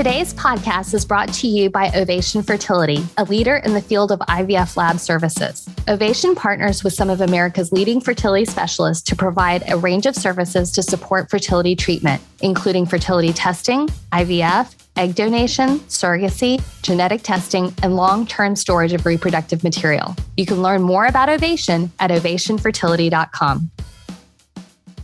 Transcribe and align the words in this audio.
Today's 0.00 0.32
podcast 0.32 0.94
is 0.94 1.04
brought 1.04 1.30
to 1.34 1.46
you 1.46 1.68
by 1.68 1.90
Ovation 1.94 2.42
Fertility, 2.42 3.04
a 3.18 3.24
leader 3.24 3.56
in 3.56 3.74
the 3.74 3.82
field 3.82 4.10
of 4.10 4.18
IVF 4.20 4.78
lab 4.78 4.98
services. 4.98 5.68
Ovation 5.88 6.34
partners 6.34 6.82
with 6.82 6.94
some 6.94 7.10
of 7.10 7.20
America's 7.20 7.70
leading 7.70 8.00
fertility 8.00 8.46
specialists 8.46 9.02
to 9.10 9.14
provide 9.14 9.62
a 9.68 9.76
range 9.76 10.06
of 10.06 10.16
services 10.16 10.72
to 10.72 10.82
support 10.82 11.28
fertility 11.28 11.76
treatment, 11.76 12.22
including 12.40 12.86
fertility 12.86 13.34
testing, 13.34 13.88
IVF, 14.12 14.74
egg 14.96 15.16
donation, 15.16 15.80
surrogacy, 15.80 16.62
genetic 16.80 17.20
testing, 17.20 17.74
and 17.82 17.94
long 17.94 18.26
term 18.26 18.56
storage 18.56 18.94
of 18.94 19.04
reproductive 19.04 19.62
material. 19.62 20.16
You 20.38 20.46
can 20.46 20.62
learn 20.62 20.80
more 20.80 21.04
about 21.04 21.28
Ovation 21.28 21.92
at 22.00 22.10
ovationfertility.com. 22.10 23.70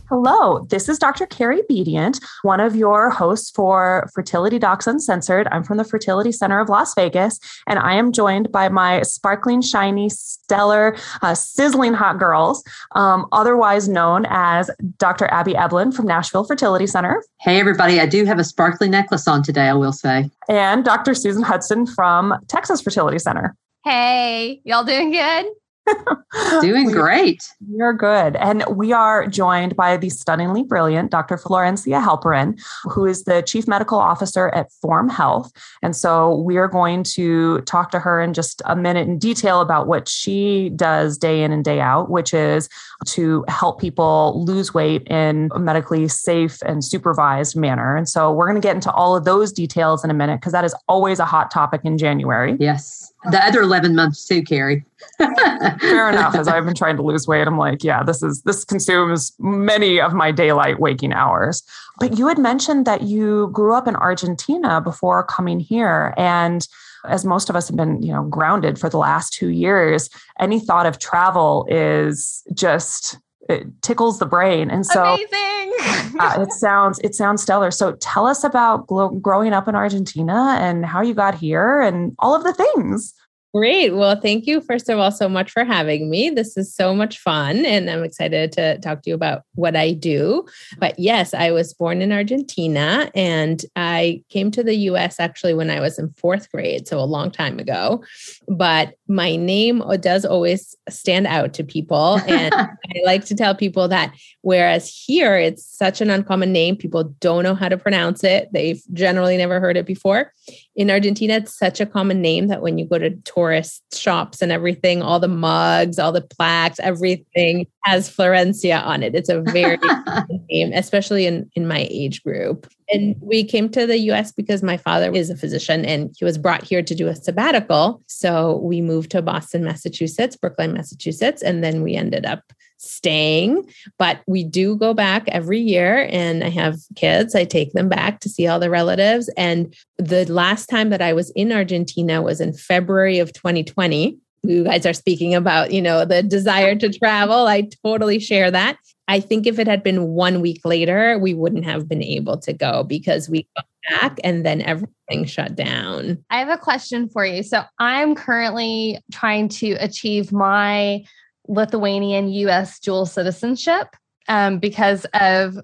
Hello, 0.09 0.65
this 0.69 0.87
is 0.87 0.97
Dr. 0.97 1.25
Carrie 1.25 1.63
Bedient, 1.69 2.23
one 2.41 2.61
of 2.61 2.77
your 2.77 3.09
hosts 3.09 3.51
for 3.51 4.07
Fertility 4.13 4.57
Docs 4.57 4.87
Uncensored. 4.87 5.49
I'm 5.51 5.65
from 5.65 5.75
the 5.75 5.83
Fertility 5.83 6.31
Center 6.31 6.61
of 6.61 6.69
Las 6.69 6.93
Vegas, 6.95 7.41
and 7.67 7.77
I 7.77 7.95
am 7.95 8.13
joined 8.13 8.49
by 8.49 8.69
my 8.69 9.01
sparkling, 9.01 9.61
shiny, 9.61 10.07
stellar, 10.07 10.95
uh, 11.21 11.35
sizzling 11.35 11.93
hot 11.93 12.19
girls, 12.19 12.63
um, 12.95 13.25
otherwise 13.33 13.89
known 13.89 14.25
as 14.29 14.71
Dr. 14.97 15.25
Abby 15.25 15.55
Eblen 15.55 15.93
from 15.93 16.07
Nashville 16.07 16.45
Fertility 16.45 16.87
Center. 16.87 17.21
Hey, 17.41 17.59
everybody. 17.59 17.99
I 17.99 18.05
do 18.05 18.23
have 18.23 18.39
a 18.39 18.45
sparkly 18.45 18.87
necklace 18.87 19.27
on 19.27 19.43
today, 19.43 19.67
I 19.67 19.73
will 19.73 19.91
say. 19.91 20.29
And 20.47 20.85
Dr. 20.85 21.15
Susan 21.15 21.43
Hudson 21.43 21.85
from 21.85 22.33
Texas 22.47 22.79
Fertility 22.79 23.19
Center. 23.19 23.57
Hey, 23.83 24.61
y'all 24.63 24.85
doing 24.85 25.11
good? 25.11 25.47
Doing 26.61 26.91
great. 26.91 27.51
You're 27.69 27.93
good. 27.93 28.35
And 28.35 28.63
we 28.69 28.91
are 28.91 29.27
joined 29.27 29.75
by 29.75 29.97
the 29.97 30.09
stunningly 30.09 30.63
brilliant 30.63 31.11
Dr. 31.11 31.37
Florencia 31.37 32.03
Halperin, 32.03 32.59
who 32.83 33.05
is 33.05 33.23
the 33.23 33.41
Chief 33.41 33.67
Medical 33.67 33.97
Officer 33.97 34.49
at 34.49 34.71
Form 34.71 35.09
Health. 35.09 35.51
And 35.81 35.95
so 35.95 36.35
we 36.35 36.57
are 36.57 36.67
going 36.67 37.03
to 37.03 37.61
talk 37.61 37.91
to 37.91 37.99
her 37.99 38.21
in 38.21 38.33
just 38.33 38.61
a 38.65 38.75
minute 38.75 39.07
in 39.07 39.17
detail 39.17 39.61
about 39.61 39.87
what 39.87 40.07
she 40.07 40.69
does 40.75 41.17
day 41.17 41.43
in 41.43 41.51
and 41.51 41.63
day 41.63 41.79
out, 41.79 42.09
which 42.09 42.33
is 42.33 42.69
to 43.07 43.45
help 43.47 43.79
people 43.79 44.43
lose 44.45 44.73
weight 44.73 45.03
in 45.07 45.49
a 45.53 45.59
medically 45.59 46.07
safe 46.07 46.61
and 46.63 46.83
supervised 46.83 47.55
manner. 47.55 47.95
And 47.95 48.07
so 48.07 48.31
we're 48.31 48.47
going 48.47 48.61
to 48.61 48.65
get 48.65 48.75
into 48.75 48.91
all 48.91 49.15
of 49.15 49.25
those 49.25 49.51
details 49.51 50.03
in 50.03 50.09
a 50.09 50.13
minute 50.13 50.39
because 50.39 50.53
that 50.53 50.65
is 50.65 50.75
always 50.87 51.19
a 51.19 51.25
hot 51.25 51.51
topic 51.51 51.81
in 51.83 51.97
January. 51.97 52.55
Yes. 52.59 53.13
The 53.31 53.43
other 53.43 53.61
11 53.61 53.95
months 53.95 54.25
too, 54.25 54.43
Carrie. 54.43 54.85
Fair 55.17 56.09
enough. 56.09 56.35
As 56.35 56.47
I've 56.47 56.65
been 56.65 56.75
trying 56.75 56.95
to 56.97 57.03
lose 57.03 57.27
weight, 57.27 57.47
I'm 57.47 57.57
like, 57.57 57.83
yeah, 57.83 58.03
this 58.03 58.23
is 58.23 58.41
this 58.43 58.63
consumes 58.63 59.33
many 59.39 59.99
of 59.99 60.13
my 60.13 60.31
daylight 60.31 60.79
waking 60.79 61.13
hours. 61.13 61.63
But 61.99 62.17
you 62.17 62.27
had 62.27 62.37
mentioned 62.37 62.85
that 62.85 63.03
you 63.03 63.49
grew 63.51 63.73
up 63.73 63.87
in 63.87 63.95
Argentina 63.95 64.81
before 64.81 65.23
coming 65.23 65.59
here. 65.59 66.13
And 66.17 66.67
as 67.05 67.25
most 67.25 67.49
of 67.49 67.55
us 67.55 67.67
have 67.67 67.77
been, 67.77 68.01
you 68.01 68.11
know, 68.11 68.23
grounded 68.23 68.79
for 68.79 68.89
the 68.89 68.97
last 68.97 69.33
two 69.33 69.49
years, 69.49 70.09
any 70.39 70.59
thought 70.59 70.85
of 70.85 70.99
travel 70.99 71.65
is 71.69 72.43
just 72.53 73.17
it 73.49 73.81
tickles 73.81 74.19
the 74.19 74.25
brain. 74.25 74.69
And 74.69 74.85
so 74.85 75.03
amazing. 75.03 75.73
uh, 76.19 76.45
it 76.47 76.51
sounds 76.59 76.99
it 76.99 77.15
sounds 77.15 77.41
stellar. 77.41 77.71
So 77.71 77.93
tell 77.93 78.25
us 78.25 78.43
about 78.43 78.87
glo- 78.87 79.09
growing 79.09 79.53
up 79.53 79.67
in 79.67 79.75
Argentina 79.75 80.57
and 80.59 80.85
how 80.85 81.01
you 81.01 81.13
got 81.13 81.35
here 81.35 81.81
and 81.81 82.15
all 82.19 82.35
of 82.35 82.43
the 82.43 82.53
things. 82.53 83.13
Great. 83.55 83.95
Well, 83.95 84.19
thank 84.19 84.45
you, 84.45 84.59
first 84.59 84.89
of 84.89 84.99
all, 84.99 85.11
so 85.11 85.29
much 85.29 85.51
for 85.51 85.63
having 85.63 86.09
me. 86.09 86.29
This 86.29 86.57
is 86.57 86.75
so 86.75 86.93
much 86.93 87.17
fun, 87.17 87.65
and 87.65 87.89
I'm 87.89 88.03
excited 88.03 88.51
to 88.51 88.77
talk 88.79 89.01
to 89.03 89.09
you 89.09 89.15
about 89.15 89.43
what 89.55 89.75
I 89.75 89.93
do. 89.93 90.45
But 90.77 90.99
yes, 90.99 91.33
I 91.33 91.51
was 91.51 91.73
born 91.73 92.01
in 92.01 92.11
Argentina 92.11 93.09
and 93.15 93.63
I 93.75 94.23
came 94.29 94.51
to 94.51 94.63
the 94.63 94.75
US 94.75 95.19
actually 95.19 95.53
when 95.53 95.69
I 95.69 95.79
was 95.79 95.97
in 95.97 96.09
fourth 96.17 96.51
grade, 96.51 96.87
so 96.87 96.99
a 96.99 97.05
long 97.05 97.31
time 97.31 97.57
ago. 97.57 98.03
But 98.49 98.95
my 99.07 99.37
name 99.37 99.81
uh, 99.81 99.95
does 99.95 100.25
always 100.25 100.75
stand 100.89 101.25
out 101.25 101.53
to 101.53 101.63
people. 101.63 102.19
And 102.27 102.53
I 102.53 102.69
like 103.05 103.25
to 103.25 103.35
tell 103.35 103.55
people 103.55 103.87
that 103.87 104.13
whereas 104.47 104.87
here 104.87 105.35
it's 105.35 105.65
such 105.65 105.99
an 105.99 106.09
uncommon 106.09 106.53
name, 106.53 106.77
people 106.77 107.03
don't 107.19 107.43
know 107.43 107.53
how 107.53 107.67
to 107.67 107.77
pronounce 107.77 108.23
it, 108.23 108.47
they've 108.53 108.81
generally 108.93 109.35
never 109.35 109.59
heard 109.59 109.75
it 109.75 109.85
before. 109.85 110.31
In 110.73 110.89
Argentina, 110.89 111.33
it's 111.33 111.59
such 111.59 111.81
a 111.81 111.85
common 111.85 112.21
name 112.21 112.47
that 112.47 112.61
when 112.61 112.77
you 112.77 112.85
go 112.85 112.97
to 112.97 113.09
tourist 113.25 113.83
shops 113.93 114.41
and 114.41 114.49
everything, 114.49 115.01
all 115.01 115.19
the 115.19 115.27
mugs, 115.27 115.99
all 115.99 116.13
the 116.13 116.21
plaques, 116.21 116.79
everything 116.79 117.67
has 117.83 118.09
Florencia 118.09 118.81
on 118.85 119.03
it. 119.03 119.15
It's 119.15 119.27
a 119.27 119.41
very 119.41 119.79
name, 120.49 120.71
especially 120.71 121.25
in, 121.25 121.51
in 121.55 121.67
my 121.67 121.85
age 121.91 122.23
group. 122.23 122.71
And 122.89 123.15
we 123.19 123.43
came 123.43 123.69
to 123.69 123.85
the 123.85 123.97
US 124.11 124.31
because 124.31 124.63
my 124.63 124.77
father 124.77 125.11
is 125.11 125.29
a 125.29 125.35
physician 125.35 125.83
and 125.85 126.15
he 126.17 126.25
was 126.25 126.37
brought 126.37 126.63
here 126.63 126.81
to 126.81 126.95
do 126.95 127.07
a 127.07 127.15
sabbatical. 127.15 128.01
So 128.07 128.57
we 128.57 128.81
moved 128.81 129.11
to 129.11 129.21
Boston, 129.21 129.63
Massachusetts, 129.63 130.35
Brookline, 130.35 130.73
Massachusetts, 130.73 131.41
and 131.41 131.63
then 131.63 131.81
we 131.81 131.95
ended 131.95 132.25
up 132.25 132.43
staying. 132.77 133.67
But 133.97 134.21
we 134.27 134.43
do 134.43 134.75
go 134.75 134.93
back 134.93 135.27
every 135.29 135.59
year 135.59 136.07
and 136.11 136.43
I 136.43 136.49
have 136.49 136.77
kids. 136.95 137.35
I 137.35 137.43
take 137.43 137.73
them 137.73 137.89
back 137.89 138.19
to 138.21 138.29
see 138.29 138.47
all 138.47 138.59
the 138.59 138.69
relatives. 138.69 139.29
And 139.35 139.75
the 139.97 140.31
last 140.31 140.67
time 140.67 140.89
that 140.91 141.01
I 141.01 141.13
was 141.13 141.31
in 141.31 141.51
Argentina 141.51 142.21
was 142.21 142.39
in 142.39 142.53
February 142.53 143.19
of 143.19 143.33
2020 143.33 144.17
you 144.43 144.63
guys 144.63 144.85
are 144.85 144.93
speaking 144.93 145.35
about, 145.35 145.71
you 145.71 145.81
know, 145.81 146.05
the 146.05 146.23
desire 146.23 146.75
to 146.75 146.89
travel. 146.89 147.47
I 147.47 147.69
totally 147.83 148.19
share 148.19 148.51
that. 148.51 148.77
I 149.07 149.19
think 149.19 149.47
if 149.47 149.57
it 149.57 149.67
had 149.67 149.83
been 149.83 150.09
one 150.09 150.41
week 150.41 150.61
later, 150.65 151.17
we 151.17 151.33
wouldn't 151.33 151.65
have 151.65 151.87
been 151.87 152.03
able 152.03 152.37
to 152.39 152.53
go 152.53 152.83
because 152.83 153.29
we 153.29 153.47
got 153.55 153.65
back 153.89 154.19
and 154.23 154.45
then 154.45 154.61
everything 154.61 155.25
shut 155.25 155.55
down. 155.55 156.23
I 156.29 156.39
have 156.39 156.49
a 156.49 156.57
question 156.57 157.07
for 157.07 157.25
you. 157.25 157.43
So 157.43 157.63
I'm 157.79 158.15
currently 158.15 158.99
trying 159.11 159.49
to 159.49 159.73
achieve 159.73 160.31
my 160.31 161.05
Lithuanian 161.47 162.27
US 162.29 162.79
dual 162.79 163.05
citizenship 163.05 163.95
um, 164.27 164.59
because 164.59 165.05
of 165.13 165.57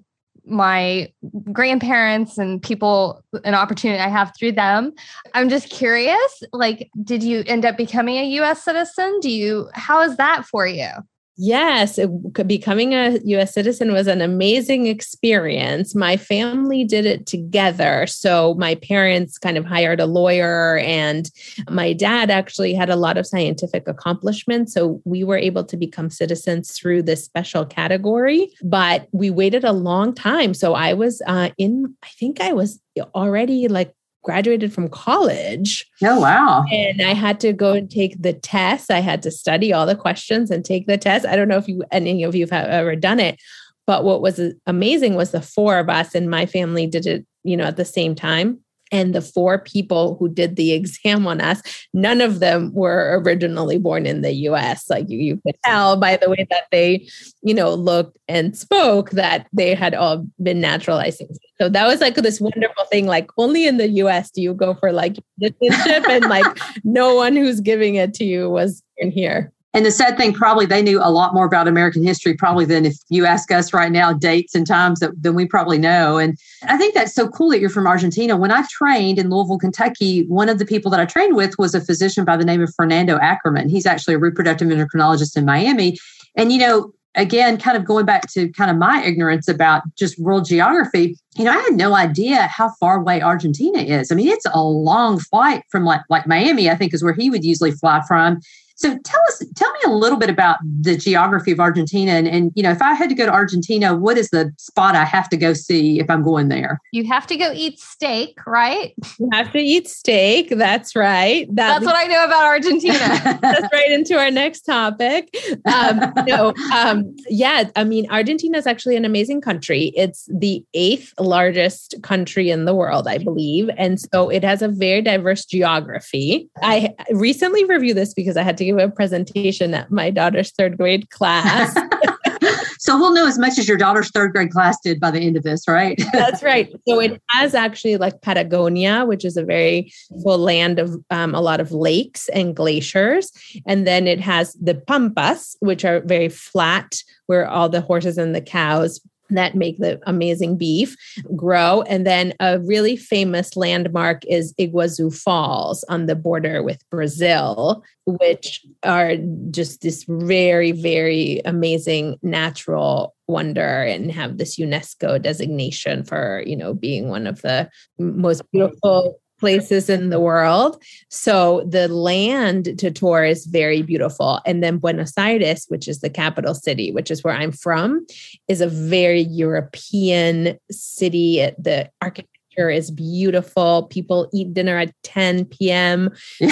my 0.45 1.11
grandparents 1.51 2.37
and 2.37 2.61
people 2.61 3.23
an 3.45 3.53
opportunity 3.53 4.01
I 4.01 4.09
have 4.09 4.33
through 4.37 4.53
them. 4.53 4.93
I'm 5.33 5.49
just 5.49 5.69
curious, 5.69 6.43
like, 6.51 6.89
did 7.03 7.23
you 7.23 7.43
end 7.47 7.65
up 7.65 7.77
becoming 7.77 8.17
a 8.17 8.25
US 8.41 8.63
citizen? 8.63 9.19
Do 9.21 9.29
you, 9.29 9.69
how 9.73 10.01
is 10.01 10.17
that 10.17 10.45
for 10.45 10.67
you? 10.67 10.89
Yes, 11.35 11.97
it, 11.97 12.09
becoming 12.45 12.93
a 12.93 13.17
US 13.25 13.55
citizen 13.55 13.91
was 13.91 14.05
an 14.05 14.21
amazing 14.21 14.85
experience. 14.85 15.95
My 15.95 16.15
family 16.15 16.83
did 16.83 17.07
it 17.07 17.25
together. 17.25 18.05
So 18.05 18.53
my 18.55 18.75
parents 18.75 19.39
kind 19.39 19.57
of 19.57 19.65
hired 19.65 19.99
a 19.99 20.05
lawyer, 20.05 20.77
and 20.77 21.29
my 21.69 21.93
dad 21.93 22.29
actually 22.29 22.75
had 22.75 22.91
a 22.91 22.95
lot 22.95 23.17
of 23.17 23.25
scientific 23.25 23.87
accomplishments. 23.87 24.73
So 24.73 25.01
we 25.05 25.23
were 25.23 25.37
able 25.37 25.63
to 25.63 25.75
become 25.75 26.11
citizens 26.11 26.71
through 26.71 27.03
this 27.03 27.25
special 27.25 27.65
category, 27.65 28.49
but 28.63 29.07
we 29.11 29.31
waited 29.31 29.63
a 29.63 29.73
long 29.73 30.13
time. 30.13 30.53
So 30.53 30.75
I 30.75 30.93
was 30.93 31.21
uh, 31.25 31.49
in, 31.57 31.95
I 32.03 32.09
think 32.19 32.41
I 32.41 32.53
was 32.53 32.79
already 33.15 33.67
like 33.67 33.95
graduated 34.23 34.73
from 34.73 34.87
college. 34.87 35.85
Oh, 36.03 36.19
wow. 36.19 36.65
And 36.71 37.01
I 37.01 37.13
had 37.13 37.39
to 37.41 37.53
go 37.53 37.73
and 37.73 37.89
take 37.89 38.21
the 38.21 38.33
test. 38.33 38.89
I 38.89 38.99
had 38.99 39.21
to 39.23 39.31
study 39.31 39.71
all 39.71 39.85
the 39.85 39.95
questions 39.95 40.49
and 40.49 40.65
take 40.65 40.87
the 40.87 40.97
test. 40.97 41.25
I 41.25 41.35
don't 41.35 41.47
know 41.47 41.57
if 41.57 41.67
you 41.67 41.83
any 41.91 42.23
of 42.23 42.35
you 42.35 42.47
have 42.49 42.67
ever 42.67 42.95
done 42.95 43.19
it, 43.19 43.39
but 43.85 44.03
what 44.03 44.21
was 44.21 44.39
amazing 44.65 45.15
was 45.15 45.31
the 45.31 45.41
four 45.41 45.77
of 45.77 45.89
us 45.89 46.15
in 46.15 46.29
my 46.29 46.45
family 46.45 46.87
did 46.87 47.05
it, 47.05 47.25
you 47.43 47.55
know, 47.55 47.65
at 47.65 47.77
the 47.77 47.85
same 47.85 48.15
time 48.15 48.59
and 48.93 49.13
the 49.13 49.21
four 49.21 49.57
people 49.57 50.15
who 50.19 50.29
did 50.29 50.55
the 50.55 50.71
exam 50.71 51.25
on 51.27 51.41
us, 51.41 51.61
none 51.93 52.21
of 52.21 52.39
them 52.39 52.71
were 52.73 53.19
originally 53.19 53.79
born 53.79 54.05
in 54.05 54.21
the 54.21 54.31
US. 54.47 54.89
Like 54.89 55.09
you, 55.09 55.17
you 55.17 55.41
could 55.45 55.55
tell 55.65 55.97
by 55.97 56.15
the 56.15 56.29
way 56.29 56.47
that 56.51 56.67
they, 56.71 57.09
you 57.41 57.55
know, 57.55 57.73
looked 57.73 58.17
and 58.27 58.55
spoke 58.55 59.09
that 59.11 59.47
they 59.51 59.73
had 59.73 59.95
all 59.95 60.25
been 60.41 60.61
naturalized. 60.61 61.23
So 61.59 61.69
that 61.69 61.87
was 61.87 62.01
like 62.01 62.15
this 62.15 62.39
wonderful 62.39 62.85
thing. 62.91 63.07
Like 63.07 63.29
only 63.37 63.67
in 63.67 63.77
the 63.77 63.89
US 63.89 64.29
do 64.29 64.41
you 64.41 64.53
go 64.53 64.75
for 64.75 64.91
like 64.91 65.17
citizenship 65.41 66.07
and 66.07 66.25
like 66.25 66.45
no 66.83 67.15
one 67.15 67.35
who's 67.35 67.59
giving 67.61 67.95
it 67.95 68.13
to 68.15 68.23
you 68.23 68.49
was 68.49 68.83
in 68.97 69.11
here. 69.11 69.52
And 69.73 69.85
the 69.85 69.91
sad 69.91 70.17
thing, 70.17 70.33
probably 70.33 70.67
they 70.67 70.83
knew 70.83 70.99
a 71.01 71.09
lot 71.09 71.33
more 71.33 71.45
about 71.45 71.67
American 71.67 72.03
history, 72.03 72.35
probably 72.35 72.65
than 72.65 72.85
if 72.85 72.95
you 73.09 73.25
ask 73.25 73.51
us 73.51 73.73
right 73.73 73.91
now 73.91 74.13
dates 74.13 74.53
and 74.53 74.67
times 74.67 74.99
that 74.99 75.21
than 75.21 75.33
we 75.33 75.47
probably 75.47 75.79
know. 75.79 76.17
And 76.17 76.37
I 76.67 76.77
think 76.77 76.93
that's 76.93 77.15
so 77.15 77.27
cool 77.27 77.49
that 77.49 77.59
you're 77.59 77.69
from 77.69 77.87
Argentina. 77.87 78.37
When 78.37 78.51
I 78.51 78.63
trained 78.69 79.17
in 79.17 79.29
Louisville, 79.31 79.57
Kentucky, 79.57 80.25
one 80.27 80.47
of 80.47 80.59
the 80.59 80.65
people 80.65 80.91
that 80.91 80.99
I 80.99 81.05
trained 81.05 81.35
with 81.35 81.57
was 81.57 81.73
a 81.73 81.81
physician 81.81 82.23
by 82.23 82.37
the 82.37 82.45
name 82.45 82.61
of 82.61 82.73
Fernando 82.75 83.17
Akerman. 83.17 83.69
He's 83.69 83.87
actually 83.87 84.13
a 84.13 84.19
reproductive 84.19 84.67
endocrinologist 84.67 85.35
in 85.35 85.45
Miami. 85.45 85.97
And 86.35 86.51
you 86.51 86.59
know, 86.59 86.93
again, 87.15 87.57
kind 87.57 87.77
of 87.77 87.85
going 87.85 88.05
back 88.05 88.31
to 88.31 88.49
kind 88.49 88.71
of 88.71 88.77
my 88.77 89.03
ignorance 89.03 89.47
about 89.47 89.83
just 89.95 90.19
world 90.19 90.45
geography, 90.45 91.17
you 91.35 91.45
know, 91.45 91.51
I 91.51 91.61
had 91.61 91.73
no 91.73 91.95
idea 91.95 92.47
how 92.47 92.69
far 92.79 92.97
away 92.97 93.21
Argentina 93.21 93.79
is. 93.79 94.11
I 94.11 94.15
mean, 94.15 94.27
it's 94.27 94.45
a 94.51 94.63
long 94.63 95.19
flight 95.19 95.63
from 95.69 95.83
like 95.83 96.01
like 96.09 96.27
Miami, 96.27 96.69
I 96.69 96.75
think 96.75 96.93
is 96.93 97.03
where 97.03 97.13
he 97.13 97.29
would 97.29 97.43
usually 97.43 97.71
fly 97.71 98.01
from. 98.07 98.39
So 98.75 98.97
tell 99.03 99.21
us, 99.29 99.43
tell 99.55 99.71
me 99.71 99.79
a 99.85 99.91
little 99.91 100.17
bit 100.17 100.29
about 100.29 100.57
the 100.63 100.97
geography 100.97 101.51
of 101.51 101.59
Argentina, 101.59 102.11
and, 102.11 102.27
and 102.27 102.51
you 102.55 102.63
know, 102.63 102.71
if 102.71 102.81
I 102.81 102.93
had 102.93 103.09
to 103.09 103.15
go 103.15 103.25
to 103.25 103.31
Argentina, 103.31 103.95
what 103.95 104.17
is 104.17 104.29
the 104.29 104.51
spot 104.57 104.95
I 104.95 105.05
have 105.05 105.29
to 105.29 105.37
go 105.37 105.53
see 105.53 105.99
if 105.99 106.09
I'm 106.09 106.23
going 106.23 106.49
there? 106.49 106.79
You 106.91 107.05
have 107.05 107.27
to 107.27 107.37
go 107.37 107.51
eat 107.53 107.79
steak, 107.79 108.39
right? 108.47 108.93
You 109.19 109.29
have 109.31 109.51
to 109.51 109.59
eat 109.59 109.87
steak. 109.87 110.49
That's 110.49 110.95
right. 110.95 111.47
That 111.55 111.79
That's 111.79 111.85
what 111.85 111.95
I 111.95 112.07
know 112.07 112.25
about 112.25 112.45
Argentina. 112.45 112.97
That's 113.41 113.71
right 113.71 113.91
into 113.91 114.17
our 114.17 114.31
next 114.31 114.61
topic. 114.61 115.29
Um, 115.65 116.13
no, 116.27 116.53
um, 116.73 117.15
yeah, 117.29 117.69
I 117.75 117.83
mean, 117.83 118.09
Argentina 118.09 118.57
is 118.57 118.67
actually 118.67 118.95
an 118.95 119.05
amazing 119.05 119.41
country. 119.41 119.91
It's 119.95 120.27
the 120.31 120.65
eighth 120.73 121.13
largest 121.19 121.95
country 122.01 122.49
in 122.49 122.65
the 122.65 122.73
world, 122.73 123.07
I 123.07 123.19
believe, 123.19 123.69
and 123.77 123.99
so 123.99 124.29
it 124.29 124.43
has 124.43 124.61
a 124.61 124.67
very 124.67 125.01
diverse 125.01 125.45
geography. 125.45 126.49
I 126.61 126.93
recently 127.11 127.63
reviewed 127.65 127.97
this 127.97 128.13
because 128.13 128.35
I 128.35 128.43
had 128.43 128.57
to 128.57 128.62
to 128.63 128.71
give 128.71 128.89
a 128.89 128.89
presentation 128.89 129.73
at 129.73 129.91
my 129.91 130.09
daughter's 130.09 130.51
third 130.51 130.77
grade 130.77 131.09
class. 131.09 131.77
so 132.79 132.97
we'll 132.97 133.13
know 133.13 133.27
as 133.27 133.37
much 133.37 133.57
as 133.57 133.67
your 133.67 133.77
daughter's 133.77 134.09
third 134.11 134.33
grade 134.33 134.51
class 134.51 134.77
did 134.83 134.99
by 134.99 135.11
the 135.11 135.19
end 135.19 135.37
of 135.37 135.43
this, 135.43 135.67
right? 135.67 136.01
That's 136.13 136.43
right. 136.43 136.71
So 136.87 136.99
it 136.99 137.21
has 137.29 137.55
actually 137.55 137.97
like 137.97 138.21
Patagonia, 138.21 139.05
which 139.05 139.25
is 139.25 139.37
a 139.37 139.43
very 139.43 139.91
full 140.23 140.37
land 140.37 140.79
of 140.79 140.95
um, 141.09 141.33
a 141.33 141.41
lot 141.41 141.59
of 141.59 141.71
lakes 141.71 142.29
and 142.29 142.55
glaciers. 142.55 143.31
And 143.65 143.87
then 143.87 144.07
it 144.07 144.19
has 144.19 144.53
the 144.53 144.75
Pampas, 144.75 145.55
which 145.59 145.85
are 145.85 146.01
very 146.01 146.29
flat, 146.29 146.95
where 147.27 147.47
all 147.47 147.69
the 147.69 147.81
horses 147.81 148.17
and 148.17 148.35
the 148.35 148.41
cows 148.41 148.99
that 149.37 149.55
make 149.55 149.77
the 149.77 149.99
amazing 150.05 150.57
beef 150.57 150.95
grow. 151.35 151.81
And 151.83 152.05
then 152.05 152.33
a 152.39 152.59
really 152.59 152.95
famous 152.95 153.55
landmark 153.55 154.25
is 154.25 154.53
Iguazu 154.53 155.13
Falls 155.13 155.83
on 155.89 156.05
the 156.05 156.15
border 156.15 156.63
with 156.63 156.83
Brazil, 156.89 157.83
which 158.05 158.65
are 158.83 159.15
just 159.51 159.81
this 159.81 160.05
very, 160.07 160.71
very 160.71 161.41
amazing 161.45 162.17
natural 162.21 163.15
wonder 163.27 163.83
and 163.83 164.11
have 164.11 164.37
this 164.37 164.57
UNESCO 164.57 165.21
designation 165.21 166.03
for, 166.03 166.43
you 166.45 166.55
know, 166.55 166.73
being 166.73 167.07
one 167.07 167.27
of 167.27 167.41
the 167.41 167.69
most 167.97 168.43
beautiful 168.51 169.19
places 169.43 169.89
in 169.89 170.09
the 170.09 170.21
world. 170.21 170.81
So 171.09 171.67
the 171.67 171.89
land 171.89 172.79
to 172.79 172.89
tour 172.91 173.25
is 173.25 173.45
very 173.45 173.81
beautiful. 173.81 174.39
And 174.45 174.63
then 174.63 174.77
Buenos 174.77 175.17
Aires, 175.17 175.65
which 175.67 175.89
is 175.89 175.99
the 175.99 176.09
capital 176.09 176.55
city, 176.55 176.93
which 176.93 177.11
is 177.11 177.25
where 177.25 177.33
I'm 177.33 177.51
from, 177.51 178.07
is 178.47 178.61
a 178.61 178.67
very 178.67 179.19
European 179.19 180.57
city. 180.71 181.45
The 181.57 181.89
architecture 182.01 182.32
is 182.57 182.91
beautiful. 182.91 183.83
People 183.83 184.29
eat 184.33 184.53
dinner 184.53 184.77
at 184.77 184.93
10 185.03 185.45
p.m. 185.45 186.09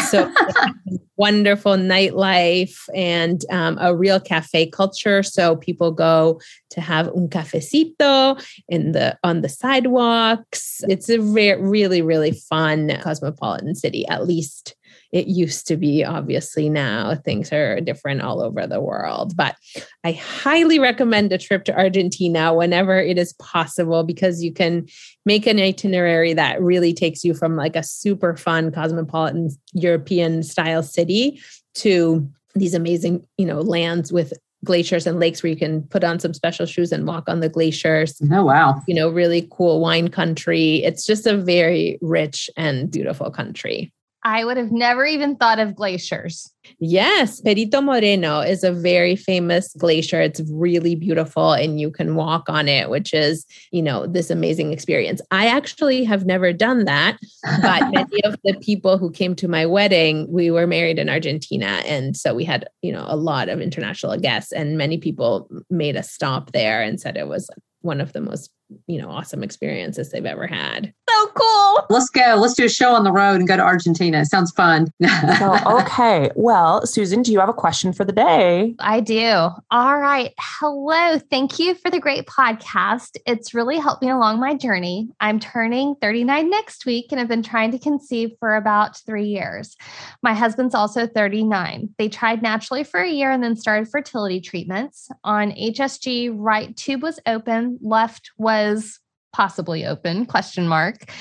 So 0.10 0.32
wonderful 1.18 1.74
nightlife 1.74 2.78
and 2.96 3.44
um, 3.52 3.78
a 3.80 3.96
real 3.96 4.20
cafe 4.20 4.70
culture. 4.70 5.24
So 5.24 5.56
people 5.56 5.92
go 5.92 6.40
to 6.72 6.82
have 6.82 7.08
un 7.10 7.28
cafecito 7.28 8.44
in 8.68 8.94
the 8.94 9.18
on 9.24 9.42
the 9.42 9.50
sidewalks. 9.50 10.82
It's 10.88 11.10
a 11.10 11.20
re- 11.20 11.56
really 11.56 12.02
really 12.02 12.32
fun 12.32 12.98
cosmopolitan 13.02 13.76
city. 13.76 14.08
At 14.08 14.26
least 14.26 14.76
it 15.12 15.28
used 15.28 15.68
to 15.68 15.78
be. 15.78 16.04
Obviously, 16.04 16.70
now 16.70 17.16
things 17.16 17.52
are 17.52 17.82
different 17.82 18.22
all 18.22 18.42
over 18.42 18.66
the 18.66 18.80
world. 18.80 19.36
But 19.36 19.56
I 20.04 20.14
highly 20.14 20.80
recommend 20.80 21.34
a 21.34 21.38
trip 21.38 21.66
to 21.66 21.78
Argentina 21.78 22.54
whenever 22.54 23.00
it 23.00 23.18
is 23.18 23.34
possible 23.34 24.04
because 24.04 24.44
you 24.44 24.54
can 24.54 24.88
make 25.26 25.48
an 25.48 25.60
itinerary 25.60 26.34
that 26.34 26.62
really 26.62 26.94
takes 26.94 27.24
you 27.24 27.34
from 27.34 27.56
like 27.56 27.76
a 27.76 27.84
super 27.84 28.36
fun 28.36 28.72
cosmopolitan 28.72 29.50
European 29.74 30.44
style 30.44 30.84
city 30.84 31.42
to 31.76 32.28
these 32.56 32.74
amazing, 32.74 33.26
you 33.38 33.46
know, 33.46 33.62
lands 33.62 34.12
with 34.12 34.34
glaciers 34.64 35.08
and 35.08 35.20
lakes 35.20 35.42
where 35.42 35.50
you 35.50 35.56
can 35.56 35.84
put 35.84 36.04
on 36.04 36.20
some 36.20 36.34
special 36.34 36.66
shoes 36.66 36.92
and 36.92 37.08
walk 37.08 37.28
on 37.28 37.40
the 37.40 37.50
glaciers. 37.50 38.22
Oh, 38.32 38.46
wow. 38.46 38.82
You 38.88 38.96
know, 38.96 39.10
really 39.10 39.48
cool 39.52 39.80
wine 39.80 40.10
country. 40.10 40.84
It's 40.84 41.06
just 41.06 41.26
a 41.26 41.36
very 41.36 41.98
rich 42.02 42.50
and 42.56 42.92
beautiful 42.92 43.32
country. 43.32 43.92
I 44.24 44.46
would 44.46 44.58
have 44.58 44.72
never 44.72 45.06
even 45.06 45.36
thought 45.36 45.60
of 45.60 45.76
glaciers. 45.76 46.52
Yes, 46.80 47.42
Perito 47.42 47.84
Moreno 47.84 48.40
is 48.40 48.64
a 48.64 48.72
very 48.72 49.16
famous 49.16 49.74
glacier. 49.74 50.22
It's 50.22 50.42
really 50.52 50.96
beautiful 50.96 51.54
and 51.54 51.80
you 51.80 51.90
can 51.90 52.16
walk 52.16 52.48
on 52.48 52.68
it, 52.68 52.90
which 52.90 53.14
is, 53.14 53.46
you 53.72 53.82
know, 53.82 54.06
this 54.06 54.30
amazing 54.30 54.72
experience. 54.72 55.22
I 55.32 55.48
actually 55.48 56.04
have 56.04 56.26
never 56.26 56.54
done 56.54 56.86
that, 56.86 57.18
but 57.62 57.82
many 57.94 58.24
of 58.24 58.36
the 58.44 58.56
people 58.62 59.00
who 59.00 59.10
came 59.10 59.36
to 59.36 59.48
my 59.48 59.66
wedding, 59.66 60.32
we 60.32 60.52
were 60.52 60.68
married 60.68 61.00
in 61.00 61.10
Argentina 61.10 61.82
and 61.86 62.16
so 62.16 62.36
we 62.36 62.44
had, 62.44 62.68
you 62.84 62.92
know, 62.92 63.06
a 63.08 63.16
lot 63.16 63.50
of 63.50 63.60
international 63.60 64.18
guests 64.18 64.52
and 64.52 64.78
many 64.78 65.00
people 65.00 65.50
made 65.72 65.96
a 65.96 66.04
stop 66.04 66.52
there 66.52 66.82
and 66.84 67.02
said 67.02 67.18
it 67.18 67.28
was 67.28 67.50
one 67.82 68.00
of 68.00 68.14
the 68.14 68.22
most 68.22 68.52
you 68.88 69.02
know 69.02 69.10
awesome 69.10 69.44
experiences 69.44 70.10
they've 70.10 70.26
ever 70.26 70.48
had. 70.48 70.94
So 71.10 71.28
cool. 71.28 71.86
Let's 71.90 72.10
go. 72.10 72.36
Let's 72.40 72.54
do 72.54 72.66
a 72.66 72.70
show 72.70 72.94
on 72.94 73.04
the 73.04 73.12
road 73.12 73.36
and 73.36 73.48
go 73.48 73.58
to 73.58 73.64
argentina. 73.64 74.26
Sounds 74.26 74.52
fun. 74.52 74.92
So, 75.40 75.58
okay. 75.80 76.32
Well 76.36 76.86
susan 76.86 77.22
do 77.22 77.32
you 77.32 77.40
have 77.40 77.50
a 77.50 77.54
question 77.54 77.94
for 77.94 78.06
the 78.06 78.12
day? 78.12 78.76
I 78.80 79.00
do. 79.00 79.50
All 79.72 80.00
right. 80.00 80.34
Hello. 80.40 81.20
Thank 81.20 81.60
you 81.60 81.76
for 81.76 81.92
the 81.92 82.00
great 82.00 82.26
podcast. 82.28 83.18
It's 83.26 83.54
really 83.54 83.78
helped 83.78 84.02
me 84.02 84.10
along 84.10 84.40
my 84.40 84.56
journey. 84.56 85.10
I'm 85.20 85.40
turning 85.40 85.96
39 86.02 86.50
next 86.50 86.86
week 86.86 87.08
and 87.12 87.20
i've 87.20 87.28
been 87.28 87.44
trying 87.44 87.72
to 87.72 87.80
conceive 87.80 88.32
for 88.40 88.56
about 88.56 88.98
three 88.98 89.26
years. 89.28 89.76
My 90.24 90.34
husband's 90.34 90.76
also 90.76 91.08
39 91.08 91.90
they 91.98 92.10
tried 92.10 92.42
naturally 92.42 92.84
for 92.84 93.00
a 93.00 93.10
year 93.10 93.32
and 93.32 93.44
then 93.44 93.56
started 93.56 93.90
fertility 93.90 94.40
treatments. 94.40 95.10
On 95.24 95.52
hsg 95.52 96.32
right 96.36 96.76
tube 96.76 97.04
was 97.04 97.20
open 97.26 97.80
left 97.82 98.32
was 98.38 98.61
was 98.70 99.00
possibly 99.34 99.86
open 99.86 100.26
question 100.26 100.68
mark. 100.68 101.12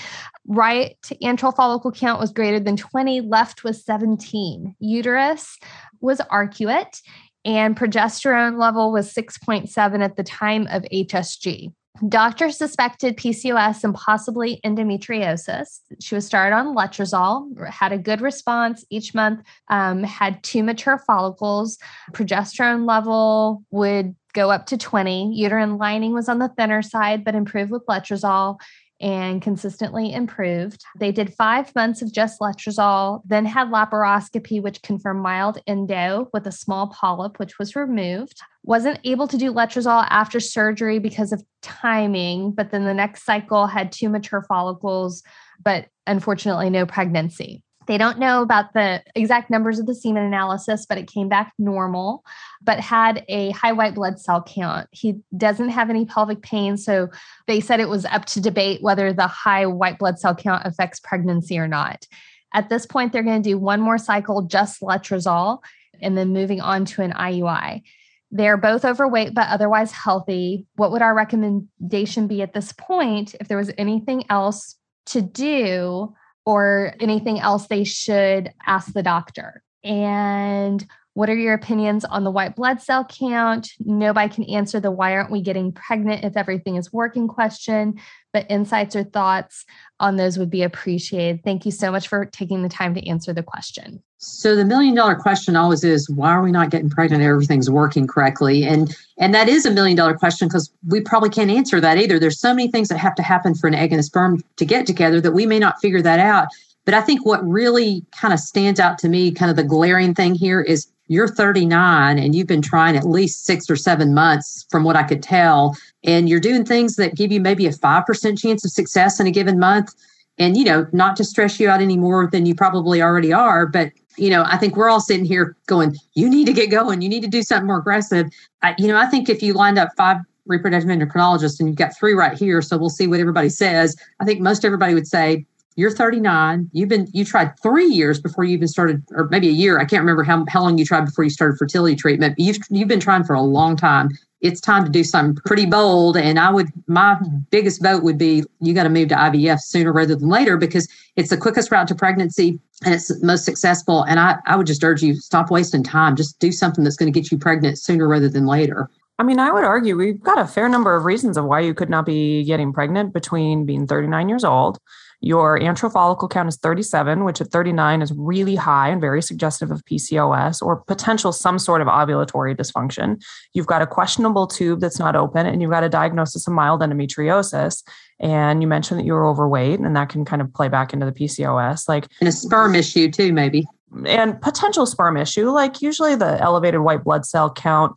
Right 0.47 0.97
antral 1.23 1.55
follicle 1.55 1.93
count 1.93 2.21
was 2.21 2.33
greater 2.33 2.59
than 2.59 2.77
20 2.77 3.21
left 3.21 3.63
was 3.63 3.85
17 3.85 4.75
uterus 4.81 5.59
was 6.01 6.21
arcuate 6.33 7.01
and 7.45 7.77
progesterone 7.77 8.59
level 8.59 8.91
was 8.93 9.13
6.7 9.15 10.03
at 10.03 10.17
the 10.17 10.25
time 10.25 10.67
of 10.71 10.83
hsg 10.93 11.73
Doctor 12.09 12.51
suspected 12.51 13.17
PCOS 13.17 13.85
and 13.85 13.95
possibly 13.95 14.61
endometriosis. 14.65 15.81
She 16.01 16.15
was 16.15 16.25
started 16.25 16.57
on 16.57 16.75
letrozole, 16.75 17.69
had 17.69 17.93
a 17.93 17.99
good 17.99 18.21
response 18.21 18.85
each 18.91 19.15
month, 19.15 19.43
um, 19.69 20.03
had 20.03 20.43
two 20.43 20.63
mature 20.63 20.99
follicles. 20.99 21.79
Progesterone 22.13 22.87
level 22.87 23.65
would 23.71 24.15
go 24.33 24.51
up 24.51 24.67
to 24.67 24.79
20. 24.79 25.35
Uterine 25.35 25.77
lining 25.77 26.15
was 26.15 26.29
on 26.29 26.39
the 26.39 26.49
thinner 26.49 26.81
side, 26.81 27.25
but 27.25 27.35
improved 27.35 27.71
with 27.71 27.85
letrozole 27.87 28.59
and 29.01 29.41
consistently 29.41 30.13
improved. 30.13 30.85
They 30.99 31.13
did 31.13 31.35
five 31.35 31.75
months 31.75 32.03
of 32.03 32.13
just 32.13 32.41
letrozole, 32.41 33.23
then 33.25 33.47
had 33.47 33.69
laparoscopy, 33.69 34.63
which 34.63 34.83
confirmed 34.83 35.23
mild 35.23 35.59
endo 35.67 36.29
with 36.33 36.47
a 36.47 36.53
small 36.53 36.89
polyp, 36.89 37.39
which 37.39 37.59
was 37.59 37.75
removed. 37.77 38.41
Wasn't 38.63 39.01
able 39.05 39.27
to 39.29 39.39
do 39.39 39.53
letrozole 39.53 40.07
after 40.11 40.41
surgery 40.41 40.99
because 40.99 41.33
of 41.33 41.43
timing, 41.63 42.53
but 42.53 42.71
then 42.71 42.85
the 42.85 42.95
next 42.95 43.25
cycle 43.25 43.67
had 43.67 43.93
two 43.93 44.09
mature 44.09 44.45
follicles, 44.49 45.23
but 45.63 45.87
unfortunately, 46.07 46.69
no 46.69 46.85
pregnancy. 46.85 47.63
They 47.91 47.99
don't 47.99 48.21
know 48.21 48.41
about 48.41 48.73
the 48.73 49.03
exact 49.17 49.51
numbers 49.51 49.81
of 49.81 49.87
the 49.87 49.97
semen 49.97 50.23
analysis, 50.23 50.87
but 50.89 50.97
it 50.97 51.11
came 51.11 51.29
back 51.29 51.53
normal, 51.59 52.25
but 52.63 52.79
had 52.79 53.25
a 53.27 53.51
high 53.51 53.73
white 53.73 53.97
blood 53.97 54.21
cell 54.21 54.45
count. 54.45 54.87
He 54.93 55.17
doesn't 55.37 55.71
have 55.71 55.91
any 55.91 56.05
pelvic 56.05 56.41
pain. 56.41 56.77
So 56.77 57.09
they 57.49 57.59
said 57.59 57.81
it 57.81 57.89
was 57.89 58.05
up 58.05 58.27
to 58.27 58.41
debate 58.41 58.81
whether 58.81 59.13
the 59.13 59.27
high 59.27 59.67
white 59.67 59.99
blood 59.99 60.21
cell 60.21 60.37
count 60.37 60.65
affects 60.67 61.01
pregnancy 61.01 61.59
or 61.59 61.67
not. 61.67 62.07
At 62.55 62.69
this 62.69 62.87
point, 62.87 63.13
they're 63.13 63.25
going 63.25 63.43
to 63.43 63.49
do 63.49 63.59
one 63.59 63.81
more 63.81 63.99
cycle, 63.99 64.43
just 64.43 64.83
letrozole, 64.83 65.59
and 66.01 66.17
then 66.17 66.29
moving 66.29 66.61
on 66.61 66.85
to 66.85 67.03
an 67.03 67.11
IUI. 67.11 67.83
They're 68.31 68.57
both 68.57 68.85
overweight, 68.85 69.35
but 69.35 69.49
otherwise 69.49 69.91
healthy. 69.91 70.65
What 70.77 70.93
would 70.93 71.03
our 71.03 71.13
recommendation 71.13 72.29
be 72.29 72.41
at 72.41 72.55
this 72.55 72.73
point 72.73 73.35
if 73.41 73.49
there 73.49 73.59
was 73.59 73.73
anything 73.77 74.27
else 74.31 74.77
to 75.07 75.21
do 75.21 76.15
or 76.45 76.95
anything 77.01 77.39
else 77.39 77.67
they 77.67 77.85
should 77.85 78.53
ask 78.67 78.93
the 78.93 79.03
doctor. 79.03 79.63
And 79.85 80.85
what 81.15 81.29
are 81.29 81.37
your 81.37 81.55
opinions 81.55 82.05
on 82.05 82.25
the 82.25 82.31
white 82.31 82.55
blood 82.55 82.81
cell 82.81 83.05
count? 83.05 83.71
Nobody 83.81 84.33
can 84.33 84.45
answer 84.45 84.79
the 84.79 84.91
why 84.91 85.15
aren't 85.15 85.31
we 85.31 85.43
getting 85.43 85.73
pregnant 85.73 86.25
if 86.25 86.37
everything 86.37 86.77
is 86.77 86.93
working 86.93 87.29
question, 87.29 88.01
but 88.33 88.47
insights 88.49 88.95
or 88.95 89.05
thoughts 89.05 89.65
on 89.99 90.17
those 90.17 90.39
would 90.39 90.51
be 90.51 90.63
appreciated. 90.63 91.43
Thank 91.45 91.67
you 91.67 91.73
so 91.73 91.91
much 91.91 92.09
for 92.09 92.27
taking 92.27 92.63
the 92.63 92.69
time 92.69 92.95
to 92.95 93.09
answer 93.09 93.33
the 93.33 93.43
question. 93.43 94.03
So 94.23 94.55
the 94.55 94.67
million 94.67 94.95
dollar 94.95 95.15
question 95.15 95.57
always 95.57 95.83
is 95.83 96.09
why 96.11 96.31
are 96.33 96.43
we 96.43 96.53
not 96.53 96.69
getting 96.69 96.91
pregnant? 96.91 97.23
Everything's 97.23 97.71
working 97.71 98.07
correctly. 98.07 98.65
And 98.65 98.95
and 99.17 99.35
that 99.35 99.49
is 99.49 99.65
a 99.65 99.71
million 99.71 99.97
dollar 99.97 100.15
question 100.15 100.47
because 100.47 100.71
we 100.87 101.01
probably 101.01 101.31
can't 101.31 101.51
answer 101.51 101.81
that 101.81 101.97
either. 101.97 102.19
There's 102.19 102.39
so 102.39 102.55
many 102.55 102.71
things 102.71 102.89
that 102.89 102.99
have 102.99 103.15
to 103.15 103.23
happen 103.23 103.55
for 103.55 103.67
an 103.67 103.75
egg 103.75 103.93
and 103.93 104.01
a 104.01 104.03
sperm 104.03 104.45
to 104.57 104.67
get 104.67 104.87
together 104.87 105.23
that 105.23 105.33
we 105.33 105.47
may 105.47 105.59
not 105.59 105.81
figure 105.81 106.03
that 106.03 106.19
out. 106.19 106.49
But 106.85 106.93
I 106.93 107.01
think 107.01 107.25
what 107.25 107.43
really 107.49 108.05
kind 108.13 108.35
of 108.35 108.41
stands 108.41 108.79
out 108.79 108.99
to 108.99 109.09
me, 109.09 109.33
kind 109.33 109.51
of 109.51 109.57
the 109.57 109.65
glaring 109.65 110.15
thing 110.15 110.35
here 110.35 110.61
is 110.61 110.87
you're 111.09 111.29
39 111.29 112.19
and 112.19 112.35
you've 112.35 112.47
been 112.47 112.63
trying 112.63 112.97
at 112.97 113.07
least 113.07 113.47
six 113.47 113.71
or 113.71 113.77
seven 113.77 114.13
months 114.13 114.67
from 114.71 114.85
what 114.85 114.97
I 114.97 115.03
could 115.03 115.23
tell. 115.23 115.77
And 116.05 116.29
you're 116.29 116.41
doing 116.41 116.67
things 116.67 116.97
that 116.97 117.15
give 117.15 117.33
you 117.33 117.41
maybe 117.41 117.67
a 117.67 117.73
5% 117.73 118.39
chance 118.39 118.65
of 118.67 118.71
success 118.71 119.19
in 119.19 119.27
a 119.27 119.31
given 119.31 119.59
month. 119.59 119.95
And, 120.39 120.57
you 120.57 120.65
know, 120.65 120.87
not 120.93 121.17
to 121.17 121.25
stress 121.25 121.59
you 121.59 121.69
out 121.69 121.83
any 121.83 121.97
more 121.97 122.29
than 122.31 122.47
you 122.47 122.55
probably 122.55 123.03
already 123.03 123.33
are, 123.33 123.67
but 123.67 123.93
you 124.21 124.31
know, 124.31 124.45
I 124.47 124.57
think 124.59 124.77
we're 124.77 124.91
all 124.91 125.01
sitting 125.01 125.25
here 125.25 125.57
going, 125.67 125.97
you 126.15 126.29
need 126.29 126.47
to 126.47 126.53
get 126.53 126.71
going. 126.71 127.01
You 127.01 127.09
need 127.09 127.23
to 127.23 127.29
do 127.29 127.43
something 127.43 127.67
more 127.67 127.79
aggressive. 127.79 128.27
I, 128.63 128.75
you 128.79 128.87
know, 128.87 128.97
I 128.97 129.07
think 129.07 129.29
if 129.29 129.43
you 129.43 129.55
lined 129.55 129.79
up 129.79 129.91
five 129.97 130.19
reproductive 130.47 130.91
endocrinologists 130.91 131.59
and 131.59 131.69
you've 131.69 131.79
got 131.79 131.97
three 131.97 132.13
right 132.13 132.37
here, 132.37 132.61
so 132.61 132.77
we'll 132.77 132.91
see 132.91 133.07
what 133.07 133.21
everybody 133.21 133.49
says. 133.49 133.97
I 134.21 134.25
think 134.25 134.41
most 134.41 134.65
everybody 134.65 134.95
would 134.95 135.07
say, 135.07 135.47
you're 135.77 135.91
39. 135.91 136.69
You've 136.73 136.89
been, 136.89 137.09
you 137.13 137.25
tried 137.25 137.59
three 137.63 137.87
years 137.87 138.21
before 138.21 138.45
you 138.45 138.55
even 138.55 138.69
started, 138.69 139.03
or 139.13 139.29
maybe 139.29 139.49
a 139.49 139.53
year. 139.53 139.79
I 139.79 139.85
can't 139.85 140.01
remember 140.01 140.25
how, 140.25 140.45
how 140.49 140.63
long 140.63 140.77
you 140.77 140.85
tried 140.85 141.07
before 141.07 141.25
you 141.25 141.31
started 141.31 141.57
fertility 141.57 141.97
treatment. 141.97 142.35
You've, 142.39 142.59
you've 142.69 142.89
been 142.89 143.01
trying 143.01 143.25
for 143.25 143.35
a 143.35 143.41
long 143.41 143.77
time 143.77 144.11
it's 144.41 144.61
time 144.61 144.85
to 144.85 144.91
do 144.91 145.05
something 145.05 145.41
pretty 145.45 145.67
bold. 145.67 146.17
And 146.17 146.39
I 146.39 146.51
would, 146.51 146.69
my 146.87 147.19
biggest 147.51 147.83
vote 147.83 148.03
would 148.03 148.19
be 148.19 148.45
you 148.61 148.75
got 148.75 148.85
to 148.85 148.89
move 148.89 149.09
to 149.09 149.15
IVF 149.15 149.61
sooner 149.61 149.93
rather 149.93 150.15
than 150.15 150.29
later 150.29 150.57
because 150.57 150.89
it's 151.17 151.31
the 151.31 151.37
quickest 151.37 151.71
route 151.71 151.89
to 151.89 151.95
pregnancy 151.95 152.59
and 152.85 152.95
it's 152.95 153.23
most 153.23 153.45
successful. 153.45 154.03
And 154.05 154.19
I, 154.19 154.37
I 154.47 154.57
would 154.57 154.67
just 154.67 154.83
urge 154.83 155.03
you 155.03 155.15
stop 155.15 155.51
wasting 155.51 155.83
time. 155.83 156.17
Just 156.17 156.39
do 156.39 156.53
something 156.53 156.85
that's 156.85 156.97
going 156.97 157.13
to 157.13 157.21
get 157.21 157.31
you 157.31 157.39
pregnant 157.39 157.79
sooner 157.79 158.09
rather 158.09 158.29
than 158.29 158.47
later. 158.47 158.89
I 159.19 159.23
mean, 159.23 159.39
I 159.39 159.53
would 159.53 159.65
argue 159.65 159.99
we've 159.99 160.23
got 160.23 160.39
a 160.39 160.47
fair 160.47 160.67
number 160.67 160.97
of 160.97 161.05
reasons 161.05 161.37
of 161.37 161.45
why 161.45 161.61
you 161.61 161.75
could 161.75 161.91
not 161.91 162.07
be 162.07 162.43
getting 162.45 162.73
pregnant 162.73 163.13
between 163.13 163.67
being 163.67 163.87
39 163.87 164.31
years 164.31 164.45
old 164.45 164.79
your 165.21 165.59
antral 165.61 165.93
follicle 165.93 166.29
count 166.29 166.49
is 166.49 166.57
37, 166.57 167.25
which 167.25 167.41
at 167.41 167.49
39 167.49 168.03
is 168.03 168.13
really 168.17 168.55
high 168.55 168.89
and 168.89 169.01
very 169.01 169.21
suggestive 169.21 169.71
of 169.71 169.85
PCOS 169.85 170.63
or 170.63 170.83
potential 170.85 171.33
some 171.33 171.59
sort 171.59 171.83
of 171.83 171.89
ovulatory 171.89 172.57
dysfunction. 172.57 173.23
You've 173.53 173.67
got 173.67 173.83
a 173.83 173.87
questionable 173.87 174.47
tube 174.47 174.81
that's 174.81 174.99
not 174.99 175.17
open, 175.17 175.47
and 175.47 175.61
you've 175.61 175.71
got 175.71 175.85
a 175.85 175.89
diagnosis 175.89 176.47
of 176.47 176.55
mild 176.55 176.81
endometriosis. 176.81 177.83
And 178.19 178.63
you 178.63 178.69
mentioned 178.69 179.01
that 179.01 179.05
you 179.05 179.13
were 179.13 179.27
overweight, 179.27 179.81
and 179.81 179.95
that 179.97 180.09
can 180.09 180.25
kind 180.25 180.43
of 180.43 180.53
play 180.53 180.69
back 180.69 180.93
into 180.93 181.07
the 181.07 181.13
PCOS. 181.13 181.89
Like, 181.89 182.09
and 182.21 182.29
a 182.29 182.33
sperm 182.33 182.75
issue 182.75 183.11
too, 183.11 183.33
maybe 183.33 183.67
and 184.07 184.41
potential 184.41 184.87
sperm 184.87 185.17
issue 185.17 185.51
like 185.51 185.83
usually 185.83 186.15
the 186.15 186.41
elevated 186.41 186.81
white 186.81 187.03
blood 187.03 187.27
cell 187.27 187.53
count 187.53 187.93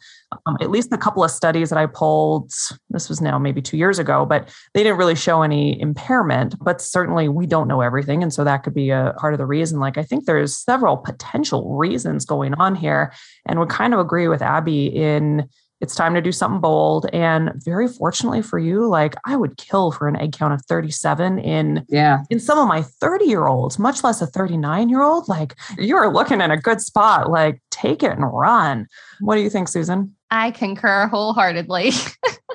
um, 0.45 0.57
at 0.59 0.71
least 0.71 0.91
a 0.91 0.97
couple 0.97 1.23
of 1.23 1.29
studies 1.29 1.69
that 1.69 1.77
i 1.77 1.85
pulled 1.85 2.51
this 2.89 3.09
was 3.09 3.21
now 3.21 3.37
maybe 3.37 3.61
two 3.61 3.77
years 3.77 3.99
ago 3.99 4.25
but 4.25 4.49
they 4.73 4.81
didn't 4.81 4.97
really 4.97 5.15
show 5.15 5.43
any 5.43 5.79
impairment 5.79 6.55
but 6.59 6.81
certainly 6.81 7.29
we 7.29 7.45
don't 7.45 7.67
know 7.67 7.81
everything 7.81 8.23
and 8.23 8.33
so 8.33 8.43
that 8.43 8.63
could 8.63 8.73
be 8.73 8.89
a 8.89 9.13
part 9.17 9.33
of 9.33 9.37
the 9.37 9.45
reason. 9.45 9.79
Like 9.79 9.97
i 9.97 10.03
think 10.03 10.25
there's 10.25 10.55
several 10.55 10.97
potential 10.97 11.75
reasons 11.75 12.25
going 12.25 12.53
on 12.55 12.75
here 12.75 13.13
and 13.45 13.59
would 13.59 13.69
kind 13.69 13.93
of 13.93 13.99
agree 13.99 14.27
with 14.27 14.41
abby 14.41 14.87
in 14.87 15.47
it's 15.83 15.95
time 15.95 16.13
to 16.13 16.21
do 16.21 16.31
something 16.31 16.61
bold. 16.61 17.07
And 17.11 17.51
very 17.57 17.89
fortunately 17.89 18.41
for 18.41 18.57
you, 18.57 18.87
like 18.87 19.15
I 19.25 19.35
would 19.35 19.57
kill 19.57 19.91
for 19.91 20.07
an 20.07 20.15
egg 20.15 20.31
count 20.31 20.53
of 20.53 20.65
37 20.65 21.39
in 21.39 21.85
yeah 21.89 22.23
in 22.29 22.39
some 22.39 22.57
of 22.57 22.69
my 22.69 22.81
30 22.81 23.25
year 23.25 23.47
olds, 23.47 23.77
much 23.77 24.01
less 24.01 24.21
a 24.21 24.25
39 24.25 24.87
year 24.87 25.03
old. 25.03 25.27
Like 25.27 25.55
you're 25.77 26.11
looking 26.11 26.39
in 26.39 26.51
a 26.51 26.57
good 26.57 26.79
spot. 26.79 27.29
Like 27.29 27.61
take 27.69 28.01
it 28.01 28.11
and 28.11 28.23
run. 28.23 28.87
What 29.19 29.35
do 29.35 29.41
you 29.41 29.49
think, 29.49 29.67
Susan? 29.67 30.15
I 30.31 30.51
concur 30.51 31.07
wholeheartedly. 31.07 31.91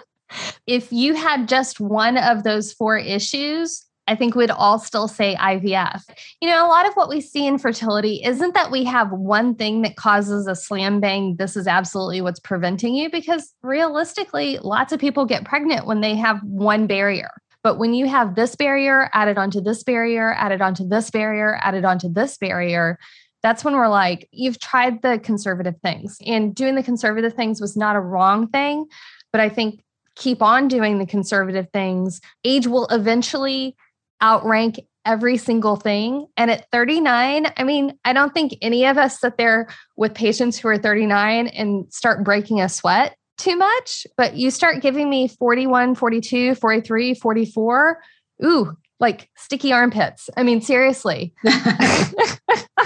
if 0.67 0.91
you 0.91 1.15
had 1.15 1.49
just 1.49 1.81
one 1.81 2.17
of 2.17 2.45
those 2.45 2.73
four 2.73 2.97
issues, 2.97 3.85
I 4.09 4.17
think 4.17 4.35
we'd 4.35 4.51
all 4.51 4.79
still 4.79 5.07
say 5.07 5.37
IVF. 5.37 6.03
You 6.41 6.49
know, 6.49 6.67
a 6.67 6.69
lot 6.69 6.89
of 6.89 6.95
what 6.95 7.11
we 7.11 7.21
see 7.21 7.47
in 7.47 7.59
fertility 7.59 8.23
isn't 8.25 8.55
that 8.55 8.71
we 8.71 8.83
have 8.85 9.13
one 9.13 9.55
thing 9.55 9.83
that 9.83 9.97
causes 9.97 10.47
a 10.47 10.57
slam 10.57 10.99
bang, 10.99 11.37
this 11.37 11.57
is 11.57 11.67
absolutely 11.67 12.23
what's 12.23 12.41
preventing 12.41 12.95
you, 12.95 13.11
because 13.11 13.55
realistically, 13.63 14.59
lots 14.59 14.93
of 14.93 14.99
people 14.99 15.27
get 15.27 15.45
pregnant 15.45 15.87
when 15.87 16.01
they 16.01 16.17
have 16.17 16.43
one 16.43 16.87
barrier. 16.87 17.31
But 17.63 17.79
when 17.79 17.93
you 17.93 18.09
have 18.09 18.35
this 18.35 18.57
barrier 18.57 19.11
added 19.13 19.37
onto 19.37 19.61
this 19.61 19.83
barrier, 19.83 20.33
added 20.35 20.63
onto 20.63 20.89
this 20.89 21.11
barrier, 21.11 21.59
added 21.63 21.85
onto 21.85 22.11
this 22.11 22.39
barrier, 22.39 22.99
that's 23.43 23.63
when 23.63 23.75
we're 23.75 23.89
like, 23.89 24.27
you've 24.33 24.59
tried 24.59 25.03
the 25.03 25.19
conservative 25.19 25.77
things. 25.83 26.17
And 26.27 26.55
doing 26.55 26.77
the 26.77 26.83
conservative 26.83 27.35
things 27.35 27.61
was 27.61 27.77
not 27.77 27.95
a 27.95 28.01
wrong 28.01 28.49
thing. 28.49 28.87
But 29.33 29.41
I 29.41 29.49
think 29.49 29.85
keep 30.17 30.43
on 30.43 30.69
doing 30.69 30.99
the 30.99 31.07
conservative 31.07 31.69
things. 31.73 32.21
Age 32.45 32.67
will 32.67 32.87
eventually 32.89 33.77
outrank 34.23 34.81
every 35.05 35.37
single 35.37 35.77
thing. 35.77 36.27
And 36.37 36.51
at 36.51 36.71
39, 36.71 37.53
I 37.57 37.65
mean, 37.65 37.99
I 38.05 38.13
don't 38.13 38.35
think 38.35 38.57
any 38.61 38.85
of 38.85 38.99
us 38.99 39.21
sit 39.21 39.39
there 39.39 39.69
with 39.97 40.15
patients 40.15 40.59
who 40.59 40.69
are 40.69 40.77
39 40.79 41.49
and 41.49 41.93
start 41.93 42.25
breaking 42.25 42.61
a 42.61 42.69
sweat 42.69 43.17
too 43.39 43.57
much, 43.57 44.07
but 44.17 44.35
you 44.35 44.51
start 44.51 44.83
giving 44.83 45.09
me 45.09 45.29
41, 45.29 45.95
42, 45.95 46.57
43, 46.57 47.15
44. 47.15 48.03
Ooh, 48.45 48.77
like 49.01 49.31
sticky 49.37 49.73
armpits. 49.73 50.29
I 50.37 50.43
mean, 50.43 50.61
seriously. 50.61 51.33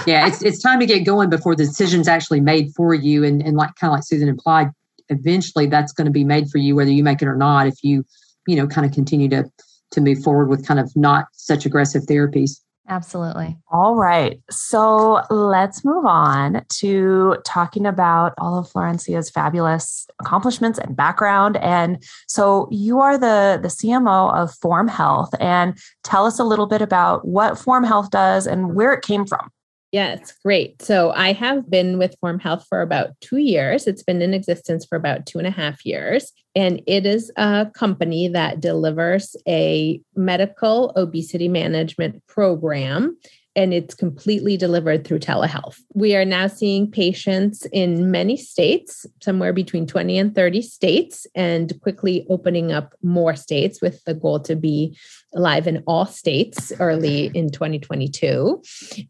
yeah, 0.05 0.27
it's 0.27 0.41
it's 0.43 0.61
time 0.61 0.79
to 0.79 0.85
get 0.85 1.05
going 1.05 1.29
before 1.29 1.55
the 1.55 1.65
decision's 1.65 2.07
actually 2.07 2.39
made 2.39 2.73
for 2.75 2.93
you. 2.93 3.23
And 3.23 3.41
and 3.41 3.57
like 3.57 3.75
kind 3.75 3.91
of 3.91 3.97
like 3.97 4.03
Susan 4.05 4.29
implied, 4.29 4.69
eventually 5.09 5.65
that's 5.65 5.91
going 5.91 6.05
to 6.05 6.11
be 6.11 6.23
made 6.23 6.49
for 6.49 6.59
you, 6.59 6.75
whether 6.75 6.91
you 6.91 7.03
make 7.03 7.21
it 7.21 7.27
or 7.27 7.35
not, 7.35 7.67
if 7.67 7.83
you, 7.83 8.05
you 8.47 8.55
know, 8.55 8.67
kind 8.67 8.85
of 8.85 8.93
continue 8.93 9.27
to 9.29 9.49
to 9.93 10.01
move 10.01 10.23
forward 10.23 10.49
with 10.49 10.67
kind 10.67 10.79
of 10.79 10.91
not 10.95 11.25
such 11.33 11.65
aggressive 11.65 12.03
therapies. 12.03 12.59
Absolutely. 12.89 13.57
All 13.71 13.95
right. 13.95 14.41
So 14.49 15.21
let's 15.29 15.85
move 15.85 16.05
on 16.05 16.65
to 16.79 17.37
talking 17.45 17.85
about 17.85 18.33
all 18.37 18.59
of 18.59 18.69
Florencia's 18.69 19.29
fabulous 19.29 20.05
accomplishments 20.19 20.79
and 20.79 20.93
background. 20.93 21.55
And 21.57 22.03
so 22.27 22.67
you 22.71 22.99
are 22.99 23.17
the, 23.17 23.57
the 23.61 23.69
CMO 23.69 24.33
of 24.33 24.53
Form 24.55 24.89
Health. 24.89 25.29
And 25.39 25.77
tell 26.03 26.25
us 26.25 26.39
a 26.39 26.43
little 26.43 26.65
bit 26.65 26.81
about 26.81 27.25
what 27.25 27.57
Form 27.57 27.85
Health 27.85 28.09
does 28.09 28.45
and 28.45 28.75
where 28.75 28.91
it 28.91 29.01
came 29.01 29.25
from. 29.25 29.49
Yes, 29.93 30.33
great. 30.43 30.81
So 30.81 31.11
I 31.11 31.33
have 31.33 31.69
been 31.69 31.99
with 31.99 32.17
Form 32.19 32.39
Health 32.39 32.65
for 32.67 32.81
about 32.81 33.11
two 33.21 33.37
years. 33.37 33.85
It's 33.85 34.01
been 34.01 34.23
in 34.23 34.33
existence 34.33 34.87
for 34.87 34.95
about 34.95 35.27
two 35.27 35.37
and 35.37 35.45
a 35.45 35.51
half 35.51 35.85
years. 35.85 36.31
And 36.55 36.81
it 36.87 37.05
is 37.05 37.31
a 37.37 37.67
company 37.75 38.27
that 38.29 38.59
delivers 38.59 39.35
a 39.47 40.01
medical 40.15 40.93
obesity 40.95 41.47
management 41.47 42.25
program 42.25 43.17
and 43.55 43.73
it's 43.73 43.93
completely 43.93 44.57
delivered 44.57 45.05
through 45.05 45.19
telehealth. 45.19 45.79
We 45.93 46.15
are 46.15 46.25
now 46.25 46.47
seeing 46.47 46.89
patients 46.89 47.67
in 47.71 48.09
many 48.09 48.35
states, 48.35 49.05
somewhere 49.21 49.53
between 49.53 49.85
20 49.85 50.17
and 50.17 50.33
30 50.33 50.61
states, 50.63 51.27
and 51.35 51.79
quickly 51.81 52.25
opening 52.29 52.71
up 52.71 52.93
more 53.03 53.35
states 53.35 53.81
with 53.81 54.03
the 54.05 54.15
goal 54.15 54.39
to 54.41 54.55
be 54.55 54.97
live 55.33 55.67
in 55.67 55.83
all 55.87 56.05
states 56.05 56.71
early 56.79 57.31
in 57.33 57.49
2022. 57.49 58.61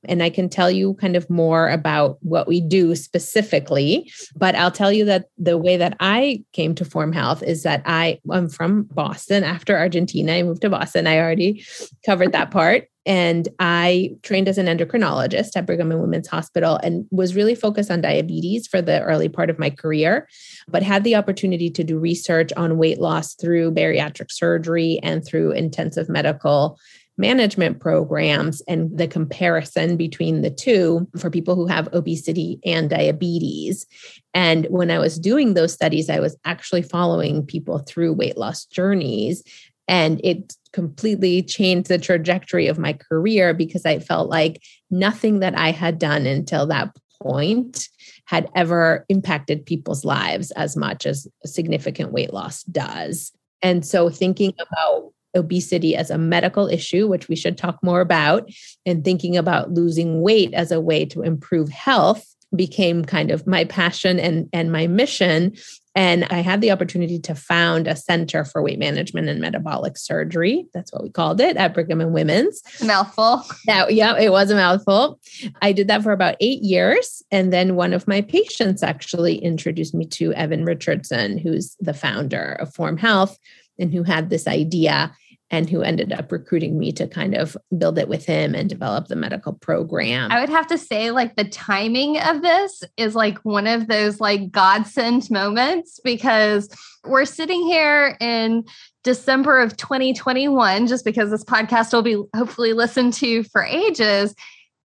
And 0.05 0.23
I 0.23 0.29
can 0.29 0.49
tell 0.49 0.71
you 0.71 0.93
kind 0.95 1.15
of 1.15 1.29
more 1.29 1.69
about 1.69 2.17
what 2.21 2.47
we 2.47 2.61
do 2.61 2.95
specifically, 2.95 4.11
but 4.35 4.55
I'll 4.55 4.71
tell 4.71 4.91
you 4.91 5.05
that 5.05 5.25
the 5.37 5.57
way 5.57 5.77
that 5.77 5.95
I 5.99 6.43
came 6.53 6.75
to 6.75 6.85
Form 6.85 7.13
Health 7.13 7.43
is 7.43 7.63
that 7.63 7.81
I 7.85 8.19
am 8.31 8.49
from 8.49 8.83
Boston. 8.83 9.43
After 9.43 9.77
Argentina, 9.77 10.33
I 10.33 10.43
moved 10.43 10.61
to 10.61 10.69
Boston. 10.69 11.07
I 11.07 11.19
already 11.19 11.63
covered 12.05 12.31
that 12.31 12.51
part. 12.51 12.87
And 13.05 13.49
I 13.59 14.15
trained 14.23 14.47
as 14.47 14.57
an 14.57 14.67
endocrinologist 14.67 15.57
at 15.57 15.65
Brigham 15.65 15.91
and 15.91 15.99
Women's 15.99 16.29
Hospital 16.29 16.79
and 16.81 17.05
was 17.11 17.35
really 17.35 17.55
focused 17.55 17.91
on 17.91 17.99
diabetes 17.99 18.65
for 18.67 18.81
the 18.81 19.01
early 19.01 19.27
part 19.27 19.49
of 19.49 19.59
my 19.59 19.69
career, 19.69 20.27
but 20.69 20.83
had 20.83 21.03
the 21.03 21.15
opportunity 21.15 21.69
to 21.69 21.83
do 21.83 21.99
research 21.99 22.53
on 22.55 22.77
weight 22.77 22.99
loss 22.99 23.33
through 23.35 23.71
bariatric 23.71 24.31
surgery 24.31 24.99
and 25.03 25.25
through 25.25 25.51
intensive 25.51 26.07
medical 26.13 26.79
management 27.17 27.79
programs 27.79 28.61
and 28.67 28.97
the 28.97 29.07
comparison 29.07 29.97
between 29.97 30.41
the 30.41 30.49
two 30.49 31.07
for 31.17 31.29
people 31.29 31.55
who 31.55 31.67
have 31.67 31.93
obesity 31.93 32.59
and 32.65 32.89
diabetes. 32.89 33.85
And 34.33 34.65
when 34.67 34.89
I 34.89 34.97
was 34.97 35.19
doing 35.19 35.53
those 35.53 35.73
studies, 35.73 36.09
I 36.09 36.19
was 36.19 36.35
actually 36.43 36.81
following 36.81 37.45
people 37.45 37.79
through 37.79 38.13
weight 38.13 38.37
loss 38.37 38.65
journeys. 38.65 39.43
And 39.87 40.21
it 40.23 40.55
completely 40.71 41.43
changed 41.43 41.87
the 41.87 41.99
trajectory 41.99 42.67
of 42.67 42.79
my 42.79 42.93
career 42.93 43.53
because 43.53 43.85
I 43.85 43.99
felt 43.99 44.29
like 44.29 44.61
nothing 44.89 45.39
that 45.39 45.55
I 45.57 45.71
had 45.71 45.99
done 45.99 46.25
until 46.25 46.65
that 46.67 46.95
point 47.21 47.89
had 48.25 48.49
ever 48.55 49.05
impacted 49.09 49.65
people's 49.65 50.03
lives 50.03 50.51
as 50.51 50.75
much 50.75 51.05
as 51.05 51.27
significant 51.45 52.11
weight 52.11 52.33
loss 52.33 52.63
does. 52.63 53.31
And 53.61 53.85
so 53.85 54.09
thinking 54.09 54.53
about 54.59 55.12
obesity 55.35 55.95
as 55.95 56.09
a 56.09 56.17
medical 56.17 56.67
issue, 56.67 57.07
which 57.07 57.27
we 57.27 57.35
should 57.35 57.57
talk 57.57 57.79
more 57.83 58.01
about, 58.01 58.49
and 58.85 59.03
thinking 59.03 59.37
about 59.37 59.71
losing 59.71 60.21
weight 60.21 60.53
as 60.53 60.71
a 60.71 60.81
way 60.81 61.05
to 61.05 61.21
improve 61.21 61.69
health 61.69 62.25
became 62.55 63.03
kind 63.03 63.31
of 63.31 63.47
my 63.47 63.65
passion 63.65 64.19
and, 64.19 64.49
and 64.53 64.71
my 64.71 64.87
mission. 64.87 65.55
And 65.95 66.25
I 66.25 66.39
had 66.39 66.61
the 66.61 66.71
opportunity 66.71 67.19
to 67.19 67.35
found 67.35 67.87
a 67.87 67.95
center 67.95 68.45
for 68.45 68.63
weight 68.63 68.79
management 68.79 69.29
and 69.29 69.39
metabolic 69.39 69.95
surgery. 69.97 70.65
That's 70.73 70.91
what 70.91 71.03
we 71.03 71.09
called 71.11 71.39
it 71.39 71.55
at 71.55 71.73
Brigham 71.73 72.01
and 72.01 72.13
Women's. 72.13 72.61
mouthful. 72.83 73.43
Now, 73.67 73.87
yeah, 73.87 74.17
it 74.17 74.31
was 74.31 74.49
a 74.49 74.55
mouthful. 74.55 75.19
I 75.61 75.71
did 75.71 75.87
that 75.89 76.01
for 76.01 76.11
about 76.11 76.35
eight 76.39 76.63
years. 76.63 77.21
And 77.31 77.53
then 77.53 77.75
one 77.75 77.93
of 77.93 78.07
my 78.07 78.21
patients 78.21 78.81
actually 78.81 79.37
introduced 79.37 79.93
me 79.93 80.05
to 80.07 80.33
Evan 80.33 80.65
Richardson, 80.65 81.37
who's 81.37 81.75
the 81.79 81.93
founder 81.93 82.53
of 82.59 82.73
Form 82.73 82.97
Health 82.97 83.37
and 83.77 83.93
who 83.93 84.03
had 84.03 84.29
this 84.29 84.47
idea 84.47 85.15
and 85.53 85.69
who 85.69 85.83
ended 85.83 86.11
up 86.11 86.31
recruiting 86.31 86.79
me 86.79 86.91
to 86.91 87.07
kind 87.07 87.35
of 87.35 87.55
build 87.77 87.99
it 87.99 88.07
with 88.07 88.25
him 88.25 88.55
and 88.55 88.67
develop 88.67 89.05
the 89.07 89.15
medical 89.15 89.53
program. 89.53 90.31
I 90.31 90.39
would 90.39 90.49
have 90.49 90.65
to 90.65 90.79
say, 90.79 91.11
like, 91.11 91.35
the 91.35 91.43
timing 91.43 92.19
of 92.19 92.41
this 92.41 92.83
is 92.97 93.13
like 93.13 93.37
one 93.45 93.67
of 93.67 93.87
those 93.87 94.19
like 94.19 94.49
godsend 94.49 95.29
moments 95.29 95.99
because 96.03 96.69
we're 97.03 97.25
sitting 97.25 97.61
here 97.67 98.17
in 98.19 98.63
December 99.03 99.59
of 99.59 99.77
2021, 99.77 100.87
just 100.87 101.05
because 101.05 101.29
this 101.29 101.43
podcast 101.43 101.93
will 101.93 102.01
be 102.01 102.19
hopefully 102.35 102.73
listened 102.73 103.13
to 103.13 103.43
for 103.43 103.63
ages. 103.63 104.33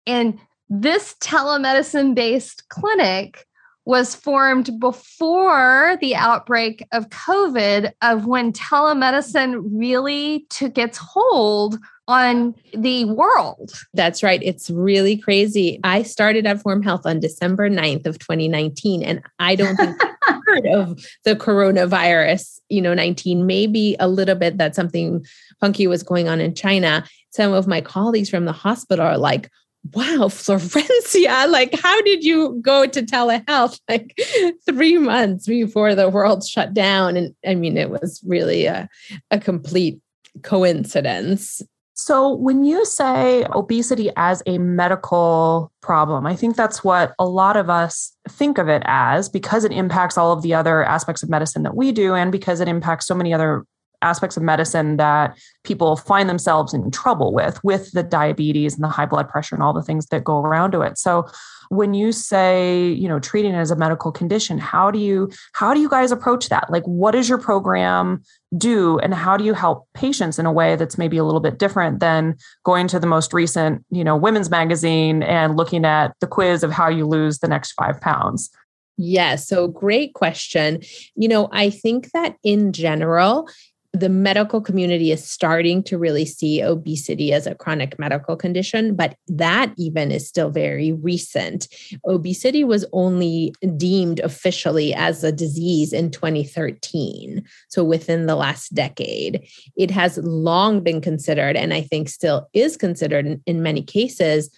And 0.07 0.39
this 0.69 1.17
telemedicine 1.23 2.15
based 2.15 2.69
clinic 2.69 3.47
was 3.89 4.15
formed 4.15 4.79
before 4.79 5.97
the 6.03 6.15
outbreak 6.15 6.87
of 6.93 7.09
COVID, 7.09 7.91
of 8.03 8.27
when 8.27 8.53
telemedicine 8.53 9.63
really 9.65 10.45
took 10.51 10.77
its 10.77 10.99
hold 10.99 11.79
on 12.07 12.55
the 12.75 13.07
world. 13.07 13.73
That's 13.95 14.23
right. 14.23 14.43
It's 14.43 14.69
really 14.69 15.17
crazy. 15.17 15.81
I 15.85 16.03
started 16.03 16.47
at 16.47 16.61
Form 16.61 16.83
Health 16.83 17.07
on 17.07 17.19
December 17.19 17.71
9th 17.71 18.05
of 18.05 18.19
2019, 18.19 19.03
and 19.03 19.23
I 19.39 19.57
don't 19.57 19.77
think 19.77 19.97
I 20.29 20.39
heard 20.47 20.67
of 20.67 21.03
the 21.25 21.35
coronavirus, 21.35 22.61
you 22.69 22.83
know, 22.83 22.93
19, 22.93 23.47
maybe 23.47 23.97
a 23.99 24.07
little 24.07 24.35
bit 24.35 24.59
that 24.59 24.75
something 24.75 25.25
funky 25.61 25.87
was 25.87 26.03
going 26.03 26.29
on 26.29 26.43
in 26.43 26.55
China. 26.55 27.07
Some 27.31 27.55
of 27.55 27.67
my 27.67 27.81
colleagues 27.81 28.29
from 28.29 28.45
the 28.45 28.53
hospital 28.53 29.07
are 29.07 29.17
like, 29.17 29.51
wow, 29.93 30.29
Florencia, 30.29 31.49
like, 31.51 31.79
how 31.81 32.01
did 32.03 32.25
you 32.25 32.59
go 32.63 32.87
to 32.87 33.03
telehealth 33.03 33.81
like 33.89 34.19
three 34.67 34.99
months 34.99 35.47
before 35.47 35.95
the 35.95 36.09
world 36.09 36.47
shut 36.47 36.75
down? 36.75 37.17
And 37.17 37.35
I 37.47 37.55
mean, 37.55 37.77
it 37.77 37.91
was 37.91 38.21
really 38.27 38.67
a, 38.67 38.89
a 39.31 39.39
complete 39.39 40.01
coincidence. 40.43 41.63
So, 41.95 42.33
when 42.33 42.63
you 42.63 42.85
say 42.85 43.45
obesity 43.53 44.11
as 44.17 44.41
a 44.47 44.59
medical 44.59 45.73
problem, 45.81 46.27
I 46.27 46.37
think 46.37 46.55
that's 46.55 46.85
what 46.85 47.13
a 47.19 47.27
lot 47.27 47.57
of 47.57 47.69
us 47.69 48.13
think 48.29 48.59
of 48.59 48.69
it 48.69 48.85
as 48.87 49.29
because 49.29 49.65
it 49.65 49.73
impacts 49.73 50.17
all 50.17 50.31
of 50.31 50.43
the 50.43 50.55
other 50.55 50.85
aspects 50.85 51.25
of 51.25 51.29
medicine 51.29 51.65
that 51.65 51.75
we 51.75 51.91
do, 51.91 52.15
and 52.15 52.31
because 52.31 52.61
it 52.61 52.69
impacts 52.69 53.07
so 53.07 53.17
many 53.17 53.35
other 53.35 53.65
aspects 54.03 54.37
of 54.37 54.43
medicine 54.43 54.97
that 54.97 55.37
people 55.65 55.97
find 55.97 56.29
themselves 56.29 56.73
in 56.73 56.91
trouble 56.91 57.33
with, 57.33 57.63
with 57.65 57.91
the 57.93 58.03
diabetes 58.03 58.75
and 58.75 58.85
the 58.85 58.89
high 58.89 59.07
blood 59.07 59.29
pressure 59.29 59.55
and 59.55 59.63
all 59.63 59.73
the 59.73 59.83
things 59.83 60.07
that 60.07 60.25
go 60.25 60.39
around 60.39 60.73
to 60.73 60.83
it. 60.83 60.99
So 60.99 61.27
when 61.71 61.95
you 61.95 62.13
say, 62.13 62.89
you 62.89 63.09
know, 63.09 63.19
treating 63.19 63.55
it 63.55 63.59
as 63.59 63.71
a 63.71 63.77
medical 63.77 64.11
condition, 64.11 64.59
how 64.59 64.91
do 64.91 64.99
you 64.99 65.31
how 65.53 65.75
do 65.75 65.81
you 65.81 65.89
guys 65.89 66.11
approach 66.13 66.49
that? 66.49 66.71
Like 66.71 66.85
what 66.85 67.13
does 67.13 67.29
your 67.29 67.39
program 67.39 68.23
do 68.57 68.99
and 69.01 69.13
how 69.13 69.37
do 69.37 69.45
you 69.45 69.53
help 69.53 69.87
patients 69.95 70.39
in 70.39 70.47
a 70.47 70.53
way 70.53 70.77
that's 70.77 70.97
maybe 70.97 71.19
a 71.19 71.25
little 71.25 71.41
bit 71.41 71.59
different 71.59 72.01
than 72.01 72.37
going 72.65 72.89
to 72.89 72.99
the 72.99 73.07
most 73.07 73.35
recent, 73.35 73.85
you 73.91 74.03
know, 74.03 74.17
women's 74.17 74.49
magazine 74.49 75.23
and 75.23 75.57
looking 75.57 75.85
at 75.85 76.15
the 76.21 76.27
quiz 76.27 76.63
of 76.63 76.71
how 76.71 76.89
you 76.89 77.07
lose 77.07 77.41
the 77.41 77.49
next 77.49 77.73
5 77.73 78.01
pounds? 78.01 78.51
Yes. 78.99 79.47
So, 79.47 79.69
great 79.69 80.13
question. 80.15 80.81
You 81.15 81.29
know, 81.29 81.49
I 81.53 81.71
think 81.71 82.11
that 82.11 82.35
in 82.43 82.73
general, 82.73 83.49
the 83.95 84.09
medical 84.09 84.61
community 84.61 85.11
is 85.11 85.25
starting 85.25 85.83
to 85.83 85.99
really 85.99 86.27
see 86.27 86.63
obesity 86.63 87.33
as 87.33 87.47
a 87.47 87.55
chronic 87.55 87.99
medical 87.99 88.37
condition, 88.37 88.95
but 88.95 89.17
that 89.29 89.73
even 89.79 90.13
is 90.13 90.29
still 90.29 90.51
very 90.51 90.93
recent. 90.93 91.69
Obesity 92.07 92.65
was 92.65 92.85
only 92.93 93.55
deemed 93.77 94.21
officially 94.21 94.93
as 94.95 95.25
a 95.25 95.33
disease 95.33 95.93
in 95.93 96.11
2013, 96.11 97.43
so 97.69 97.83
within 97.83 98.27
the 98.27 98.37
last 98.37 98.75
decade. 98.75 99.47
It 99.77 99.91
has 99.91 100.19
long 100.19 100.83
been 100.83 101.01
considered, 101.01 101.57
and 101.57 101.73
I 101.73 101.81
think 101.81 102.09
still 102.09 102.49
is 102.53 102.77
considered 102.77 103.27
in, 103.27 103.43
in 103.47 103.63
many 103.63 103.83
cases 103.83 104.51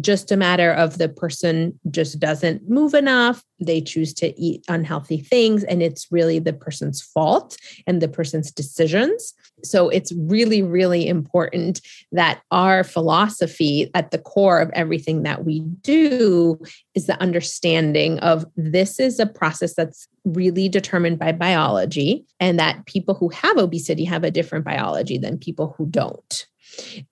just 0.00 0.30
a 0.30 0.36
matter 0.36 0.72
of 0.72 0.98
the 0.98 1.08
person 1.08 1.78
just 1.90 2.20
doesn't 2.20 2.68
move 2.68 2.94
enough. 2.94 3.42
They 3.60 3.80
choose 3.80 4.14
to 4.14 4.38
eat 4.40 4.64
unhealthy 4.68 5.18
things, 5.18 5.64
and 5.64 5.82
it's 5.82 6.06
really 6.10 6.38
the 6.38 6.52
person's 6.52 7.02
fault 7.02 7.56
and 7.86 8.00
the 8.00 8.08
person's 8.08 8.52
decisions. 8.52 9.34
So 9.64 9.88
it's 9.88 10.12
really, 10.16 10.62
really 10.62 11.08
important 11.08 11.80
that 12.12 12.42
our 12.52 12.84
philosophy 12.84 13.90
at 13.94 14.12
the 14.12 14.18
core 14.18 14.60
of 14.60 14.70
everything 14.74 15.24
that 15.24 15.44
we 15.44 15.60
do 15.60 16.60
is 16.94 17.06
the 17.06 17.20
understanding 17.20 18.20
of 18.20 18.46
this 18.56 19.00
is 19.00 19.18
a 19.18 19.26
process 19.26 19.74
that's 19.74 20.06
really 20.24 20.68
determined 20.68 21.18
by 21.18 21.32
biology, 21.32 22.24
and 22.38 22.58
that 22.60 22.86
people 22.86 23.14
who 23.14 23.30
have 23.30 23.56
obesity 23.56 24.04
have 24.04 24.22
a 24.22 24.30
different 24.30 24.64
biology 24.64 25.18
than 25.18 25.38
people 25.38 25.74
who 25.76 25.86
don't. 25.86 26.46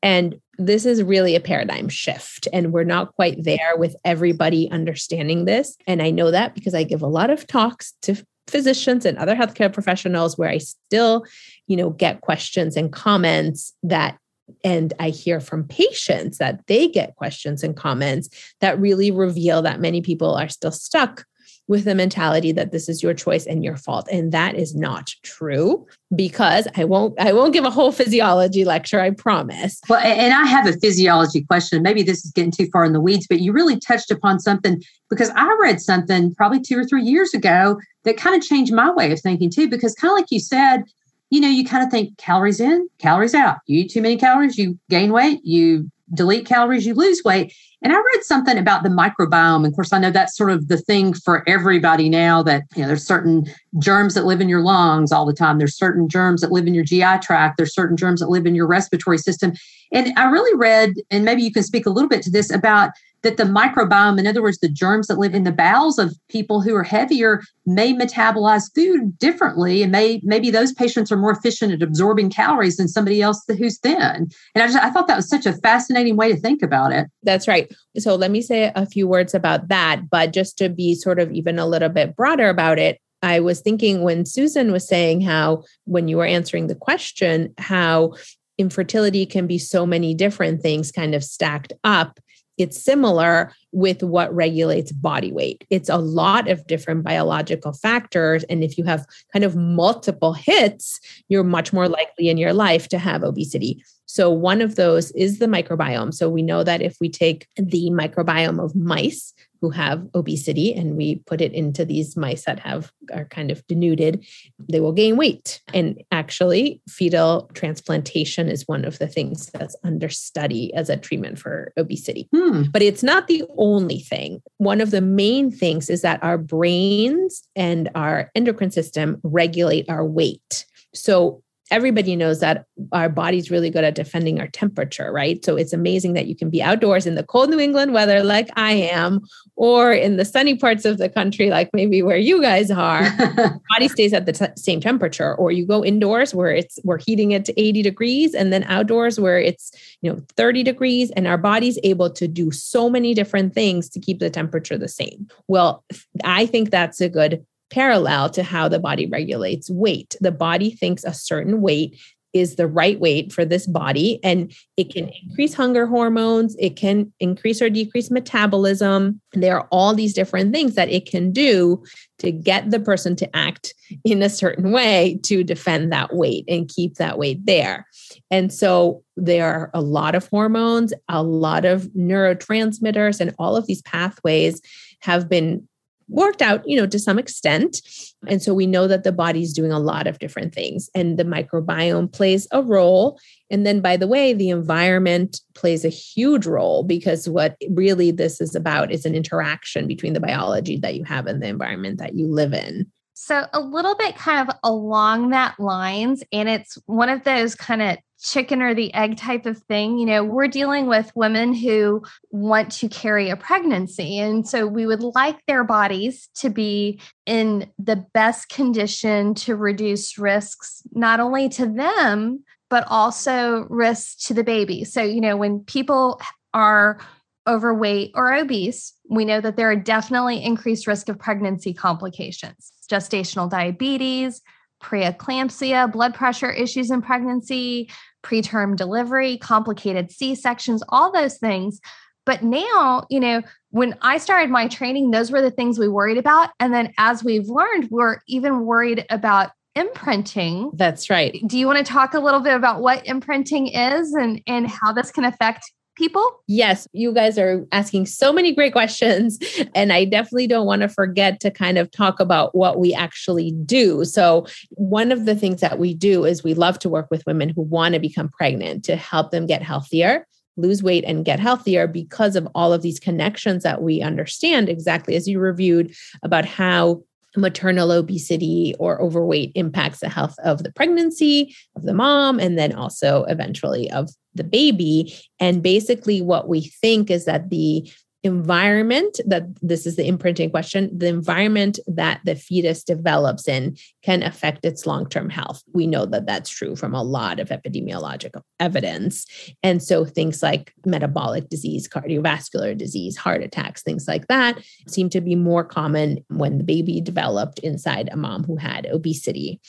And 0.03 0.37
this 0.59 0.87
is 0.87 1.03
really 1.03 1.35
a 1.35 1.41
paradigm 1.41 1.89
shift. 1.89 2.49
And 2.53 2.73
we're 2.73 2.85
not 2.85 3.15
quite 3.15 3.45
there 3.45 3.77
with 3.77 3.97
everybody 4.05 4.71
understanding 4.71 5.45
this. 5.45 5.77
And 5.87 6.03
I 6.03 6.11
know 6.11 6.31
that 6.31 6.55
because 6.55 6.75
I 6.75 6.83
give 6.83 7.03
a 7.03 7.07
lot 7.07 7.31
of 7.31 7.47
talks 7.47 7.93
to 8.03 8.17
physicians 8.47 9.05
and 9.05 9.19
other 9.19 9.35
healthcare 9.35 9.73
professionals 9.73 10.39
where 10.39 10.49
I 10.49 10.59
still, 10.59 11.25
you 11.67 11.77
know, 11.77 11.91
get 11.91 12.21
questions 12.21 12.77
and 12.77 12.93
comments 12.93 13.75
that 13.83 14.19
and 14.63 14.95
I 15.01 15.11
hear 15.11 15.41
from 15.41 15.65
patients 15.65 16.39
that 16.39 16.65
they 16.69 16.87
get 16.87 17.17
questions 17.17 17.65
and 17.65 17.77
comments 17.77 18.29
that 18.61 18.79
really 18.79 19.11
reveal 19.11 19.61
that 19.63 19.81
many 19.81 20.01
people 20.01 20.37
are 20.37 20.49
still 20.49 20.71
stuck 20.71 21.25
with 21.69 21.85
the 21.85 21.95
mentality 21.95 22.53
that 22.53 22.71
this 22.71 22.89
is 22.89 23.03
your 23.03 23.15
choice 23.15 23.47
and 23.47 23.65
your 23.65 23.77
fault. 23.77 24.09
And 24.11 24.33
that 24.33 24.55
is 24.55 24.75
not 24.75 25.13
true 25.23 25.87
because 26.15 26.69
i 26.77 26.85
won't 26.85 27.19
i 27.19 27.33
won't 27.33 27.53
give 27.53 27.65
a 27.65 27.71
whole 27.71 27.91
physiology 27.91 28.65
lecture 28.65 29.01
i 29.01 29.11
promise. 29.11 29.81
Well 29.89 30.01
and 30.01 30.33
i 30.33 30.45
have 30.47 30.67
a 30.67 30.73
physiology 30.75 31.43
question. 31.43 31.83
Maybe 31.83 32.03
this 32.03 32.25
is 32.25 32.31
getting 32.31 32.53
too 32.53 32.69
far 32.73 32.85
in 32.85 32.93
the 32.93 33.01
weeds 33.01 33.27
but 33.27 33.41
you 33.41 33.53
really 33.53 33.79
touched 33.81 34.11
upon 34.11 34.39
something 34.39 34.83
because 35.11 35.31
i 35.31 35.57
read 35.61 35.81
something 35.81 36.35
probably 36.35 36.61
two 36.61 36.79
or 36.79 36.85
three 36.85 37.03
years 37.03 37.35
ago 37.35 37.79
that 38.05 38.17
kind 38.17 38.37
of 38.37 38.43
changed 38.43 38.73
my 38.73 38.93
way 38.93 39.11
of 39.11 39.21
thinking 39.21 39.51
too 39.51 39.69
because 39.69 39.95
kind 39.95 40.13
of 40.13 40.17
like 40.17 40.31
you 40.31 40.41
said 40.41 40.85
you 41.31 41.41
know 41.41 41.49
you 41.49 41.65
kind 41.65 41.85
of 41.85 41.91
think 41.91 42.17
calories 42.19 42.61
in 42.61 42.89
calories 42.99 43.35
out. 43.35 43.59
You 43.67 43.81
eat 43.81 43.91
too 43.91 44.03
many 44.03 44.17
calories 44.17 44.57
you 44.57 44.79
gain 44.89 45.13
weight 45.13 45.41
you 45.43 45.91
delete 46.15 46.47
calories 46.47 46.87
you 46.87 46.95
lose 46.95 47.23
weight 47.25 47.53
and 47.83 47.93
I 47.93 47.97
read 47.97 48.23
something 48.23 48.57
about 48.57 48.83
the 48.83 48.89
microbiome. 48.89 49.57
And 49.57 49.67
of 49.67 49.75
course, 49.75 49.93
I 49.93 49.99
know 49.99 50.11
that's 50.11 50.37
sort 50.37 50.51
of 50.51 50.69
the 50.69 50.79
thing 50.79 51.13
for 51.13 51.49
everybody 51.49 52.09
now 52.09 52.43
that, 52.43 52.65
you 52.75 52.83
know, 52.83 52.89
there's 52.89 53.07
certain 53.07 53.47
germs 53.79 54.15
that 54.15 54.25
live 54.25 54.41
in 54.41 54.49
your 54.49 54.63
lungs 54.63 55.13
all 55.13 55.27
the 55.27 55.35
time. 55.35 55.59
There's 55.59 55.77
certain 55.77 56.09
germs 56.09 56.41
that 56.41 56.51
live 56.51 56.67
in 56.67 56.75
your 56.75 56.85
GI 56.85 57.19
tract. 57.23 57.59
There's 57.59 57.75
certain 57.75 57.97
germs 57.97 58.21
that 58.21 58.31
live 58.31 58.47
in 58.47 58.55
your 58.55 58.67
respiratory 58.67 59.19
system. 59.19 59.53
And 59.93 60.13
I 60.19 60.25
really 60.31 60.57
read, 60.57 60.95
and 61.11 61.25
maybe 61.25 61.43
you 61.43 61.53
can 61.53 61.63
speak 61.63 61.87
a 61.87 61.91
little 61.91 62.09
bit 62.09 62.23
to 62.23 62.31
this 62.31 62.51
about 62.51 62.91
that 63.27 63.39
the 63.39 63.43
microbiome, 63.43 64.21
in 64.21 64.27
other 64.27 64.41
words, 64.41 64.59
the 64.59 64.69
germs 64.69 65.09
that 65.09 65.19
live 65.19 65.35
in 65.35 65.43
the 65.43 65.51
bowels 65.51 65.99
of 65.99 66.17
people 66.29 66.63
who 66.63 66.77
are 66.77 66.85
heavier 66.85 67.43
may 67.67 67.93
metabolize 67.93 68.73
food 68.73 69.19
differently. 69.19 69.83
And 69.83 69.91
may 69.91 70.21
maybe 70.23 70.53
those 70.53 70.73
patients 70.73 71.11
are 71.11 71.17
more 71.17 71.33
efficient 71.33 71.73
at 71.73 71.83
absorbing 71.83 72.31
calories 72.31 72.77
than 72.77 72.87
somebody 72.87 73.21
else 73.21 73.45
who's 73.49 73.81
thin. 73.81 74.31
And 74.55 74.63
I 74.63 74.67
just 74.69 74.79
I 74.79 74.91
thought 74.91 75.09
that 75.09 75.17
was 75.17 75.29
such 75.29 75.45
a 75.45 75.55
fascinating 75.55 76.17
way 76.17 76.33
to 76.33 76.39
think 76.39 76.63
about 76.63 76.93
it. 76.93 77.09
That's 77.25 77.49
right. 77.49 77.69
So 77.99 78.15
let 78.15 78.31
me 78.31 78.43
say 78.43 78.71
a 78.77 78.87
few 78.87 79.09
words 79.09 79.35
about 79.35 79.67
that. 79.69 80.09
But 80.09 80.33
just 80.33 80.57
to 80.59 80.69
be 80.69 80.95
sort 80.95 81.19
of 81.19 81.33
even 81.33 81.59
a 81.59 81.67
little 81.67 81.89
bit 81.89 82.15
broader 82.15 82.49
about 82.49 82.79
it, 82.79 83.01
I 83.23 83.41
was 83.41 83.61
thinking 83.61 84.03
when 84.03 84.25
Susan 84.25 84.71
was 84.71 84.87
saying 84.87 85.23
how, 85.23 85.65
when 85.85 86.07
you 86.07 86.17
were 86.17 86.27
answering 86.27 86.69
the 86.69 86.77
question, 86.77 87.53
how 87.59 88.15
infertility 88.57 89.27
can 89.27 89.49
be 89.49 89.59
so 89.59 89.85
many 89.85 90.15
different 90.15 90.63
things 90.63 90.93
kind 90.93 91.13
of 91.13 91.25
stacked 91.25 91.73
up 91.83 92.21
it's 92.59 92.83
similar 92.83 93.53
with 93.73 94.03
what 94.03 94.35
regulates 94.35 94.93
body 94.93 95.33
weight. 95.33 95.67
It's 95.71 95.89
a 95.89 95.99
lot 95.99 96.49
of 96.49 96.67
different 96.67 97.05
biological 97.05 97.73
factors. 97.73 98.45
And 98.45 98.65
if 98.65 98.79
you 98.79 98.85
have 98.85 99.07
kind 99.33 99.45
of 99.45 99.57
multiple 99.57 100.33
hits, 100.33 101.01
you're 101.29 101.45
much 101.45 101.73
more 101.73 101.89
likely 101.89 102.29
in 102.29 102.39
your 102.39 102.53
life 102.53 102.89
to 102.89 102.99
have 102.99 103.23
obesity. 103.23 103.83
So, 104.07 104.31
one 104.31 104.63
of 104.63 104.77
those 104.77 105.11
is 105.13 105.41
the 105.41 105.47
microbiome. 105.47 106.15
So, 106.15 106.31
we 106.31 106.41
know 106.41 106.63
that 106.63 106.81
if 106.81 106.97
we 107.01 107.09
take 107.09 107.49
the 107.57 107.91
microbiome 107.91 108.65
of 108.65 108.75
mice, 108.77 109.35
who 109.61 109.71
have 109.71 110.07
obesity 110.15 110.75
and 110.75 110.97
we 110.97 111.17
put 111.27 111.41
it 111.41 111.53
into 111.53 111.85
these 111.85 112.17
mice 112.17 112.45
that 112.45 112.59
have 112.61 112.91
are 113.13 113.25
kind 113.27 113.51
of 113.51 113.67
denuded 113.67 114.25
they 114.69 114.81
will 114.81 114.93
gain 114.93 115.17
weight. 115.17 115.61
And 115.73 116.03
actually 116.11 116.81
fecal 116.89 117.51
transplantation 117.55 118.49
is 118.49 118.65
one 118.67 118.85
of 118.85 118.99
the 118.99 119.07
things 119.07 119.47
that's 119.53 119.77
under 119.85 120.09
study 120.09 120.73
as 120.75 120.89
a 120.91 120.97
treatment 120.97 121.39
for 121.39 121.73
obesity. 121.77 122.29
Hmm. 122.33 122.65
but 122.73 122.83
it's 122.83 123.03
not 123.03 123.27
the 123.27 123.45
only 123.57 124.01
thing. 124.01 124.43
One 124.59 124.81
of 124.81 124.91
the 124.91 125.01
main 125.01 125.51
things 125.51 125.91
is 125.91 126.03
that 126.03 126.23
our 126.23 126.39
brains 126.39 127.43
and 127.55 127.89
our 127.95 128.31
endocrine 128.35 128.71
system 128.71 129.21
regulate 129.23 129.89
our 129.89 130.05
weight. 130.05 130.67
So 130.95 131.43
everybody 131.71 132.15
knows 132.15 132.41
that 132.41 132.67
our 132.93 133.09
body's 133.09 133.51
really 133.51 133.71
good 133.71 133.83
at 133.83 133.95
defending 133.95 134.41
our 134.41 134.47
temperature, 134.49 135.11
right? 135.13 135.45
So 135.45 135.57
it's 135.57 135.73
amazing 135.73 136.13
that 136.13 136.27
you 136.27 136.37
can 136.37 136.49
be 136.49 136.63
outdoors 136.63 137.07
in 137.07 137.17
the 137.17 137.25
cold 137.25 137.51
New 137.51 137.59
England 137.59 137.93
weather 137.93 138.23
like 138.23 138.49
I 138.57 138.73
am, 138.73 139.21
or 139.57 139.93
in 139.93 140.17
the 140.17 140.25
sunny 140.25 140.57
parts 140.57 140.85
of 140.85 140.99
the 140.99 141.09
country 141.09 141.51
like 141.51 141.71
maybe 141.73 142.03
where 142.03 142.17
you 142.17 142.41
guys 142.41 142.71
are. 142.71 143.03
body 143.71 143.89
stays 143.89 144.13
at 144.13 144.27
the 144.27 144.33
t- 144.33 144.47
same 144.57 144.81
temperature, 144.81 145.35
or 145.35 145.51
you 145.51 145.67
go 145.67 145.85
indoors 145.85 146.35
where 146.35 146.51
it's 146.51 146.79
we're 146.85 146.99
heating 146.99 147.33
it 147.33 147.45
to 147.47 147.61
80 147.61 147.83
degrees, 147.83 148.35
and 148.35 148.53
then 148.53 148.63
outdoors 148.65 149.19
where 149.19 149.41
it's 149.41 149.73
you 150.03 150.13
know 150.13 150.23
30 150.37 150.63
degrees, 150.63 151.11
and 151.13 151.27
our 151.27 151.39
body's 151.39 151.79
able 151.83 152.11
to 152.11 152.29
do 152.29 152.53
so 152.53 152.89
many 152.89 153.13
different 153.13 153.55
things 153.55 153.89
to 153.91 154.01
keep 154.01 154.21
the 154.21 154.31
temperature 154.31 154.79
the 154.79 154.89
same. 154.89 155.27
Well, 155.49 155.85
I 156.23 156.47
think 156.47 156.71
that's 156.71 157.01
a 157.01 157.09
good 157.09 157.45
parallel 157.71 158.31
to 158.31 158.43
how 158.43 158.69
the 158.69 158.79
body 158.79 159.07
regulates 159.07 159.71
weight. 159.71 160.17
The 160.21 160.33
body 160.33 160.71
thinks 160.71 161.05
a 161.05 161.13
certain 161.13 161.61
weight 161.61 161.99
is 162.37 162.57
the 162.57 162.67
right 162.67 163.01
weight 163.01 163.33
for 163.33 163.45
this 163.45 163.67
body 163.67 164.21
and 164.23 164.53
it 164.77 164.93
can 164.93 165.11
increase 165.23 165.55
hunger 165.55 165.87
hormones 165.87 166.55
it 166.59 166.77
can 166.77 167.11
increase 167.19 167.63
or 167.63 167.71
decrease 167.71 168.11
metabolism. 168.11 169.21
There 169.33 169.57
are 169.57 169.69
all 169.71 169.95
these 169.95 170.13
different 170.13 170.53
things 170.53 170.75
that 170.75 170.91
it 170.91 171.11
can 171.11 171.33
do 171.33 171.83
to 172.19 172.31
get 172.31 172.71
the 172.71 172.81
person 172.81 173.17
to 173.17 173.37
act 173.37 173.75
in 174.05 174.23
a 174.23 174.29
certain 174.29 174.71
way 174.71 175.19
to 175.25 175.45
defend 175.45 175.93
that 175.93 176.15
weight 176.15 176.45
and 176.47 176.69
keep 176.69 176.97
that 176.97 177.19
weight 177.19 177.47
there. 177.47 177.87
And 178.31 178.53
so 178.53 179.03
there 179.17 179.47
are 179.47 179.71
a 179.73 179.81
lot 179.81 180.15
of 180.15 180.29
hormones 180.29 180.93
a 181.09 181.23
lot 181.23 181.65
of 181.65 181.85
neurotransmitters 181.97 183.21
and 183.21 183.35
all 183.39 183.57
of 183.57 183.67
these 183.67 183.83
pathways 183.83 184.61
have 185.01 185.29
been 185.29 185.67
worked 186.09 186.43
out, 186.43 186.63
you 186.67 186.77
know, 186.77 186.87
to 186.87 186.99
some 186.99 187.19
extent. 187.19 187.81
And 188.27 188.43
so 188.43 188.55
we 188.55 188.67
know 188.67 188.87
that 188.87 189.05
the 189.05 189.13
body's 189.13 189.53
doing 189.53 189.73
a 189.73 189.79
lot 189.79 190.07
of 190.07 190.19
different 190.19 190.55
things 190.55 190.89
and 190.95 191.19
the 191.19 191.25
microbiome 191.25 192.13
plays 192.13 192.47
a 192.53 192.63
role. 192.63 193.19
And 193.51 193.67
then, 193.67 193.81
by 193.81 193.97
the 193.97 194.09
way, 194.09 194.33
the 194.33 194.51
environment 194.51 195.41
plays 195.55 195.85
a 195.85 195.91
huge 195.91 196.47
role 196.47 196.83
because 196.83 197.29
what 197.29 197.57
really 197.71 198.11
this 198.11 198.41
is 198.41 198.55
about 198.55 198.91
is 198.93 199.05
an 199.05 199.15
interaction 199.15 199.87
between 199.87 200.13
the 200.13 200.21
biology 200.21 200.79
that 200.79 200.95
you 200.95 201.05
have 201.05 201.27
and 201.27 201.43
the 201.43 201.49
environment 201.49 201.99
that 201.99 202.15
you 202.15 202.27
live 202.29 202.53
in. 202.53 202.87
So, 203.19 203.47
a 203.53 203.61
little 203.61 203.97
bit 203.97 204.17
kind 204.17 204.47
of 204.47 204.55
along 204.63 205.31
that 205.31 205.59
lines, 205.59 206.23
and 206.33 206.49
it's 206.49 206.77
one 206.85 207.09
of 207.09 207.25
those 207.25 207.55
kind 207.55 207.81
of 207.81 207.97
chicken 208.27 208.61
or 208.61 208.75
the 208.75 208.93
egg 208.95 209.17
type 209.17 209.47
of 209.47 209.59
thing. 209.59 209.99
You 209.99 210.07
know, 210.07 210.25
we're 210.25 210.49
dealing 210.49 210.87
with 210.87 211.13
women 211.15 211.55
who 211.55 212.03
want 212.31 212.73
to 212.73 212.89
carry 212.89 213.31
a 213.31 213.37
pregnancy. 213.37 214.19
And 214.19 214.47
so 214.47 214.67
we 214.67 214.87
would 214.87 215.03
like 215.03 215.39
their 215.47 215.65
bodies 215.65 216.29
to 216.37 216.51
be 216.51 217.01
in 217.25 217.71
the 217.79 218.05
best 218.13 218.49
condition 218.49 219.35
to 219.37 219.57
reduce 219.57 220.19
risks, 220.19 220.83
not 220.93 221.21
only 221.21 221.49
to 221.51 221.67
them, 221.67 222.45
but 222.69 222.85
also 222.89 223.67
risks 223.71 224.27
to 224.27 224.35
the 224.35 224.45
baby. 224.45 224.85
So, 224.85 225.03
you 225.03 225.21
know, 225.21 225.37
when 225.37 225.61
people 225.61 226.21
are 226.53 226.99
overweight 227.47 228.11
or 228.15 228.35
obese, 228.35 228.93
we 229.09 229.25
know 229.25 229.41
that 229.41 229.57
there 229.57 229.71
are 229.71 229.77
definitely 229.77 230.43
increased 230.43 230.89
risk 230.89 231.09
of 231.09 231.17
pregnancy 231.17 231.73
complications, 231.73 232.73
gestational 232.91 233.49
diabetes, 233.49 234.43
preeclampsia, 234.83 235.91
blood 235.91 236.15
pressure 236.15 236.51
issues 236.51 236.91
in 236.91 237.03
pregnancy, 237.03 237.91
preterm 238.27 238.77
delivery, 238.77 239.39
complicated 239.39 240.11
C 240.11 240.35
sections, 240.35 240.83
all 240.89 241.13
those 241.13 241.39
things. 241.39 241.81
But 242.25 242.43
now, 242.43 243.05
you 243.09 243.21
know, 243.21 243.43
when 243.71 243.97
I 244.03 244.19
started 244.19 244.51
my 244.51 244.67
training, 244.67 245.13
those 245.13 245.31
were 245.31 245.43
the 245.43 245.51
things 245.51 245.79
we 245.79 245.89
worried 245.89 246.19
about. 246.19 246.51
And 246.59 246.75
then 246.75 246.93
as 246.99 247.23
we've 247.23 247.49
learned, 247.49 247.89
we're 247.91 248.19
even 248.27 248.67
worried 248.67 249.07
about 249.11 249.51
imprinting. 249.77 250.71
That's 250.75 251.09
right. 251.09 251.41
Do 251.47 251.59
you 251.59 251.67
want 251.67 251.79
to 251.79 251.85
talk 251.85 252.15
a 252.15 252.19
little 252.19 252.41
bit 252.41 252.55
about 252.55 252.81
what 252.81 253.07
imprinting 253.07 253.69
is 253.69 254.13
and, 254.15 254.43
and 254.47 254.67
how 254.67 254.93
this 254.93 255.13
can 255.13 255.25
affect 255.25 255.71
people? 255.97 256.25
Yes, 256.47 256.87
you 256.93 257.13
guys 257.13 257.39
are 257.39 257.67
asking 257.73 258.07
so 258.07 258.33
many 258.33 258.55
great 258.55 258.73
questions. 258.73 259.39
And 259.75 259.93
I 259.93 260.05
definitely 260.05 260.47
don't 260.47 260.67
want 260.67 260.83
to 260.83 260.89
forget 260.89 261.41
to 261.41 261.51
kind 261.51 261.77
of 261.77 261.91
talk 261.91 262.21
about 262.21 262.55
what 262.55 262.79
we 262.79 262.95
actually 262.95 263.53
do. 263.65 264.05
So, 264.05 264.47
one 264.71 265.13
of 265.13 265.27
the 265.27 265.35
things 265.35 265.61
that 265.61 265.79
we 265.79 265.93
do 265.93 266.25
is 266.25 266.43
we 266.43 266.55
love 266.55 266.79
to 266.81 266.89
work 266.89 267.09
with 267.11 267.27
women 267.27 267.51
who 267.51 267.63
want 267.63 267.95
to 267.95 268.01
become 268.01 268.29
pregnant 268.29 268.85
to 268.85 268.97
help 268.97 269.31
them 269.33 269.47
get 269.47 269.63
healthier. 269.63 270.27
Lose 270.57 270.83
weight 270.83 271.05
and 271.05 271.25
get 271.25 271.41
healthier 271.41 271.87
because 271.87 272.37
of 272.37 272.49
all 272.55 272.73
of 272.73 272.83
these 272.83 272.99
connections 272.99 273.63
that 273.65 273.83
we 273.83 274.01
understand 274.01 274.69
exactly 274.69 275.15
as 275.15 275.29
you 275.29 275.39
reviewed 275.39 275.95
about 276.23 276.45
how 276.47 277.03
maternal 277.37 277.93
obesity 277.93 278.75
or 278.79 279.01
overweight 279.01 279.53
impacts 279.55 280.01
the 280.01 280.09
health 280.09 280.37
of 280.45 280.63
the 280.63 280.73
pregnancy, 280.73 281.55
of 281.77 281.83
the 281.83 281.95
mom, 281.95 282.39
and 282.39 282.59
then 282.59 282.73
also 282.73 283.25
eventually 283.25 283.91
of 283.91 284.11
the 284.35 284.45
baby. 284.45 285.15
And 285.41 285.63
basically, 285.63 286.21
what 286.21 286.49
we 286.49 286.63
think 286.63 287.11
is 287.11 287.25
that 287.25 287.51
the 287.51 287.91
environment 288.27 289.21
that 289.27 289.45
this 289.63 289.87
is 289.87 289.97
the 289.97 290.07
imprinting 290.07 290.51
question 290.51 290.91
the 290.97 291.07
environment 291.07 291.79
that 291.87 292.21
the 292.25 292.35
fetus 292.35 292.85
develops 292.85 293.49
in 293.49 293.77
can 294.03 294.23
affect 294.23 294.65
its 294.65 294.87
long-term 294.87 295.31
health. 295.31 295.63
We 295.73 295.87
know 295.87 296.05
that 296.07 296.27
that's 296.27 296.51
true 296.51 296.77
from 296.77 296.95
a 296.95 297.03
lot 297.03 297.41
of 297.41 297.49
epidemiological 297.49 298.43
evidence. 298.61 299.27
And 299.63 299.83
so 299.83 300.05
things 300.05 300.43
like 300.43 300.73
metabolic 300.85 301.49
disease 301.49 301.89
cardiovascular 301.89 302.77
disease 302.77 303.17
heart 303.17 303.43
attacks 303.43 303.83
things 303.83 304.07
like 304.07 304.27
that 304.27 304.59
seem 304.89 305.09
to 305.11 305.21
be 305.21 305.35
more 305.35 305.65
common 305.65 306.25
when 306.29 306.59
the 306.59 306.65
baby 306.65 307.01
developed 307.01 307.59
inside 307.61 308.09
a 308.13 308.17
mom 308.17 308.45
who 308.45 308.57
had 308.57 308.87
obesity. 308.87 309.61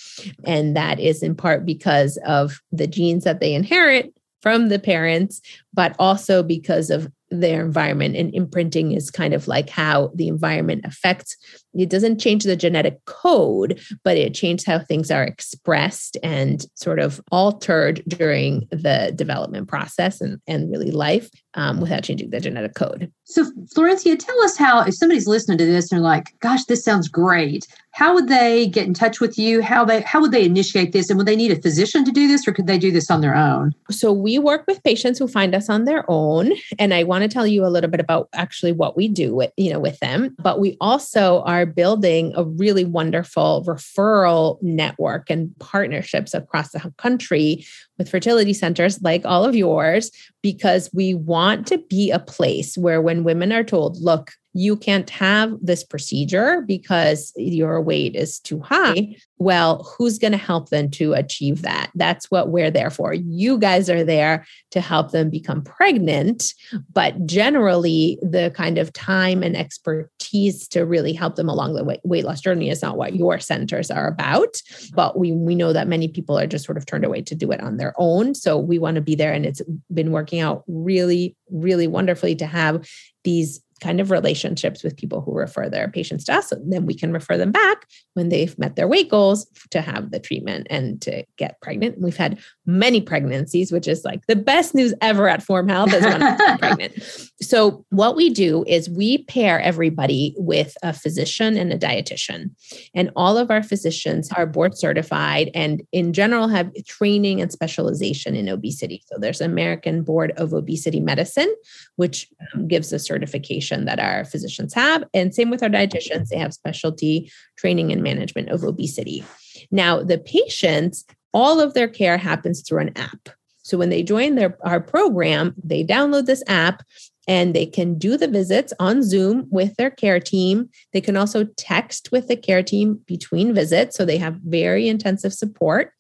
And 0.43 0.75
that 0.75 0.99
is 0.99 1.23
in 1.23 1.35
part 1.35 1.65
because 1.65 2.17
of 2.25 2.61
the 2.71 2.87
genes 2.87 3.23
that 3.23 3.39
they 3.39 3.53
inherit 3.53 4.13
from 4.41 4.69
the 4.69 4.79
parents, 4.79 5.41
but 5.73 5.95
also 5.99 6.43
because 6.43 6.89
of 6.89 7.11
their 7.29 7.65
environment. 7.65 8.15
And 8.15 8.33
imprinting 8.33 8.91
is 8.91 9.11
kind 9.11 9.33
of 9.33 9.47
like 9.47 9.69
how 9.69 10.11
the 10.15 10.27
environment 10.27 10.81
affects 10.85 11.37
it 11.73 11.89
doesn't 11.89 12.19
change 12.19 12.43
the 12.43 12.55
genetic 12.55 13.03
code, 13.05 13.79
but 14.03 14.17
it 14.17 14.33
changes 14.33 14.65
how 14.65 14.79
things 14.79 15.11
are 15.11 15.23
expressed 15.23 16.17
and 16.23 16.65
sort 16.75 16.99
of 16.99 17.21
altered 17.31 18.03
during 18.07 18.67
the 18.71 19.11
development 19.15 19.67
process 19.67 20.21
and, 20.21 20.39
and 20.47 20.71
really 20.71 20.91
life 20.91 21.29
um, 21.53 21.79
without 21.79 22.03
changing 22.03 22.29
the 22.29 22.39
genetic 22.39 22.75
code. 22.75 23.11
So, 23.25 23.51
Florencia, 23.75 24.17
tell 24.17 24.41
us 24.43 24.57
how, 24.57 24.81
if 24.81 24.95
somebody's 24.95 25.27
listening 25.27 25.57
to 25.57 25.65
this 25.65 25.91
and 25.91 25.99
they're 25.99 26.03
like, 26.03 26.33
gosh, 26.39 26.63
this 26.65 26.83
sounds 26.83 27.07
great, 27.07 27.67
how 27.97 28.13
would 28.13 28.27
they 28.27 28.67
get 28.67 28.85
in 28.85 28.93
touch 28.93 29.19
with 29.19 29.39
you? 29.39 29.63
How 29.63 29.83
they 29.83 30.01
how 30.01 30.21
would 30.21 30.31
they 30.31 30.45
initiate 30.45 30.91
this? 30.91 31.09
And 31.09 31.17
would 31.17 31.25
they 31.25 31.35
need 31.35 31.49
a 31.49 31.59
physician 31.59 32.05
to 32.05 32.11
do 32.11 32.27
this 32.27 32.47
or 32.47 32.51
could 32.51 32.67
they 32.67 32.77
do 32.77 32.91
this 32.91 33.09
on 33.09 33.21
their 33.21 33.35
own? 33.35 33.73
So 33.89 34.13
we 34.13 34.37
work 34.37 34.65
with 34.67 34.83
patients 34.83 35.17
who 35.17 35.27
find 35.27 35.55
us 35.55 35.67
on 35.67 35.85
their 35.85 36.05
own. 36.07 36.53
And 36.77 36.93
I 36.93 37.03
want 37.03 37.23
to 37.23 37.27
tell 37.27 37.47
you 37.47 37.65
a 37.65 37.73
little 37.73 37.89
bit 37.89 37.99
about 37.99 38.29
actually 38.33 38.71
what 38.71 38.95
we 38.95 39.07
do 39.07 39.33
with, 39.33 39.51
you 39.57 39.73
know, 39.73 39.79
with 39.79 39.97
them. 39.97 40.35
But 40.37 40.59
we 40.59 40.77
also 40.79 41.41
are 41.57 41.65
building 41.65 42.33
a 42.35 42.43
really 42.43 42.85
wonderful 42.85 43.63
referral 43.65 44.61
network 44.61 45.29
and 45.29 45.51
partnerships 45.59 46.33
across 46.33 46.71
the 46.71 46.93
country 46.97 47.65
with 47.97 48.09
fertility 48.09 48.53
centers 48.53 49.01
like 49.01 49.25
all 49.25 49.43
of 49.43 49.55
yours 49.55 50.11
because 50.41 50.89
we 50.93 51.13
want 51.13 51.65
to 51.67 51.77
be 51.89 52.11
a 52.11 52.19
place 52.19 52.77
where 52.77 53.01
when 53.01 53.23
women 53.23 53.51
are 53.51 53.63
told, 53.63 53.97
look, 54.01 54.31
you 54.57 54.75
can't 54.75 55.11
have 55.11 55.53
this 55.61 55.83
procedure 55.83 56.63
because 56.65 57.31
your 57.35 57.79
weight 57.79 58.15
is 58.15 58.39
too 58.39 58.59
high. 58.59 59.15
Well, 59.37 59.83
who's 59.83 60.17
going 60.17 60.31
to 60.31 60.37
help 60.37 60.69
them 60.69 60.89
to 60.91 61.13
achieve 61.13 61.61
that? 61.61 61.91
That's 61.93 62.31
what 62.31 62.49
we're 62.49 62.71
there 62.71 62.89
for. 62.89 63.13
You 63.13 63.59
guys 63.59 63.87
are 63.87 64.03
there 64.03 64.47
to 64.71 64.81
help 64.81 65.11
them 65.11 65.29
become 65.29 65.61
pregnant, 65.61 66.55
but 66.91 67.27
generally, 67.27 68.17
the 68.23 68.51
kind 68.55 68.79
of 68.79 68.91
time 68.93 69.43
and 69.43 69.55
expertise 69.55 70.67
to 70.69 70.87
really 70.87 71.13
help 71.13 71.35
them 71.35 71.49
along 71.49 71.75
the 71.75 71.99
weight 72.03 72.25
loss 72.25 72.41
journey 72.41 72.71
is 72.71 72.81
not 72.81 72.97
what 72.97 73.15
your 73.15 73.37
centers 73.37 73.91
are 73.91 74.07
about. 74.07 74.59
But 74.95 75.19
we, 75.19 75.33
we 75.33 75.53
know 75.53 75.71
that 75.71 75.87
many 75.87 76.07
people 76.07 76.35
are 76.39 76.47
just 76.47 76.65
sort 76.65 76.79
of 76.79 76.87
turned 76.87 77.05
away 77.05 77.21
to 77.21 77.35
do 77.35 77.51
it 77.51 77.61
on 77.61 77.77
their 77.77 77.93
own. 77.97 78.33
So 78.33 78.57
we 78.57 78.79
want 78.79 78.95
to 78.95 79.01
be 79.01 79.13
there, 79.13 79.33
and 79.33 79.45
it's 79.45 79.61
been 79.93 80.11
working 80.11 80.39
out 80.39 80.63
really, 80.67 81.35
really 81.51 81.85
wonderfully 81.85 82.35
to 82.37 82.47
have 82.47 82.89
these 83.23 83.61
kind 83.77 83.99
of 83.99 84.11
relationships 84.11 84.83
with 84.83 84.97
people 84.97 85.21
who 85.21 85.33
refer 85.33 85.69
their 85.69 85.89
patients 85.89 86.23
to 86.25 86.33
us. 86.33 86.51
And 86.51 86.71
then 86.71 86.85
we 86.85 86.93
can 86.93 87.11
refer 87.11 87.37
them 87.37 87.51
back 87.51 87.87
when 88.13 88.29
they've 88.29 88.57
met 88.57 88.75
their 88.75 88.87
weight 88.87 89.09
goals 89.09 89.45
to 89.71 89.81
have 89.81 90.11
the 90.11 90.19
treatment 90.19 90.67
and 90.69 91.01
to 91.01 91.23
get 91.37 91.61
pregnant. 91.61 91.99
We've 92.01 92.17
had 92.17 92.39
many 92.65 93.01
pregnancies, 93.01 93.71
which 93.71 93.87
is 93.87 94.03
like 94.03 94.25
the 94.27 94.35
best 94.35 94.73
news 94.73 94.93
ever 95.01 95.27
at 95.27 95.43
Form 95.43 95.67
Health 95.67 95.93
is 95.93 96.03
when 96.03 96.23
I'm 96.23 96.57
pregnant. 96.59 96.93
So 97.41 97.85
what 97.89 98.15
we 98.15 98.29
do 98.29 98.63
is 98.67 98.89
we 98.89 99.23
pair 99.25 99.59
everybody 99.59 100.33
with 100.37 100.75
a 100.83 100.93
physician 100.93 101.57
and 101.57 101.71
a 101.71 101.77
dietitian. 101.77 102.51
And 102.95 103.11
all 103.15 103.37
of 103.37 103.51
our 103.51 103.63
physicians 103.63 104.31
are 104.31 104.45
board 104.45 104.77
certified 104.77 105.51
and 105.53 105.81
in 105.91 106.13
general 106.13 106.47
have 106.47 106.71
training 106.85 107.41
and 107.41 107.51
specialization 107.51 108.35
in 108.35 108.49
obesity. 108.49 109.03
So 109.05 109.17
there's 109.19 109.41
American 109.41 110.03
Board 110.03 110.31
of 110.37 110.53
Obesity 110.53 110.99
Medicine, 110.99 111.53
which 111.95 112.27
gives 112.67 112.91
a 112.91 112.99
certification 112.99 113.66
that 113.85 113.99
our 113.99 114.25
physicians 114.25 114.73
have. 114.73 115.03
And 115.13 115.33
same 115.33 115.49
with 115.49 115.63
our 115.63 115.69
dietitians, 115.69 116.29
they 116.29 116.37
have 116.37 116.53
specialty 116.53 117.31
training 117.57 117.91
and 117.91 118.03
management 118.03 118.49
of 118.49 118.63
obesity. 118.63 119.23
Now, 119.71 120.01
the 120.03 120.17
patients, 120.17 121.05
all 121.33 121.59
of 121.59 121.73
their 121.73 121.87
care 121.87 122.17
happens 122.17 122.61
through 122.61 122.79
an 122.79 122.97
app. 122.97 123.29
So 123.63 123.77
when 123.77 123.89
they 123.89 124.01
join 124.01 124.35
their 124.35 124.57
our 124.65 124.79
program, 124.79 125.53
they 125.61 125.83
download 125.83 126.25
this 126.25 126.41
app 126.47 126.83
and 127.27 127.53
they 127.53 127.65
can 127.65 127.97
do 127.97 128.15
the 128.15 128.27
visits 128.27 128.73
on 128.79 129.03
Zoom 129.03 129.47
with 129.49 129.75
their 129.75 129.89
care 129.89 130.19
team. 130.19 130.69
They 130.93 131.01
can 131.01 131.17
also 131.17 131.43
text 131.57 132.09
with 132.11 132.27
the 132.27 132.37
care 132.37 132.63
team 132.63 133.01
between 133.05 133.53
visits. 133.53 133.97
So 133.97 134.05
they 134.05 134.17
have 134.17 134.35
very 134.45 134.87
intensive 134.87 135.33
support. 135.33 135.91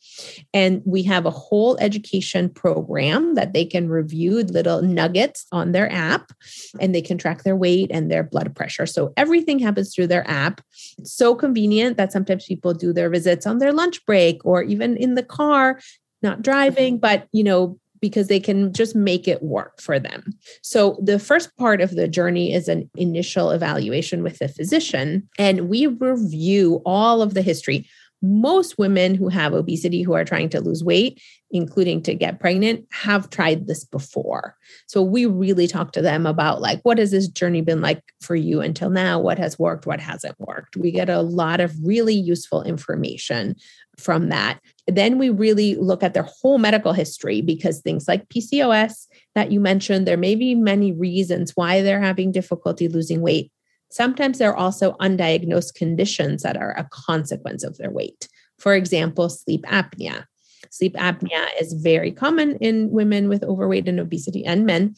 And 0.53 0.81
we 0.85 1.03
have 1.03 1.25
a 1.25 1.31
whole 1.31 1.77
education 1.79 2.49
program 2.49 3.35
that 3.35 3.53
they 3.53 3.65
can 3.65 3.89
review 3.89 4.43
little 4.43 4.81
nuggets 4.81 5.45
on 5.51 5.73
their 5.73 5.91
app 5.91 6.31
and 6.79 6.95
they 6.95 7.01
can 7.01 7.17
track 7.17 7.43
their 7.43 7.55
weight 7.55 7.91
and 7.93 8.09
their 8.09 8.23
blood 8.23 8.55
pressure. 8.55 8.85
So 8.85 9.13
everything 9.17 9.59
happens 9.59 9.93
through 9.93 10.07
their 10.07 10.27
app. 10.29 10.61
It's 10.97 11.13
so 11.13 11.35
convenient 11.35 11.97
that 11.97 12.13
sometimes 12.13 12.45
people 12.45 12.73
do 12.73 12.93
their 12.93 13.09
visits 13.09 13.45
on 13.45 13.57
their 13.57 13.73
lunch 13.73 14.05
break 14.05 14.45
or 14.45 14.63
even 14.63 14.95
in 14.95 15.15
the 15.15 15.23
car 15.23 15.79
not 16.23 16.41
driving 16.41 16.95
mm-hmm. 16.95 17.01
but 17.01 17.27
you 17.31 17.43
know 17.43 17.79
because 18.01 18.27
they 18.27 18.39
can 18.39 18.73
just 18.73 18.95
make 18.95 19.27
it 19.27 19.43
work 19.43 19.81
for 19.81 19.99
them. 19.99 20.33
So, 20.61 20.99
the 21.01 21.19
first 21.19 21.55
part 21.57 21.81
of 21.81 21.91
the 21.91 22.07
journey 22.07 22.53
is 22.53 22.67
an 22.67 22.89
initial 22.95 23.51
evaluation 23.51 24.23
with 24.23 24.39
the 24.39 24.47
physician, 24.47 25.27
and 25.37 25.69
we 25.69 25.87
review 25.87 26.81
all 26.85 27.21
of 27.21 27.33
the 27.33 27.41
history. 27.41 27.87
Most 28.23 28.79
women 28.79 29.13
who 29.13 29.29
have 29.29 29.53
obesity 29.53 30.01
who 30.01 30.13
are 30.13 30.25
trying 30.25 30.49
to 30.49 30.59
lose 30.59 30.83
weight, 30.83 31.21
including 31.51 32.01
to 32.01 32.15
get 32.15 32.39
pregnant, 32.39 32.83
have 32.91 33.29
tried 33.29 33.67
this 33.67 33.83
before. 33.83 34.55
So 34.87 35.03
we 35.03 35.27
really 35.27 35.67
talk 35.67 35.91
to 35.91 36.01
them 36.01 36.25
about 36.25 36.59
like 36.59 36.81
what 36.81 36.97
has 36.97 37.11
this 37.11 37.27
journey 37.27 37.61
been 37.61 37.79
like 37.79 38.01
for 38.21 38.35
you 38.35 38.59
until 38.59 38.89
now? 38.89 39.19
What 39.19 39.37
has 39.37 39.59
worked? 39.59 39.85
What 39.85 39.99
hasn't 39.99 40.39
worked? 40.39 40.75
We 40.75 40.91
get 40.91 41.09
a 41.09 41.21
lot 41.21 41.59
of 41.59 41.75
really 41.83 42.15
useful 42.15 42.63
information 42.63 43.55
from 43.99 44.29
that. 44.29 44.61
Then 44.87 45.17
we 45.17 45.29
really 45.29 45.75
look 45.75 46.01
at 46.01 46.13
their 46.13 46.27
whole 46.41 46.57
medical 46.57 46.93
history 46.93 47.41
because 47.41 47.81
things 47.81 48.07
like 48.07 48.29
PCOS 48.29 49.07
that 49.35 49.51
you 49.51 49.59
mentioned, 49.59 50.07
there 50.07 50.17
may 50.17 50.35
be 50.35 50.55
many 50.55 50.93
reasons 50.93 51.51
why 51.55 51.81
they're 51.81 52.01
having 52.01 52.31
difficulty 52.31 52.87
losing 52.87 53.21
weight. 53.21 53.51
Sometimes 53.89 54.37
there 54.37 54.51
are 54.51 54.57
also 54.57 54.93
undiagnosed 54.93 55.75
conditions 55.75 56.43
that 56.43 56.57
are 56.57 56.71
a 56.77 56.87
consequence 56.91 57.63
of 57.63 57.77
their 57.77 57.91
weight. 57.91 58.27
For 58.57 58.75
example, 58.75 59.29
sleep 59.29 59.63
apnea. 59.63 60.25
Sleep 60.69 60.95
apnea 60.95 61.47
is 61.59 61.73
very 61.73 62.11
common 62.11 62.57
in 62.57 62.89
women 62.89 63.29
with 63.29 63.43
overweight 63.43 63.87
and 63.87 63.99
obesity 63.99 64.45
and 64.45 64.65
men, 64.65 64.95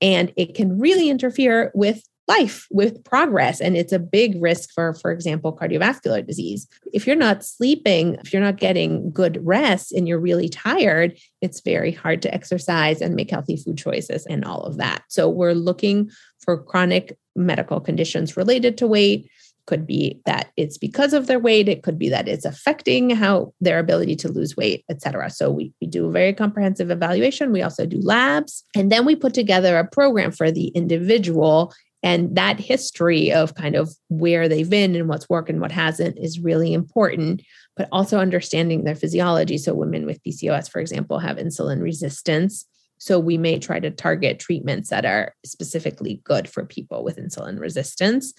and 0.00 0.32
it 0.36 0.54
can 0.54 0.78
really 0.78 1.10
interfere 1.10 1.70
with 1.74 2.02
life 2.30 2.68
with 2.70 3.02
progress 3.02 3.60
and 3.60 3.76
it's 3.76 3.92
a 3.92 3.98
big 3.98 4.40
risk 4.40 4.70
for 4.72 4.94
for 4.94 5.10
example 5.10 5.56
cardiovascular 5.56 6.24
disease. 6.24 6.68
If 6.92 7.04
you're 7.06 7.24
not 7.28 7.44
sleeping 7.44 8.16
if 8.22 8.32
you're 8.32 8.48
not 8.48 8.56
getting 8.56 9.10
good 9.10 9.44
rest 9.44 9.92
and 9.92 10.06
you're 10.06 10.26
really 10.28 10.48
tired 10.48 11.18
it's 11.40 11.60
very 11.60 11.92
hard 12.02 12.22
to 12.22 12.32
exercise 12.32 13.00
and 13.00 13.16
make 13.16 13.30
healthy 13.30 13.56
food 13.56 13.78
choices 13.78 14.26
and 14.26 14.44
all 14.44 14.62
of 14.62 14.76
that. 14.76 15.02
So 15.08 15.28
we're 15.28 15.54
looking 15.70 16.10
for 16.44 16.62
chronic 16.62 17.18
medical 17.34 17.80
conditions 17.80 18.36
related 18.36 18.78
to 18.78 18.86
weight. 18.86 19.28
Could 19.66 19.86
be 19.86 20.20
that 20.24 20.50
it's 20.56 20.78
because 20.78 21.12
of 21.12 21.26
their 21.26 21.38
weight. 21.38 21.68
It 21.68 21.82
could 21.82 21.98
be 21.98 22.08
that 22.08 22.28
it's 22.28 22.44
affecting 22.44 23.10
how 23.10 23.52
their 23.60 23.78
ability 23.78 24.16
to 24.22 24.28
lose 24.28 24.56
weight 24.56 24.84
etc 24.88 25.30
so 25.30 25.50
we, 25.50 25.72
we 25.80 25.86
do 25.86 26.06
a 26.06 26.12
very 26.12 26.32
comprehensive 26.32 26.90
evaluation. 26.90 27.52
We 27.52 27.62
also 27.62 27.86
do 27.86 28.00
labs. 28.00 28.64
And 28.76 28.90
then 28.92 29.04
we 29.04 29.16
put 29.16 29.34
together 29.34 29.72
a 29.76 29.86
program 29.86 30.30
for 30.32 30.50
the 30.50 30.68
individual 30.68 31.72
and 32.02 32.34
that 32.36 32.58
history 32.58 33.32
of 33.32 33.54
kind 33.54 33.76
of 33.76 33.90
where 34.08 34.48
they've 34.48 34.70
been 34.70 34.94
and 34.96 35.08
what's 35.08 35.28
worked 35.28 35.50
and 35.50 35.60
what 35.60 35.72
hasn't 35.72 36.18
is 36.18 36.40
really 36.40 36.72
important, 36.72 37.42
but 37.76 37.88
also 37.92 38.18
understanding 38.18 38.84
their 38.84 38.94
physiology. 38.94 39.58
So, 39.58 39.74
women 39.74 40.06
with 40.06 40.22
PCOS, 40.22 40.70
for 40.70 40.80
example, 40.80 41.18
have 41.18 41.36
insulin 41.36 41.82
resistance. 41.82 42.64
So, 42.98 43.18
we 43.18 43.36
may 43.36 43.58
try 43.58 43.80
to 43.80 43.90
target 43.90 44.38
treatments 44.38 44.88
that 44.90 45.04
are 45.04 45.34
specifically 45.44 46.22
good 46.24 46.48
for 46.48 46.64
people 46.64 47.04
with 47.04 47.18
insulin 47.18 47.60
resistance. 47.60 48.32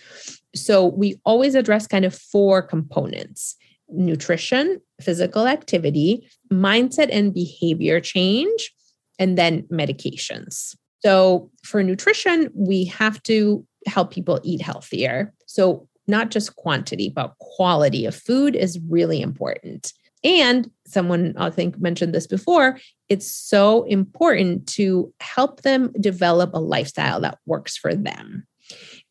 So, 0.55 0.87
we 0.87 1.19
always 1.23 1.53
address 1.53 1.87
kind 1.87 2.05
of 2.05 2.15
four 2.15 2.61
components 2.61 3.55
nutrition, 3.93 4.79
physical 5.01 5.47
activity, 5.47 6.25
mindset 6.51 7.09
and 7.11 7.33
behavior 7.33 7.99
change, 7.99 8.73
and 9.19 9.37
then 9.37 9.63
medications. 9.63 10.75
So, 11.03 11.49
for 11.63 11.83
nutrition, 11.83 12.49
we 12.53 12.85
have 12.85 13.21
to 13.23 13.65
help 13.87 14.11
people 14.11 14.39
eat 14.43 14.61
healthier. 14.61 15.33
So, 15.45 15.87
not 16.07 16.31
just 16.31 16.55
quantity, 16.55 17.09
but 17.09 17.35
quality 17.39 18.05
of 18.05 18.15
food 18.15 18.55
is 18.55 18.79
really 18.89 19.21
important. 19.21 19.93
And 20.23 20.69
someone 20.85 21.33
I 21.37 21.49
think 21.49 21.79
mentioned 21.79 22.13
this 22.13 22.27
before, 22.27 22.77
it's 23.09 23.27
so 23.27 23.83
important 23.83 24.67
to 24.69 25.11
help 25.19 25.61
them 25.61 25.91
develop 25.99 26.53
a 26.53 26.59
lifestyle 26.59 27.21
that 27.21 27.39
works 27.45 27.75
for 27.75 27.95
them 27.95 28.45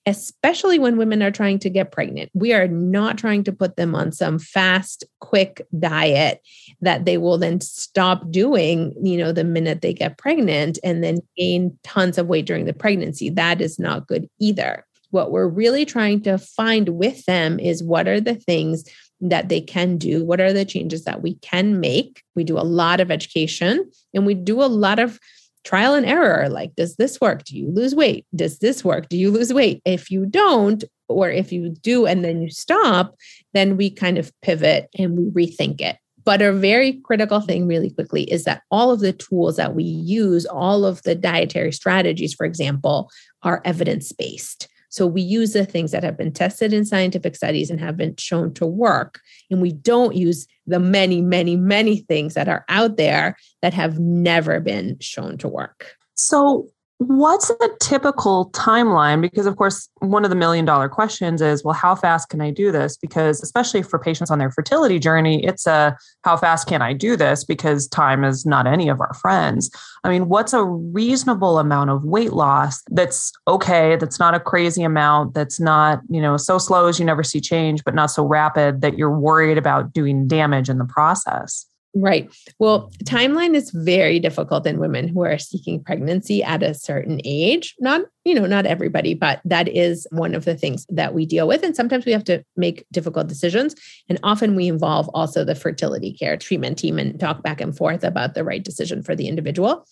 especially 0.06 0.78
when 0.78 0.96
women 0.96 1.22
are 1.22 1.30
trying 1.30 1.58
to 1.58 1.70
get 1.70 1.92
pregnant. 1.92 2.30
We 2.34 2.52
are 2.52 2.68
not 2.68 3.18
trying 3.18 3.44
to 3.44 3.52
put 3.52 3.76
them 3.76 3.94
on 3.94 4.12
some 4.12 4.38
fast, 4.38 5.04
quick 5.20 5.66
diet 5.78 6.40
that 6.80 7.04
they 7.04 7.18
will 7.18 7.38
then 7.38 7.60
stop 7.60 8.30
doing, 8.30 8.94
you 9.02 9.18
know, 9.18 9.32
the 9.32 9.44
minute 9.44 9.82
they 9.82 9.92
get 9.92 10.18
pregnant 10.18 10.78
and 10.82 11.04
then 11.04 11.18
gain 11.36 11.78
tons 11.82 12.16
of 12.16 12.28
weight 12.28 12.46
during 12.46 12.64
the 12.64 12.72
pregnancy. 12.72 13.28
That 13.30 13.60
is 13.60 13.78
not 13.78 14.06
good 14.06 14.28
either. 14.38 14.86
What 15.10 15.32
we're 15.32 15.48
really 15.48 15.84
trying 15.84 16.22
to 16.22 16.38
find 16.38 16.90
with 16.90 17.24
them 17.26 17.58
is 17.58 17.82
what 17.82 18.08
are 18.08 18.20
the 18.20 18.36
things 18.36 18.84
that 19.20 19.48
they 19.48 19.60
can 19.60 19.98
do? 19.98 20.24
What 20.24 20.40
are 20.40 20.52
the 20.52 20.64
changes 20.64 21.04
that 21.04 21.22
we 21.22 21.34
can 21.36 21.78
make? 21.78 22.22
We 22.34 22.44
do 22.44 22.58
a 22.58 22.62
lot 22.62 23.00
of 23.00 23.10
education 23.10 23.90
and 24.14 24.24
we 24.24 24.34
do 24.34 24.62
a 24.62 24.64
lot 24.64 24.98
of 24.98 25.20
trial 25.64 25.94
and 25.94 26.06
error 26.06 26.48
like 26.48 26.74
does 26.76 26.96
this 26.96 27.20
work? 27.20 27.44
Do 27.44 27.56
you 27.56 27.70
lose 27.70 27.94
weight? 27.94 28.26
Does 28.34 28.58
this 28.58 28.84
work? 28.84 29.08
Do 29.08 29.16
you 29.16 29.30
lose 29.30 29.52
weight? 29.52 29.82
If 29.84 30.10
you 30.10 30.26
don't 30.26 30.84
or 31.08 31.30
if 31.30 31.52
you 31.52 31.70
do 31.70 32.06
and 32.06 32.24
then 32.24 32.42
you 32.42 32.50
stop 32.50 33.14
then 33.52 33.76
we 33.76 33.90
kind 33.90 34.18
of 34.18 34.32
pivot 34.42 34.88
and 34.98 35.16
we 35.16 35.46
rethink 35.46 35.80
it. 35.80 35.96
But 36.24 36.42
a 36.42 36.52
very 36.52 37.00
critical 37.04 37.40
thing 37.40 37.66
really 37.66 37.90
quickly 37.90 38.30
is 38.30 38.44
that 38.44 38.62
all 38.70 38.90
of 38.90 39.00
the 39.00 39.12
tools 39.12 39.56
that 39.56 39.74
we 39.74 39.84
use 39.84 40.46
all 40.46 40.84
of 40.84 41.02
the 41.02 41.14
dietary 41.14 41.72
strategies 41.72 42.34
for 42.34 42.46
example 42.46 43.10
are 43.42 43.62
evidence 43.64 44.12
based 44.12 44.68
so 44.90 45.06
we 45.06 45.22
use 45.22 45.52
the 45.52 45.64
things 45.64 45.92
that 45.92 46.02
have 46.02 46.18
been 46.18 46.32
tested 46.32 46.72
in 46.72 46.84
scientific 46.84 47.36
studies 47.36 47.70
and 47.70 47.80
have 47.80 47.96
been 47.96 48.16
shown 48.16 48.52
to 48.54 48.66
work. 48.66 49.20
And 49.50 49.62
we 49.62 49.72
don't 49.72 50.16
use 50.16 50.46
the 50.66 50.80
many, 50.80 51.22
many, 51.22 51.56
many 51.56 51.98
things 51.98 52.34
that 52.34 52.48
are 52.48 52.64
out 52.68 52.96
there 52.96 53.36
that 53.62 53.72
have 53.72 53.98
never 53.98 54.60
been 54.60 54.98
shown 55.00 55.38
to 55.38 55.48
work. 55.48 55.96
So, 56.14 56.68
What's 57.02 57.48
a 57.48 57.68
typical 57.80 58.50
timeline? 58.50 59.22
Because, 59.22 59.46
of 59.46 59.56
course, 59.56 59.88
one 60.00 60.22
of 60.22 60.28
the 60.28 60.36
million 60.36 60.66
dollar 60.66 60.86
questions 60.86 61.40
is, 61.40 61.64
well, 61.64 61.72
how 61.72 61.94
fast 61.94 62.28
can 62.28 62.42
I 62.42 62.50
do 62.50 62.70
this? 62.70 62.98
Because, 62.98 63.42
especially 63.42 63.80
for 63.80 63.98
patients 63.98 64.30
on 64.30 64.38
their 64.38 64.50
fertility 64.50 64.98
journey, 64.98 65.42
it's 65.42 65.66
a 65.66 65.96
how 66.24 66.36
fast 66.36 66.68
can 66.68 66.82
I 66.82 66.92
do 66.92 67.16
this? 67.16 67.42
Because 67.42 67.88
time 67.88 68.22
is 68.22 68.44
not 68.44 68.66
any 68.66 68.90
of 68.90 69.00
our 69.00 69.14
friends. 69.14 69.70
I 70.04 70.10
mean, 70.10 70.28
what's 70.28 70.52
a 70.52 70.62
reasonable 70.62 71.58
amount 71.58 71.88
of 71.88 72.04
weight 72.04 72.34
loss 72.34 72.82
that's 72.90 73.32
okay, 73.48 73.96
that's 73.96 74.18
not 74.18 74.34
a 74.34 74.40
crazy 74.40 74.82
amount, 74.82 75.32
that's 75.32 75.58
not, 75.58 76.02
you 76.10 76.20
know, 76.20 76.36
so 76.36 76.58
slow 76.58 76.86
as 76.86 76.98
you 76.98 77.06
never 77.06 77.22
see 77.22 77.40
change, 77.40 77.82
but 77.82 77.94
not 77.94 78.10
so 78.10 78.26
rapid 78.26 78.82
that 78.82 78.98
you're 78.98 79.18
worried 79.18 79.56
about 79.56 79.94
doing 79.94 80.28
damage 80.28 80.68
in 80.68 80.76
the 80.76 80.84
process? 80.84 81.64
Right. 81.92 82.32
Well, 82.60 82.92
timeline 83.04 83.56
is 83.56 83.72
very 83.72 84.20
difficult 84.20 84.64
in 84.64 84.78
women 84.78 85.08
who 85.08 85.24
are 85.24 85.38
seeking 85.38 85.82
pregnancy 85.82 86.40
at 86.40 86.62
a 86.62 86.72
certain 86.72 87.20
age. 87.24 87.74
Not, 87.80 88.02
you 88.24 88.32
know, 88.32 88.46
not 88.46 88.64
everybody, 88.64 89.14
but 89.14 89.40
that 89.44 89.66
is 89.66 90.06
one 90.12 90.36
of 90.36 90.44
the 90.44 90.54
things 90.54 90.86
that 90.90 91.14
we 91.14 91.26
deal 91.26 91.48
with. 91.48 91.64
And 91.64 91.74
sometimes 91.74 92.06
we 92.06 92.12
have 92.12 92.22
to 92.24 92.44
make 92.56 92.86
difficult 92.92 93.26
decisions. 93.26 93.74
And 94.08 94.20
often 94.22 94.54
we 94.54 94.68
involve 94.68 95.08
also 95.14 95.44
the 95.44 95.56
fertility 95.56 96.12
care 96.12 96.36
treatment 96.36 96.78
team 96.78 96.96
and 96.96 97.18
talk 97.18 97.42
back 97.42 97.60
and 97.60 97.76
forth 97.76 98.04
about 98.04 98.34
the 98.34 98.44
right 98.44 98.62
decision 98.62 99.02
for 99.02 99.16
the 99.16 99.26
individual. 99.26 99.84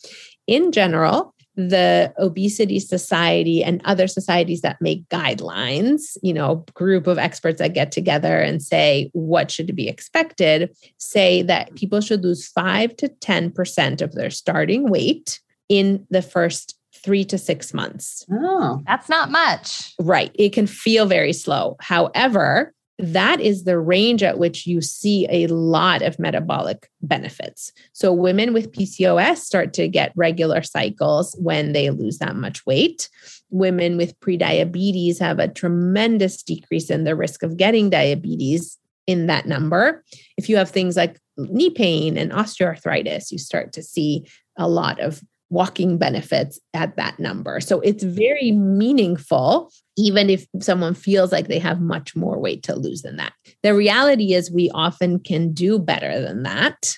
In 0.46 0.70
general, 0.70 1.34
the 1.58 2.14
obesity 2.18 2.78
society 2.78 3.64
and 3.64 3.82
other 3.84 4.06
societies 4.06 4.60
that 4.60 4.80
make 4.80 5.06
guidelines 5.08 6.16
you 6.22 6.32
know 6.32 6.64
group 6.74 7.08
of 7.08 7.18
experts 7.18 7.58
that 7.58 7.74
get 7.74 7.90
together 7.90 8.40
and 8.40 8.62
say 8.62 9.10
what 9.12 9.50
should 9.50 9.74
be 9.74 9.88
expected 9.88 10.70
say 10.98 11.42
that 11.42 11.74
people 11.74 12.00
should 12.00 12.22
lose 12.22 12.46
5 12.46 12.96
to 12.98 13.08
10% 13.08 14.00
of 14.00 14.12
their 14.12 14.30
starting 14.30 14.88
weight 14.88 15.40
in 15.68 16.06
the 16.10 16.22
first 16.22 16.78
three 16.94 17.24
to 17.24 17.38
six 17.38 17.72
months. 17.72 18.24
Oh, 18.30 18.82
that's 18.86 19.08
not 19.08 19.30
much. 19.30 19.94
Right. 20.00 20.30
It 20.34 20.52
can 20.52 20.66
feel 20.66 21.06
very 21.06 21.32
slow. 21.32 21.76
However, 21.80 22.74
that 22.98 23.40
is 23.40 23.64
the 23.64 23.78
range 23.78 24.22
at 24.22 24.38
which 24.38 24.66
you 24.66 24.80
see 24.80 25.26
a 25.30 25.46
lot 25.46 26.02
of 26.02 26.18
metabolic 26.18 26.90
benefits. 27.00 27.72
So, 27.92 28.12
women 28.12 28.52
with 28.52 28.72
PCOS 28.72 29.38
start 29.38 29.72
to 29.74 29.88
get 29.88 30.12
regular 30.16 30.62
cycles 30.62 31.34
when 31.38 31.72
they 31.72 31.90
lose 31.90 32.18
that 32.18 32.34
much 32.34 32.66
weight. 32.66 33.08
Women 33.50 33.96
with 33.96 34.18
prediabetes 34.20 35.20
have 35.20 35.38
a 35.38 35.48
tremendous 35.48 36.42
decrease 36.42 36.90
in 36.90 37.04
the 37.04 37.14
risk 37.14 37.42
of 37.42 37.56
getting 37.56 37.88
diabetes 37.88 38.76
in 39.06 39.26
that 39.26 39.46
number. 39.46 40.04
If 40.36 40.48
you 40.48 40.56
have 40.56 40.70
things 40.70 40.96
like 40.96 41.20
knee 41.36 41.70
pain 41.70 42.18
and 42.18 42.32
osteoarthritis, 42.32 43.30
you 43.30 43.38
start 43.38 43.72
to 43.74 43.82
see 43.82 44.26
a 44.56 44.68
lot 44.68 45.00
of 45.00 45.22
walking 45.50 45.98
benefits 45.98 46.58
at 46.74 46.96
that 46.96 47.18
number. 47.18 47.60
So 47.60 47.80
it's 47.80 48.02
very 48.02 48.52
meaningful, 48.52 49.70
even 49.96 50.28
if 50.30 50.46
someone 50.60 50.94
feels 50.94 51.32
like 51.32 51.48
they 51.48 51.58
have 51.58 51.80
much 51.80 52.14
more 52.14 52.38
weight 52.38 52.62
to 52.64 52.76
lose 52.76 53.02
than 53.02 53.16
that. 53.16 53.32
The 53.62 53.74
reality 53.74 54.34
is, 54.34 54.50
we 54.50 54.70
often 54.74 55.20
can 55.20 55.52
do 55.52 55.78
better 55.78 56.20
than 56.20 56.42
that. 56.42 56.94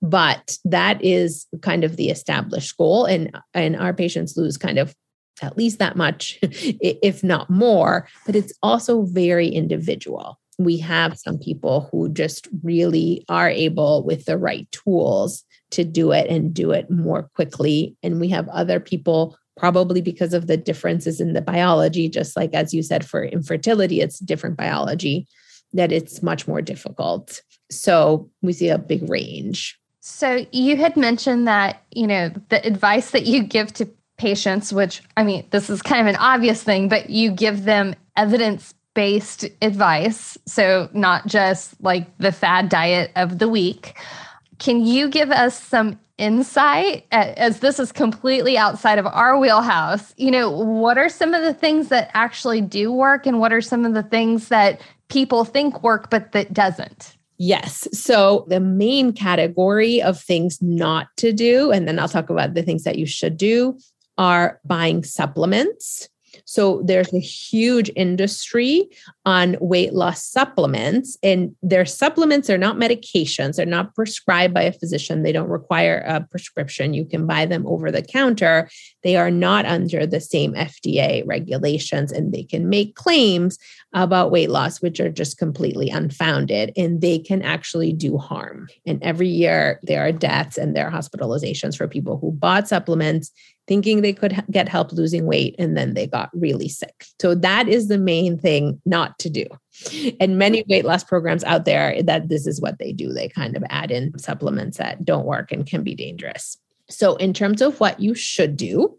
But 0.00 0.56
that 0.64 1.02
is 1.04 1.46
kind 1.62 1.84
of 1.84 1.96
the 1.96 2.10
established 2.10 2.76
goal. 2.76 3.04
And, 3.04 3.36
and 3.54 3.76
our 3.76 3.92
patients 3.92 4.36
lose 4.36 4.56
kind 4.56 4.78
of 4.78 4.94
at 5.42 5.56
least 5.56 5.78
that 5.78 5.96
much, 5.96 6.38
if 6.42 7.22
not 7.24 7.50
more. 7.50 8.08
But 8.26 8.36
it's 8.36 8.52
also 8.62 9.02
very 9.02 9.48
individual 9.48 10.38
we 10.58 10.76
have 10.78 11.18
some 11.18 11.38
people 11.38 11.88
who 11.90 12.08
just 12.08 12.48
really 12.62 13.24
are 13.28 13.48
able 13.48 14.04
with 14.04 14.24
the 14.24 14.36
right 14.36 14.70
tools 14.72 15.44
to 15.70 15.84
do 15.84 16.12
it 16.12 16.28
and 16.28 16.54
do 16.54 16.70
it 16.70 16.90
more 16.90 17.24
quickly. 17.34 17.96
And 18.02 18.20
we 18.20 18.28
have 18.28 18.48
other 18.48 18.80
people, 18.80 19.36
probably 19.56 20.00
because 20.00 20.32
of 20.34 20.46
the 20.46 20.56
differences 20.56 21.20
in 21.20 21.32
the 21.32 21.42
biology, 21.42 22.08
just 22.08 22.36
like 22.36 22.54
as 22.54 22.72
you 22.72 22.82
said, 22.82 23.04
for 23.04 23.24
infertility, 23.24 24.00
it's 24.00 24.18
different 24.18 24.56
biology, 24.56 25.26
that 25.72 25.92
it's 25.92 26.22
much 26.22 26.48
more 26.48 26.62
difficult. 26.62 27.42
So 27.70 28.30
we 28.40 28.52
see 28.52 28.68
a 28.68 28.78
big 28.78 29.08
range. 29.08 29.78
So 30.00 30.46
you 30.52 30.76
had 30.76 30.96
mentioned 30.96 31.46
that, 31.48 31.82
you 31.90 32.06
know, 32.06 32.30
the 32.48 32.64
advice 32.66 33.10
that 33.10 33.26
you 33.26 33.42
give 33.42 33.74
to 33.74 33.88
patients, 34.16 34.72
which 34.72 35.02
I 35.16 35.22
mean, 35.22 35.46
this 35.50 35.68
is 35.68 35.82
kind 35.82 36.00
of 36.00 36.06
an 36.06 36.20
obvious 36.20 36.62
thing, 36.62 36.88
but 36.88 37.10
you 37.10 37.30
give 37.30 37.64
them 37.64 37.94
evidence 38.16 38.74
based 38.94 39.44
advice. 39.62 40.36
So 40.46 40.88
not 40.92 41.26
just 41.26 41.80
like 41.80 42.16
the 42.18 42.32
fad 42.32 42.68
diet 42.68 43.12
of 43.16 43.38
the 43.38 43.48
week. 43.48 43.96
Can 44.58 44.84
you 44.84 45.08
give 45.08 45.30
us 45.30 45.60
some 45.60 45.98
insight 46.18 47.06
as 47.12 47.60
this 47.60 47.78
is 47.78 47.92
completely 47.92 48.58
outside 48.58 48.98
of 48.98 49.06
our 49.06 49.38
wheelhouse? 49.38 50.12
You 50.16 50.30
know, 50.30 50.50
what 50.50 50.98
are 50.98 51.08
some 51.08 51.32
of 51.32 51.42
the 51.42 51.54
things 51.54 51.88
that 51.88 52.10
actually 52.14 52.60
do 52.60 52.92
work 52.92 53.26
and 53.26 53.38
what 53.38 53.52
are 53.52 53.60
some 53.60 53.84
of 53.84 53.94
the 53.94 54.02
things 54.02 54.48
that 54.48 54.80
people 55.08 55.44
think 55.44 55.82
work 55.82 56.10
but 56.10 56.32
that 56.32 56.52
doesn't? 56.52 57.16
Yes. 57.38 57.86
So 57.92 58.46
the 58.48 58.58
main 58.58 59.12
category 59.12 60.02
of 60.02 60.20
things 60.20 60.60
not 60.60 61.06
to 61.18 61.32
do, 61.32 61.70
and 61.70 61.86
then 61.86 61.98
I'll 62.00 62.08
talk 62.08 62.30
about 62.30 62.54
the 62.54 62.64
things 62.64 62.82
that 62.82 62.98
you 62.98 63.06
should 63.06 63.36
do, 63.36 63.78
are 64.18 64.60
buying 64.64 65.04
supplements 65.04 66.08
so 66.48 66.80
there's 66.82 67.12
a 67.12 67.20
huge 67.20 67.90
industry 67.94 68.88
on 69.26 69.58
weight 69.60 69.92
loss 69.92 70.24
supplements, 70.24 71.18
and 71.22 71.54
their 71.62 71.84
supplements 71.84 72.48
are 72.48 72.56
not 72.56 72.76
medications. 72.76 73.56
They're 73.56 73.66
not 73.66 73.94
prescribed 73.94 74.54
by 74.54 74.62
a 74.62 74.72
physician. 74.72 75.24
They 75.24 75.32
don't 75.32 75.50
require 75.50 76.02
a 76.06 76.22
prescription. 76.22 76.94
You 76.94 77.04
can 77.04 77.26
buy 77.26 77.44
them 77.44 77.66
over 77.66 77.90
the 77.90 78.00
counter. 78.00 78.70
They 79.02 79.14
are 79.14 79.30
not 79.30 79.66
under 79.66 80.06
the 80.06 80.22
same 80.22 80.54
FDA 80.54 81.22
regulations, 81.26 82.12
and 82.12 82.32
they 82.32 82.44
can 82.44 82.70
make 82.70 82.94
claims 82.94 83.58
about 83.92 84.30
weight 84.30 84.48
loss, 84.48 84.80
which 84.80 85.00
are 85.00 85.10
just 85.10 85.36
completely 85.36 85.90
unfounded, 85.90 86.72
and 86.78 87.02
they 87.02 87.18
can 87.18 87.42
actually 87.42 87.92
do 87.92 88.16
harm. 88.16 88.68
And 88.86 89.02
every 89.02 89.28
year, 89.28 89.80
there 89.82 90.06
are 90.06 90.12
deaths 90.12 90.56
and 90.56 90.74
there 90.74 90.88
are 90.88 90.90
hospitalizations 90.90 91.76
for 91.76 91.86
people 91.86 92.16
who 92.16 92.32
bought 92.32 92.68
supplements 92.68 93.32
thinking 93.68 94.00
they 94.00 94.12
could 94.14 94.42
get 94.50 94.68
help 94.68 94.92
losing 94.92 95.26
weight 95.26 95.54
and 95.58 95.76
then 95.76 95.94
they 95.94 96.06
got 96.06 96.30
really 96.32 96.68
sick. 96.68 97.04
So 97.20 97.34
that 97.36 97.68
is 97.68 97.88
the 97.88 97.98
main 97.98 98.38
thing 98.38 98.80
not 98.84 99.18
to 99.20 99.30
do. 99.30 99.44
And 100.18 100.38
many 100.38 100.64
weight 100.68 100.84
loss 100.84 101.04
programs 101.04 101.44
out 101.44 101.64
there 101.64 102.02
that 102.02 102.28
this 102.28 102.46
is 102.46 102.60
what 102.60 102.78
they 102.78 102.92
do. 102.92 103.12
They 103.12 103.28
kind 103.28 103.56
of 103.56 103.62
add 103.70 103.90
in 103.90 104.18
supplements 104.18 104.78
that 104.78 105.04
don't 105.04 105.26
work 105.26 105.52
and 105.52 105.66
can 105.66 105.84
be 105.84 105.94
dangerous. 105.94 106.56
So 106.90 107.16
in 107.16 107.34
terms 107.34 107.60
of 107.60 107.78
what 107.78 108.00
you 108.00 108.14
should 108.14 108.56
do, 108.56 108.98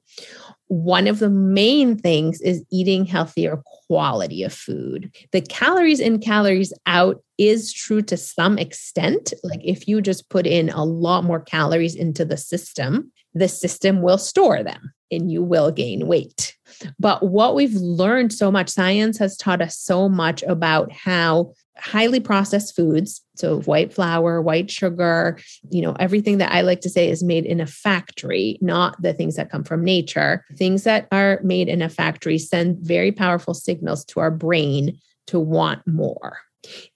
one 0.68 1.08
of 1.08 1.18
the 1.18 1.32
main 1.32 1.98
things 1.98 2.40
is 2.42 2.64
eating 2.72 3.04
healthier 3.04 3.62
quality 3.88 4.44
of 4.44 4.54
food. 4.54 5.12
The 5.32 5.42
calories 5.42 6.00
in, 6.00 6.20
calories 6.20 6.72
out 6.86 7.24
is 7.40 7.74
true 7.74 8.04
to 8.04 8.16
some 8.16 8.60
extent. 8.60 9.34
Like 9.44 9.62
if 9.64 9.88
you 9.88 10.00
just 10.00 10.30
put 10.30 10.46
in 10.46 10.70
a 10.70 10.84
lot 10.84 11.24
more 11.24 11.40
calories 11.40 11.96
into 11.96 12.24
the 12.24 12.38
system, 12.38 13.12
the 13.34 13.48
system 13.48 14.02
will 14.02 14.18
store 14.18 14.64
them 14.64 14.94
and 15.12 15.32
you 15.32 15.42
will 15.42 15.72
gain 15.72 16.08
weight. 16.08 16.56
But 17.00 17.24
what 17.24 17.56
we've 17.56 17.74
learned 17.74 18.32
so 18.32 18.52
much, 18.52 18.70
science 18.70 19.18
has 19.18 19.38
taught 19.38 19.62
us 19.62 19.78
so 19.78 20.08
much 20.08 20.44
about 20.44 20.92
how 20.92 21.54
highly 21.78 22.20
processed 22.20 22.76
foods, 22.76 23.22
so 23.36 23.62
white 23.62 23.94
flour, 23.94 24.42
white 24.42 24.70
sugar, 24.70 25.40
you 25.72 25.82
know, 25.82 25.94
everything 26.00 26.38
that 26.40 26.52
I 26.52 26.62
like 26.62 26.82
to 26.82 26.90
say 26.90 27.10
is 27.10 27.24
made 27.24 27.46
in 27.46 27.62
a 27.62 27.66
factory, 27.66 28.58
not 28.62 29.02
the 29.02 29.14
things 29.14 29.36
that 29.36 29.50
come 29.50 29.64
from 29.64 29.84
nature. 29.84 30.46
Things 30.56 30.84
that 30.84 31.08
are 31.12 31.40
made 31.44 31.70
in 31.70 31.82
a 31.82 31.90
factory 31.90 32.38
send 32.38 32.80
very 32.80 33.12
powerful 33.12 33.54
signals 33.54 34.06
to 34.06 34.20
our 34.20 34.32
brain 34.32 35.00
to 35.28 35.40
want 35.40 35.86
more. 35.88 36.40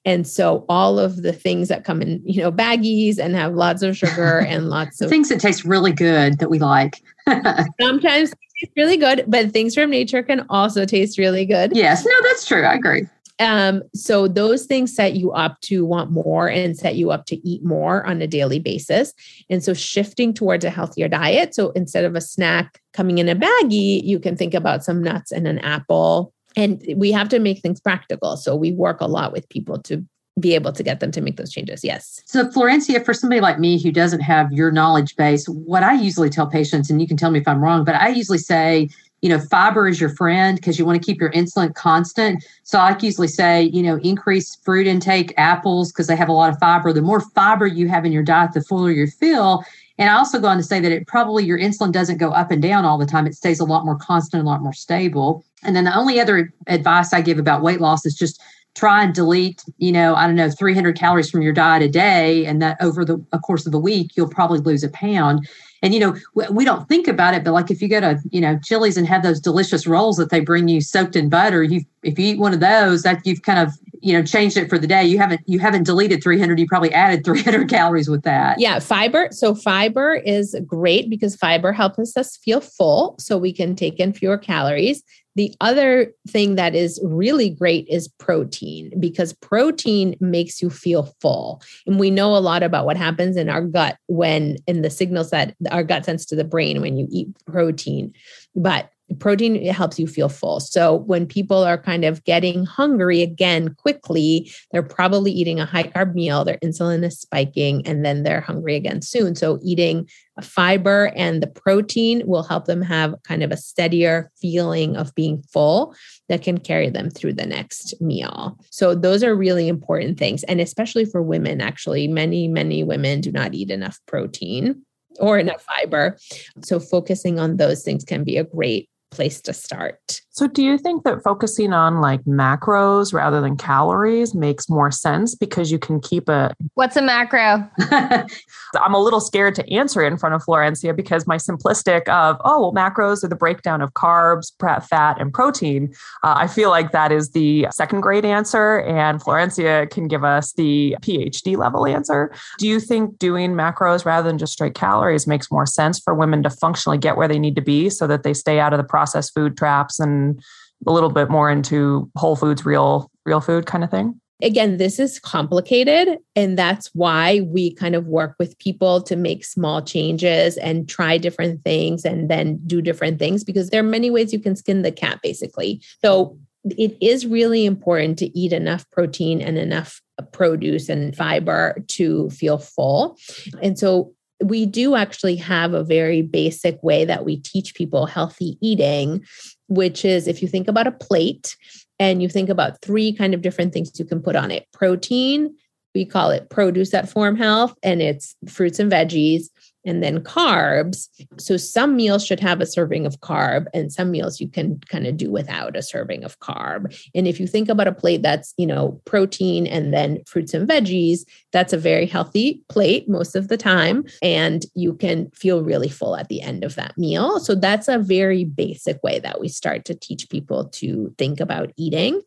And 0.05 0.27
so 0.27 0.65
all 0.67 0.99
of 0.99 1.21
the 1.21 1.33
things 1.33 1.69
that 1.69 1.83
come 1.83 2.01
in, 2.01 2.21
you 2.25 2.41
know, 2.41 2.51
baggies 2.51 3.17
and 3.17 3.35
have 3.35 3.53
lots 3.53 3.81
of 3.81 3.97
sugar 3.97 4.39
and 4.47 4.69
lots 4.69 5.01
of 5.01 5.09
things 5.09 5.29
that 5.29 5.39
taste 5.39 5.63
really 5.63 5.93
good 5.93 6.39
that 6.39 6.49
we 6.49 6.59
like. 6.59 7.01
sometimes 7.81 8.29
taste 8.59 8.73
really 8.75 8.97
good, 8.97 9.23
but 9.27 9.51
things 9.51 9.73
from 9.73 9.89
nature 9.89 10.23
can 10.23 10.45
also 10.49 10.85
taste 10.85 11.17
really 11.17 11.45
good. 11.45 11.75
Yes, 11.75 12.05
no, 12.05 12.13
that's 12.23 12.45
true. 12.45 12.63
I 12.63 12.73
agree. 12.73 13.07
Um, 13.39 13.81
so 13.95 14.27
those 14.27 14.65
things 14.65 14.95
set 14.95 15.15
you 15.15 15.31
up 15.31 15.59
to 15.61 15.85
want 15.85 16.11
more 16.11 16.47
and 16.49 16.77
set 16.77 16.95
you 16.95 17.11
up 17.11 17.25
to 17.27 17.47
eat 17.47 17.63
more 17.63 18.05
on 18.05 18.21
a 18.21 18.27
daily 18.27 18.59
basis. 18.59 19.13
And 19.49 19.63
so 19.63 19.73
shifting 19.73 20.33
towards 20.33 20.63
a 20.63 20.69
healthier 20.69 21.07
diet. 21.07 21.55
So 21.55 21.71
instead 21.71 22.05
of 22.05 22.15
a 22.15 22.21
snack 22.21 22.79
coming 22.93 23.17
in 23.17 23.29
a 23.29 23.35
baggie, 23.35 24.03
you 24.03 24.19
can 24.19 24.37
think 24.37 24.53
about 24.53 24.83
some 24.83 25.01
nuts 25.01 25.31
and 25.31 25.47
an 25.47 25.59
apple 25.59 26.31
and 26.55 26.83
we 26.95 27.11
have 27.11 27.29
to 27.29 27.39
make 27.39 27.59
things 27.59 27.79
practical. 27.79 28.37
So 28.37 28.55
we 28.55 28.71
work 28.71 29.01
a 29.01 29.07
lot 29.07 29.31
with 29.31 29.47
people 29.49 29.81
to 29.83 30.05
be 30.39 30.55
able 30.55 30.71
to 30.71 30.83
get 30.83 30.99
them 30.99 31.11
to 31.11 31.21
make 31.21 31.37
those 31.37 31.51
changes. 31.51 31.83
Yes. 31.83 32.21
So, 32.25 32.47
Florencia, 32.47 33.03
for 33.05 33.13
somebody 33.13 33.39
like 33.39 33.59
me 33.59 33.81
who 33.81 33.91
doesn't 33.91 34.21
have 34.21 34.51
your 34.51 34.71
knowledge 34.71 35.15
base, 35.15 35.47
what 35.47 35.83
I 35.83 35.93
usually 35.93 36.29
tell 36.29 36.47
patients, 36.47 36.89
and 36.89 36.99
you 36.99 37.07
can 37.07 37.17
tell 37.17 37.31
me 37.31 37.39
if 37.39 37.47
I'm 37.47 37.61
wrong, 37.61 37.83
but 37.83 37.95
I 37.95 38.09
usually 38.09 38.39
say, 38.39 38.89
you 39.21 39.29
know, 39.29 39.39
fiber 39.39 39.87
is 39.87 40.01
your 40.01 40.09
friend 40.09 40.57
because 40.57 40.77
you 40.77 40.85
want 40.85 41.01
to 41.01 41.05
keep 41.05 41.21
your 41.21 41.31
insulin 41.31 41.73
constant. 41.75 42.43
So, 42.63 42.79
I 42.79 42.97
usually 42.99 43.27
say, 43.27 43.63
you 43.63 43.83
know, 43.83 43.97
increase 43.97 44.55
fruit 44.63 44.87
intake, 44.87 45.33
apples, 45.37 45.91
because 45.91 46.07
they 46.07 46.15
have 46.15 46.29
a 46.29 46.33
lot 46.33 46.51
of 46.51 46.57
fiber. 46.59 46.91
The 46.91 47.01
more 47.03 47.19
fiber 47.19 47.67
you 47.67 47.87
have 47.89 48.03
in 48.03 48.11
your 48.11 48.23
diet, 48.23 48.53
the 48.53 48.61
fuller 48.61 48.89
you 48.89 49.05
feel. 49.05 49.63
And 49.99 50.09
I 50.09 50.15
also 50.15 50.39
go 50.39 50.47
on 50.47 50.57
to 50.57 50.63
say 50.63 50.79
that 50.79 50.91
it 50.91 51.05
probably 51.05 51.45
your 51.45 51.59
insulin 51.59 51.91
doesn't 51.91 52.17
go 52.17 52.31
up 52.31 52.49
and 52.49 52.61
down 52.61 52.85
all 52.85 52.97
the 52.97 53.05
time. 53.05 53.27
It 53.27 53.35
stays 53.35 53.59
a 53.59 53.65
lot 53.65 53.85
more 53.85 53.97
constant, 53.97 54.41
a 54.41 54.45
lot 54.45 54.63
more 54.63 54.73
stable. 54.73 55.45
And 55.63 55.75
then 55.75 55.85
the 55.85 55.97
only 55.97 56.19
other 56.19 56.53
advice 56.67 57.13
I 57.13 57.21
give 57.21 57.39
about 57.39 57.61
weight 57.61 57.81
loss 57.81 58.05
is 58.05 58.15
just 58.15 58.41
try 58.75 59.03
and 59.03 59.13
delete, 59.13 59.63
you 59.77 59.91
know, 59.91 60.15
I 60.15 60.25
don't 60.25 60.35
know, 60.35 60.49
300 60.49 60.97
calories 60.97 61.29
from 61.29 61.41
your 61.41 61.53
diet 61.53 61.83
a 61.83 61.89
day. 61.89 62.45
And 62.45 62.61
that 62.61 62.77
over 62.81 63.05
the 63.05 63.17
course 63.43 63.67
of 63.67 63.73
a 63.73 63.79
week, 63.79 64.11
you'll 64.15 64.29
probably 64.29 64.59
lose 64.59 64.83
a 64.83 64.89
pound. 64.89 65.47
And, 65.83 65.93
you 65.93 65.99
know, 65.99 66.15
we 66.49 66.63
don't 66.63 66.87
think 66.87 67.07
about 67.07 67.33
it, 67.33 67.43
but 67.43 67.51
like 67.51 67.69
if 67.69 67.81
you 67.81 67.89
go 67.89 67.99
to, 67.99 68.17
you 68.31 68.39
know, 68.39 68.57
Chili's 68.63 68.95
and 68.97 69.05
have 69.05 69.21
those 69.21 69.39
delicious 69.39 69.85
rolls 69.85 70.15
that 70.15 70.29
they 70.29 70.39
bring 70.39 70.69
you 70.69 70.79
soaked 70.79 71.15
in 71.15 71.29
butter, 71.29 71.61
you 71.61 71.81
if 72.03 72.17
you 72.17 72.33
eat 72.33 72.39
one 72.39 72.53
of 72.53 72.61
those, 72.61 73.03
that 73.03 73.21
you've 73.25 73.41
kind 73.41 73.59
of 73.59 73.73
you 74.03 74.13
know 74.13 74.23
changed 74.23 74.57
it 74.57 74.69
for 74.69 74.77
the 74.77 74.85
day 74.85 75.03
you 75.03 75.17
haven't 75.17 75.41
you 75.45 75.59
haven't 75.59 75.83
deleted 75.83 76.21
300 76.21 76.59
you 76.59 76.67
probably 76.67 76.93
added 76.93 77.23
300 77.23 77.69
calories 77.69 78.09
with 78.09 78.23
that 78.23 78.59
yeah 78.59 78.79
fiber 78.79 79.29
so 79.31 79.55
fiber 79.55 80.15
is 80.15 80.55
great 80.65 81.09
because 81.09 81.35
fiber 81.35 81.71
helps 81.71 82.17
us 82.17 82.37
feel 82.37 82.61
full 82.61 83.15
so 83.17 83.37
we 83.37 83.53
can 83.53 83.75
take 83.75 83.99
in 83.99 84.13
fewer 84.13 84.37
calories 84.37 85.03
the 85.35 85.55
other 85.61 86.13
thing 86.27 86.55
that 86.55 86.75
is 86.75 86.99
really 87.03 87.49
great 87.49 87.87
is 87.87 88.07
protein 88.07 88.93
because 88.99 89.33
protein 89.33 90.15
makes 90.19 90.61
you 90.61 90.69
feel 90.69 91.11
full. 91.21 91.61
And 91.87 91.99
we 91.99 92.11
know 92.11 92.35
a 92.35 92.37
lot 92.37 92.61
about 92.61 92.85
what 92.85 92.97
happens 92.97 93.35
in 93.35 93.49
our 93.49 93.63
gut 93.63 93.97
when, 94.07 94.57
in 94.67 94.83
the 94.83 94.91
signals 94.91 95.31
that 95.31 95.55
our 95.71 95.83
gut 95.83 96.05
sends 96.05 96.25
to 96.27 96.35
the 96.35 96.43
brain 96.43 96.81
when 96.81 96.97
you 96.97 97.07
eat 97.09 97.29
protein. 97.47 98.13
But 98.55 98.91
protein 99.15 99.55
it 99.55 99.73
helps 99.73 99.99
you 99.99 100.07
feel 100.07 100.29
full. 100.29 100.59
So 100.59 100.95
when 100.95 101.25
people 101.25 101.63
are 101.63 101.77
kind 101.77 102.05
of 102.05 102.23
getting 102.23 102.65
hungry 102.65 103.21
again 103.21 103.75
quickly 103.75 104.51
they're 104.71 104.83
probably 104.83 105.31
eating 105.31 105.59
a 105.59 105.65
high 105.65 105.83
carb 105.83 106.13
meal 106.13 106.43
their 106.43 106.57
insulin 106.57 107.03
is 107.03 107.19
spiking 107.19 107.85
and 107.87 108.05
then 108.05 108.23
they're 108.23 108.41
hungry 108.41 108.75
again 108.75 109.01
soon. 109.01 109.35
So 109.35 109.59
eating 109.63 110.09
a 110.37 110.41
fiber 110.41 111.11
and 111.15 111.43
the 111.43 111.47
protein 111.47 112.23
will 112.25 112.43
help 112.43 112.65
them 112.65 112.81
have 112.81 113.15
kind 113.23 113.43
of 113.43 113.51
a 113.51 113.57
steadier 113.57 114.31
feeling 114.39 114.95
of 114.95 115.13
being 115.13 115.43
full 115.51 115.95
that 116.29 116.41
can 116.41 116.57
carry 116.57 116.89
them 116.89 117.09
through 117.09 117.33
the 117.33 117.45
next 117.45 117.99
meal. 118.01 118.57
So 118.71 118.95
those 118.95 119.23
are 119.23 119.35
really 119.35 119.67
important 119.67 120.17
things 120.17 120.43
and 120.43 120.59
especially 120.59 121.05
for 121.05 121.21
women 121.21 121.61
actually. 121.61 122.07
Many 122.07 122.47
many 122.47 122.83
women 122.83 123.21
do 123.21 123.31
not 123.31 123.53
eat 123.53 123.69
enough 123.69 123.99
protein 124.07 124.83
or 125.19 125.37
enough 125.37 125.63
fiber. 125.63 126.17
So, 126.63 126.79
focusing 126.79 127.39
on 127.39 127.57
those 127.57 127.83
things 127.83 128.03
can 128.03 128.23
be 128.23 128.37
a 128.37 128.43
great 128.43 128.89
place 129.13 129.41
to 129.41 129.53
start. 129.53 130.21
So, 130.35 130.47
do 130.47 130.63
you 130.63 130.79
think 130.79 131.03
that 131.03 131.23
focusing 131.23 131.73
on 131.73 132.01
like 132.01 132.23
macros 132.23 133.13
rather 133.13 133.39
than 133.39 133.55
calories 133.55 134.33
makes 134.33 134.67
more 134.67 134.89
sense 134.89 135.35
because 135.35 135.71
you 135.71 135.77
can 135.77 135.99
keep 135.99 136.27
a. 136.27 136.55
What's 136.73 136.97
a 136.97 137.03
macro? 137.03 137.69
I'm 137.91 138.95
a 138.95 138.99
little 138.99 139.21
scared 139.21 139.53
to 139.55 139.73
answer 139.73 140.01
it 140.01 140.11
in 140.11 140.17
front 140.17 140.33
of 140.33 140.43
Florencia 140.43 140.95
because 140.95 141.27
my 141.27 141.37
simplistic 141.37 142.07
of, 142.09 142.37
oh, 142.43 142.61
well, 142.61 142.73
macros 142.73 143.23
are 143.23 143.27
the 143.27 143.35
breakdown 143.35 143.81
of 143.81 143.93
carbs, 143.93 144.51
fat, 144.89 145.21
and 145.21 145.31
protein. 145.31 145.93
Uh, 146.23 146.33
I 146.37 146.47
feel 146.47 146.71
like 146.71 146.91
that 146.93 147.11
is 147.11 147.31
the 147.31 147.67
second 147.71 148.01
grade 148.01 148.25
answer, 148.25 148.79
and 148.81 149.21
Florencia 149.21 149.87
can 149.91 150.07
give 150.07 150.23
us 150.23 150.53
the 150.53 150.95
PhD 151.01 151.55
level 151.55 151.85
answer. 151.85 152.33
Do 152.57 152.67
you 152.67 152.79
think 152.79 153.19
doing 153.19 153.53
macros 153.53 154.03
rather 154.03 154.27
than 154.27 154.39
just 154.39 154.53
straight 154.53 154.73
calories 154.73 155.27
makes 155.27 155.51
more 155.51 155.67
sense 155.67 155.99
for 155.99 156.15
women 156.15 156.41
to 156.41 156.49
functionally 156.49 156.97
get 156.97 157.17
where 157.17 157.27
they 157.27 157.39
need 157.39 157.55
to 157.55 157.61
be 157.61 157.91
so 157.91 158.07
that 158.07 158.23
they 158.23 158.33
stay 158.33 158.59
out 158.59 158.73
of 158.73 158.77
the 158.77 158.83
processed 159.03 159.33
food 159.33 159.57
traps 159.57 159.99
and 159.99 160.41
a 160.87 160.91
little 160.91 161.09
bit 161.09 161.29
more 161.29 161.51
into 161.51 162.09
whole 162.15 162.37
foods, 162.37 162.65
real, 162.65 163.11
real 163.25 163.41
food 163.41 163.65
kind 163.65 163.83
of 163.83 163.91
thing? 163.91 164.19
Again, 164.41 164.77
this 164.77 164.97
is 164.97 165.19
complicated. 165.19 166.17
And 166.35 166.57
that's 166.57 166.89
why 166.93 167.41
we 167.41 167.73
kind 167.73 167.95
of 167.95 168.07
work 168.07 168.35
with 168.39 168.57
people 168.59 169.01
to 169.03 169.15
make 169.15 169.43
small 169.43 169.81
changes 169.81 170.57
and 170.57 170.87
try 170.87 171.17
different 171.17 171.63
things 171.63 172.05
and 172.05 172.29
then 172.29 172.59
do 172.65 172.81
different 172.81 173.19
things 173.19 173.43
because 173.43 173.69
there 173.69 173.81
are 173.81 173.83
many 173.97 174.09
ways 174.09 174.31
you 174.31 174.39
can 174.39 174.55
skin 174.55 174.83
the 174.83 174.91
cat, 174.91 175.19
basically. 175.21 175.81
So 176.01 176.37
it 176.65 176.97
is 177.01 177.25
really 177.25 177.65
important 177.65 178.17
to 178.19 178.37
eat 178.37 178.53
enough 178.53 178.89
protein 178.89 179.41
and 179.41 179.57
enough 179.57 180.01
produce 180.31 180.87
and 180.87 181.15
fiber 181.15 181.83
to 181.89 182.29
feel 182.29 182.57
full. 182.57 183.17
And 183.61 183.77
so 183.77 184.13
we 184.41 184.65
do 184.65 184.95
actually 184.95 185.35
have 185.37 185.73
a 185.73 185.83
very 185.83 186.21
basic 186.21 186.81
way 186.83 187.05
that 187.05 187.25
we 187.25 187.37
teach 187.37 187.75
people 187.75 188.05
healthy 188.05 188.57
eating, 188.61 189.23
which 189.67 190.03
is 190.03 190.27
if 190.27 190.41
you 190.41 190.47
think 190.47 190.67
about 190.67 190.87
a 190.87 190.91
plate 190.91 191.55
and 191.99 192.21
you 192.21 192.29
think 192.29 192.49
about 192.49 192.81
three 192.81 193.13
kind 193.13 193.33
of 193.33 193.41
different 193.41 193.73
things 193.73 193.97
you 193.97 194.05
can 194.05 194.21
put 194.21 194.35
on 194.35 194.51
it 194.51 194.67
protein, 194.73 195.55
we 195.95 196.05
call 196.05 196.31
it 196.31 196.49
produce 196.49 196.93
at 196.93 197.09
Form 197.09 197.35
Health, 197.35 197.75
and 197.83 198.01
it's 198.01 198.35
fruits 198.47 198.79
and 198.79 198.91
veggies 198.91 199.49
and 199.85 200.03
then 200.03 200.19
carbs. 200.19 201.07
So 201.37 201.57
some 201.57 201.95
meals 201.95 202.25
should 202.25 202.39
have 202.39 202.61
a 202.61 202.65
serving 202.65 203.05
of 203.05 203.19
carb 203.19 203.67
and 203.73 203.91
some 203.91 204.11
meals 204.11 204.39
you 204.39 204.47
can 204.47 204.79
kind 204.89 205.07
of 205.07 205.17
do 205.17 205.31
without 205.31 205.75
a 205.75 205.81
serving 205.81 206.23
of 206.23 206.39
carb. 206.39 206.97
And 207.13 207.27
if 207.27 207.39
you 207.39 207.47
think 207.47 207.69
about 207.69 207.87
a 207.87 207.93
plate 207.93 208.21
that's, 208.21 208.53
you 208.57 208.67
know, 208.67 209.01
protein 209.05 209.67
and 209.67 209.93
then 209.93 210.23
fruits 210.25 210.53
and 210.53 210.67
veggies, 210.67 211.21
that's 211.51 211.73
a 211.73 211.77
very 211.77 212.05
healthy 212.05 212.61
plate 212.69 213.09
most 213.09 213.35
of 213.35 213.47
the 213.47 213.57
time 213.57 214.05
and 214.21 214.65
you 214.75 214.93
can 214.93 215.29
feel 215.31 215.63
really 215.63 215.89
full 215.89 216.15
at 216.15 216.29
the 216.29 216.41
end 216.41 216.63
of 216.63 216.75
that 216.75 216.97
meal. 216.97 217.39
So 217.39 217.55
that's 217.55 217.87
a 217.87 217.99
very 217.99 218.43
basic 218.43 219.01
way 219.03 219.19
that 219.19 219.39
we 219.39 219.47
start 219.47 219.85
to 219.85 219.95
teach 219.95 220.29
people 220.29 220.65
to 220.69 221.13
think 221.17 221.39
about 221.39 221.71
eating. 221.77 222.21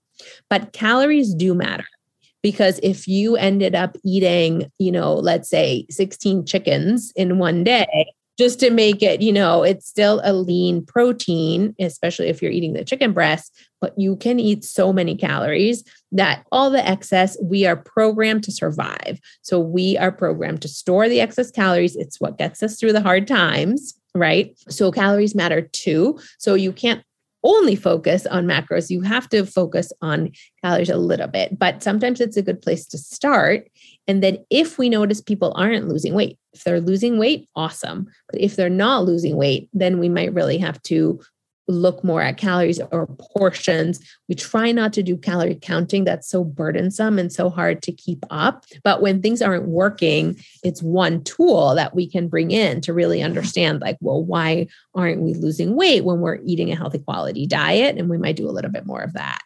But 0.48 0.72
calories 0.72 1.34
do 1.34 1.54
matter 1.54 1.84
because 2.46 2.78
if 2.80 3.08
you 3.08 3.34
ended 3.34 3.74
up 3.74 3.96
eating, 4.04 4.70
you 4.78 4.92
know, 4.92 5.14
let's 5.14 5.50
say 5.50 5.84
16 5.90 6.46
chickens 6.46 7.12
in 7.16 7.38
one 7.38 7.64
day, 7.64 8.06
just 8.38 8.60
to 8.60 8.70
make 8.70 9.02
it, 9.02 9.20
you 9.20 9.32
know, 9.32 9.64
it's 9.64 9.88
still 9.88 10.20
a 10.22 10.32
lean 10.32 10.86
protein, 10.86 11.74
especially 11.80 12.28
if 12.28 12.40
you're 12.40 12.52
eating 12.52 12.74
the 12.74 12.84
chicken 12.84 13.12
breast, 13.12 13.52
but 13.80 13.98
you 13.98 14.14
can 14.14 14.38
eat 14.38 14.62
so 14.62 14.92
many 14.92 15.16
calories 15.16 15.82
that 16.12 16.46
all 16.52 16.70
the 16.70 16.86
excess, 16.86 17.36
we 17.42 17.66
are 17.66 17.74
programmed 17.74 18.44
to 18.44 18.52
survive. 18.52 19.18
So 19.42 19.58
we 19.58 19.98
are 19.98 20.12
programmed 20.12 20.62
to 20.62 20.68
store 20.68 21.08
the 21.08 21.20
excess 21.20 21.50
calories. 21.50 21.96
It's 21.96 22.20
what 22.20 22.38
gets 22.38 22.62
us 22.62 22.78
through 22.78 22.92
the 22.92 23.02
hard 23.02 23.26
times 23.26 23.98
right? 24.14 24.58
So 24.70 24.90
calories 24.90 25.34
matter 25.34 25.60
too. 25.60 26.18
So 26.38 26.54
you 26.54 26.72
can't 26.72 27.02
only 27.46 27.76
focus 27.76 28.26
on 28.26 28.44
macros. 28.44 28.90
You 28.90 29.00
have 29.02 29.28
to 29.30 29.46
focus 29.46 29.92
on 30.02 30.32
calories 30.62 30.90
a 30.90 30.96
little 30.96 31.28
bit, 31.28 31.58
but 31.58 31.82
sometimes 31.82 32.20
it's 32.20 32.36
a 32.36 32.42
good 32.42 32.60
place 32.60 32.86
to 32.88 32.98
start. 32.98 33.68
And 34.08 34.22
then 34.22 34.44
if 34.50 34.78
we 34.78 34.88
notice 34.88 35.20
people 35.20 35.54
aren't 35.56 35.88
losing 35.88 36.12
weight, 36.12 36.38
if 36.52 36.64
they're 36.64 36.80
losing 36.80 37.18
weight, 37.18 37.48
awesome. 37.54 38.08
But 38.30 38.40
if 38.40 38.56
they're 38.56 38.68
not 38.68 39.04
losing 39.04 39.36
weight, 39.36 39.68
then 39.72 39.98
we 39.98 40.08
might 40.08 40.34
really 40.34 40.58
have 40.58 40.82
to 40.82 41.20
look 41.68 42.04
more 42.04 42.22
at 42.22 42.36
calories 42.36 42.80
or 42.92 43.06
portions. 43.34 44.00
We 44.28 44.34
try 44.34 44.72
not 44.72 44.92
to 44.94 45.02
do 45.02 45.16
calorie 45.16 45.58
counting. 45.60 46.04
That's 46.04 46.28
so 46.28 46.44
burdensome 46.44 47.18
and 47.18 47.32
so 47.32 47.50
hard 47.50 47.82
to 47.82 47.92
keep 47.92 48.24
up. 48.30 48.64
But 48.84 49.02
when 49.02 49.20
things 49.20 49.42
aren't 49.42 49.68
working, 49.68 50.38
it's 50.62 50.82
one 50.82 51.24
tool 51.24 51.74
that 51.74 51.94
we 51.94 52.08
can 52.08 52.28
bring 52.28 52.50
in 52.50 52.80
to 52.82 52.92
really 52.92 53.22
understand 53.22 53.80
like, 53.80 53.96
well, 54.00 54.22
why 54.22 54.68
aren't 54.94 55.22
we 55.22 55.34
losing 55.34 55.74
weight 55.74 56.04
when 56.04 56.20
we're 56.20 56.38
eating 56.44 56.70
a 56.70 56.76
healthy 56.76 56.98
quality 56.98 57.46
diet? 57.46 57.96
And 57.98 58.08
we 58.08 58.18
might 58.18 58.36
do 58.36 58.48
a 58.48 58.52
little 58.52 58.70
bit 58.70 58.86
more 58.86 59.02
of 59.02 59.12
that. 59.14 59.40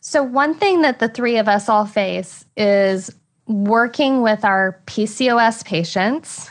So, 0.00 0.22
one 0.22 0.54
thing 0.54 0.82
that 0.82 0.98
the 0.98 1.08
three 1.08 1.38
of 1.38 1.48
us 1.48 1.68
all 1.68 1.86
face 1.86 2.44
is 2.58 3.10
working 3.46 4.20
with 4.22 4.44
our 4.44 4.80
PCOS 4.86 5.64
patients. 5.64 6.50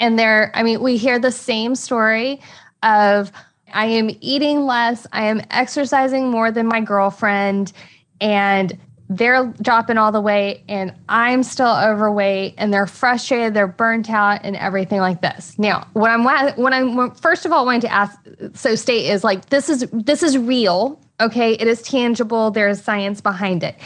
And 0.00 0.18
they're, 0.18 0.50
I 0.54 0.62
mean, 0.62 0.82
we 0.82 0.96
hear 0.96 1.18
the 1.18 1.30
same 1.30 1.74
story 1.74 2.40
of, 2.82 3.30
I 3.74 3.86
am 3.86 4.10
eating 4.20 4.64
less. 4.64 5.06
I 5.12 5.24
am 5.24 5.42
exercising 5.50 6.30
more 6.30 6.50
than 6.50 6.66
my 6.66 6.80
girlfriend. 6.80 7.72
And 8.20 8.78
they're 9.10 9.52
dropping 9.60 9.98
all 9.98 10.12
the 10.12 10.20
weight 10.20 10.62
and 10.68 10.94
I'm 11.08 11.42
still 11.42 11.74
overweight 11.76 12.54
and 12.56 12.72
they're 12.72 12.86
frustrated, 12.86 13.52
they're 13.52 13.66
burnt 13.66 14.08
out 14.08 14.40
and 14.44 14.56
everything 14.56 15.00
like 15.00 15.20
this. 15.20 15.58
Now, 15.58 15.86
what 15.92 16.10
I'm 16.10 16.24
what 16.24 16.72
I'm 16.72 17.10
first 17.12 17.44
of 17.44 17.52
all 17.52 17.66
wanting 17.66 17.82
to 17.82 17.92
ask 17.92 18.18
so 18.54 18.74
state 18.74 19.10
is 19.10 19.22
like 19.22 19.46
this 19.50 19.68
is 19.68 19.86
this 19.92 20.22
is 20.22 20.38
real, 20.38 20.98
okay? 21.20 21.52
It 21.52 21.66
is 21.66 21.82
tangible, 21.82 22.50
there 22.50 22.68
is 22.68 22.82
science 22.82 23.20
behind 23.20 23.62
it. 23.62 23.76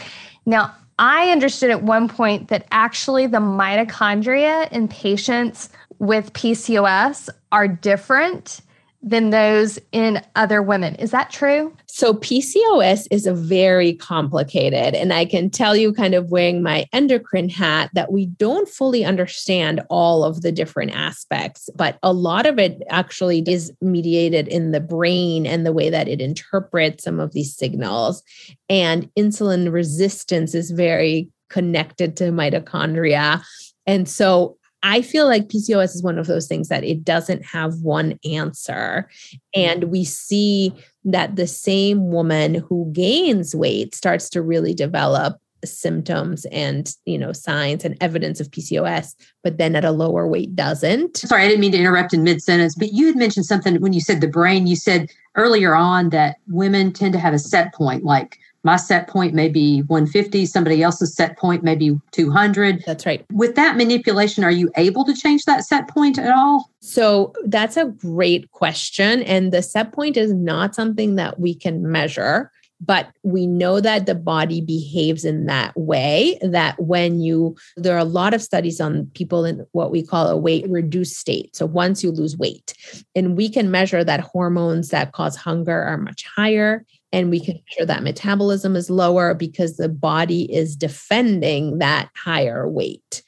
Now, 0.45 0.73
I 0.97 1.31
understood 1.31 1.69
at 1.69 1.83
one 1.83 2.07
point 2.07 2.47
that 2.47 2.65
actually 2.71 3.27
the 3.27 3.39
mitochondria 3.39 4.71
in 4.71 4.87
patients 4.87 5.69
with 5.99 6.31
PCOS 6.31 7.29
are 7.51 7.67
different 7.67 8.61
than 9.01 9.29
those 9.29 9.79
in 9.91 10.21
other 10.35 10.61
women. 10.61 10.95
Is 10.95 11.11
that 11.11 11.31
true? 11.31 11.75
So, 11.87 12.13
PCOS 12.13 13.07
is 13.11 13.25
a 13.25 13.33
very 13.33 13.93
complicated, 13.93 14.93
and 14.93 15.13
I 15.13 15.25
can 15.25 15.49
tell 15.49 15.75
you, 15.75 15.93
kind 15.93 16.13
of 16.13 16.31
wearing 16.31 16.61
my 16.61 16.85
endocrine 16.91 17.49
hat, 17.49 17.91
that 17.93 18.11
we 18.11 18.25
don't 18.25 18.67
fully 18.67 19.05
understand 19.05 19.81
all 19.89 20.23
of 20.23 20.41
the 20.41 20.51
different 20.51 20.91
aspects, 20.91 21.69
but 21.75 21.97
a 22.03 22.13
lot 22.13 22.45
of 22.45 22.59
it 22.59 22.81
actually 22.89 23.43
is 23.47 23.71
mediated 23.81 24.47
in 24.47 24.71
the 24.71 24.81
brain 24.81 25.45
and 25.45 25.65
the 25.65 25.73
way 25.73 25.89
that 25.89 26.07
it 26.07 26.21
interprets 26.21 27.03
some 27.03 27.19
of 27.19 27.33
these 27.33 27.55
signals. 27.55 28.21
And 28.69 29.09
insulin 29.17 29.71
resistance 29.71 30.53
is 30.53 30.71
very 30.71 31.29
connected 31.49 32.15
to 32.17 32.25
mitochondria. 32.25 33.43
And 33.87 34.07
so 34.07 34.58
I 34.83 35.01
feel 35.01 35.25
like 35.25 35.49
PCOS 35.49 35.95
is 35.95 36.03
one 36.03 36.17
of 36.17 36.27
those 36.27 36.47
things 36.47 36.69
that 36.69 36.83
it 36.83 37.03
doesn't 37.03 37.45
have 37.45 37.75
one 37.81 38.17
answer. 38.29 39.09
And 39.55 39.85
we 39.85 40.05
see 40.05 40.73
that 41.05 41.35
the 41.35 41.47
same 41.47 42.11
woman 42.11 42.55
who 42.55 42.89
gains 42.93 43.55
weight 43.55 43.95
starts 43.95 44.29
to 44.29 44.41
really 44.41 44.73
develop 44.73 45.39
symptoms 45.65 46.45
and 46.51 46.95
you 47.05 47.17
know 47.17 47.33
signs 47.33 47.83
and 47.83 47.97
evidence 47.99 48.39
of 48.39 48.49
PCOS 48.49 49.13
but 49.43 49.57
then 49.57 49.75
at 49.75 49.85
a 49.85 49.91
lower 49.91 50.27
weight 50.27 50.55
doesn't. 50.55 51.17
Sorry, 51.17 51.43
I 51.43 51.47
didn't 51.47 51.61
mean 51.61 51.71
to 51.73 51.77
interrupt 51.77 52.13
in 52.13 52.23
mid 52.23 52.41
sentence, 52.41 52.75
but 52.75 52.93
you 52.93 53.07
had 53.07 53.15
mentioned 53.15 53.45
something 53.45 53.79
when 53.81 53.93
you 53.93 54.01
said 54.01 54.21
the 54.21 54.27
brain. 54.27 54.67
You 54.67 54.75
said 54.75 55.09
earlier 55.35 55.75
on 55.75 56.09
that 56.09 56.37
women 56.47 56.91
tend 56.91 57.13
to 57.13 57.19
have 57.19 57.33
a 57.33 57.39
set 57.39 57.73
point 57.73 58.03
like 58.03 58.37
my 58.63 58.75
set 58.75 59.07
point 59.07 59.33
may 59.33 59.49
be 59.49 59.81
150, 59.83 60.45
somebody 60.45 60.83
else's 60.83 61.15
set 61.15 61.37
point 61.37 61.63
may 61.63 61.75
be 61.75 61.97
200. 62.11 62.83
That's 62.85 63.05
right. 63.05 63.25
With 63.31 63.55
that 63.55 63.77
manipulation, 63.77 64.43
are 64.43 64.51
you 64.51 64.69
able 64.75 65.05
to 65.05 65.13
change 65.13 65.45
that 65.45 65.65
set 65.65 65.87
point 65.87 66.19
at 66.19 66.31
all? 66.31 66.69
So 66.81 67.33
that's 67.45 67.77
a 67.77 67.85
great 67.85 68.51
question. 68.51 69.23
And 69.23 69.51
the 69.51 69.61
set 69.61 69.91
point 69.91 70.17
is 70.17 70.33
not 70.33 70.75
something 70.75 71.15
that 71.15 71.39
we 71.39 71.53
can 71.53 71.89
measure 71.89 72.51
but 72.81 73.09
we 73.23 73.45
know 73.45 73.81
that 73.81 74.05
the 74.05 74.15
body 74.15 74.61
behaves 74.61 75.25
in 75.25 75.45
that 75.47 75.75
way 75.75 76.37
that 76.41 76.81
when 76.81 77.19
you 77.19 77.55
there 77.75 77.95
are 77.95 77.99
a 77.99 78.05
lot 78.05 78.33
of 78.33 78.41
studies 78.41 78.79
on 78.79 79.05
people 79.13 79.45
in 79.45 79.65
what 79.71 79.91
we 79.91 80.01
call 80.01 80.27
a 80.27 80.37
weight 80.37 80.67
reduced 80.69 81.17
state 81.17 81.55
so 81.55 81.65
once 81.65 82.03
you 82.03 82.11
lose 82.11 82.37
weight 82.37 82.73
and 83.15 83.35
we 83.35 83.49
can 83.49 83.71
measure 83.71 84.03
that 84.03 84.19
hormones 84.19 84.89
that 84.89 85.11
cause 85.11 85.35
hunger 85.35 85.83
are 85.83 85.97
much 85.97 86.25
higher 86.25 86.85
and 87.11 87.29
we 87.29 87.39
can 87.39 87.59
measure 87.69 87.85
that 87.85 88.03
metabolism 88.03 88.75
is 88.75 88.89
lower 88.89 89.33
because 89.33 89.77
the 89.77 89.89
body 89.89 90.51
is 90.53 90.75
defending 90.75 91.79
that 91.79 92.09
higher 92.15 92.67
weight 92.67 93.23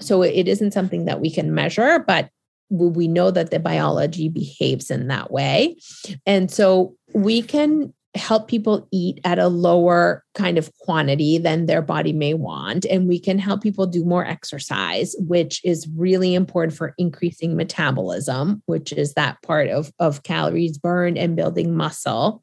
so 0.00 0.22
it 0.22 0.48
isn't 0.48 0.72
something 0.72 1.04
that 1.04 1.20
we 1.20 1.30
can 1.30 1.54
measure 1.54 1.98
but 2.00 2.30
we 2.68 3.06
know 3.06 3.30
that 3.30 3.50
the 3.50 3.60
biology 3.60 4.28
behaves 4.28 4.90
in 4.90 5.06
that 5.08 5.30
way 5.30 5.76
and 6.26 6.50
so 6.50 6.94
we 7.14 7.40
can 7.40 7.92
help 8.16 8.48
people 8.48 8.88
eat 8.90 9.20
at 9.24 9.38
a 9.38 9.48
lower 9.48 10.24
kind 10.34 10.58
of 10.58 10.72
quantity 10.80 11.38
than 11.38 11.66
their 11.66 11.82
body 11.82 12.12
may 12.12 12.34
want. 12.34 12.84
And 12.86 13.08
we 13.08 13.18
can 13.18 13.38
help 13.38 13.62
people 13.62 13.86
do 13.86 14.04
more 14.04 14.24
exercise, 14.24 15.14
which 15.18 15.60
is 15.64 15.88
really 15.94 16.34
important 16.34 16.76
for 16.76 16.94
increasing 16.98 17.56
metabolism, 17.56 18.62
which 18.66 18.92
is 18.92 19.14
that 19.14 19.40
part 19.42 19.68
of, 19.68 19.92
of 19.98 20.22
calories 20.22 20.78
burned 20.78 21.18
and 21.18 21.36
building 21.36 21.76
muscle. 21.76 22.42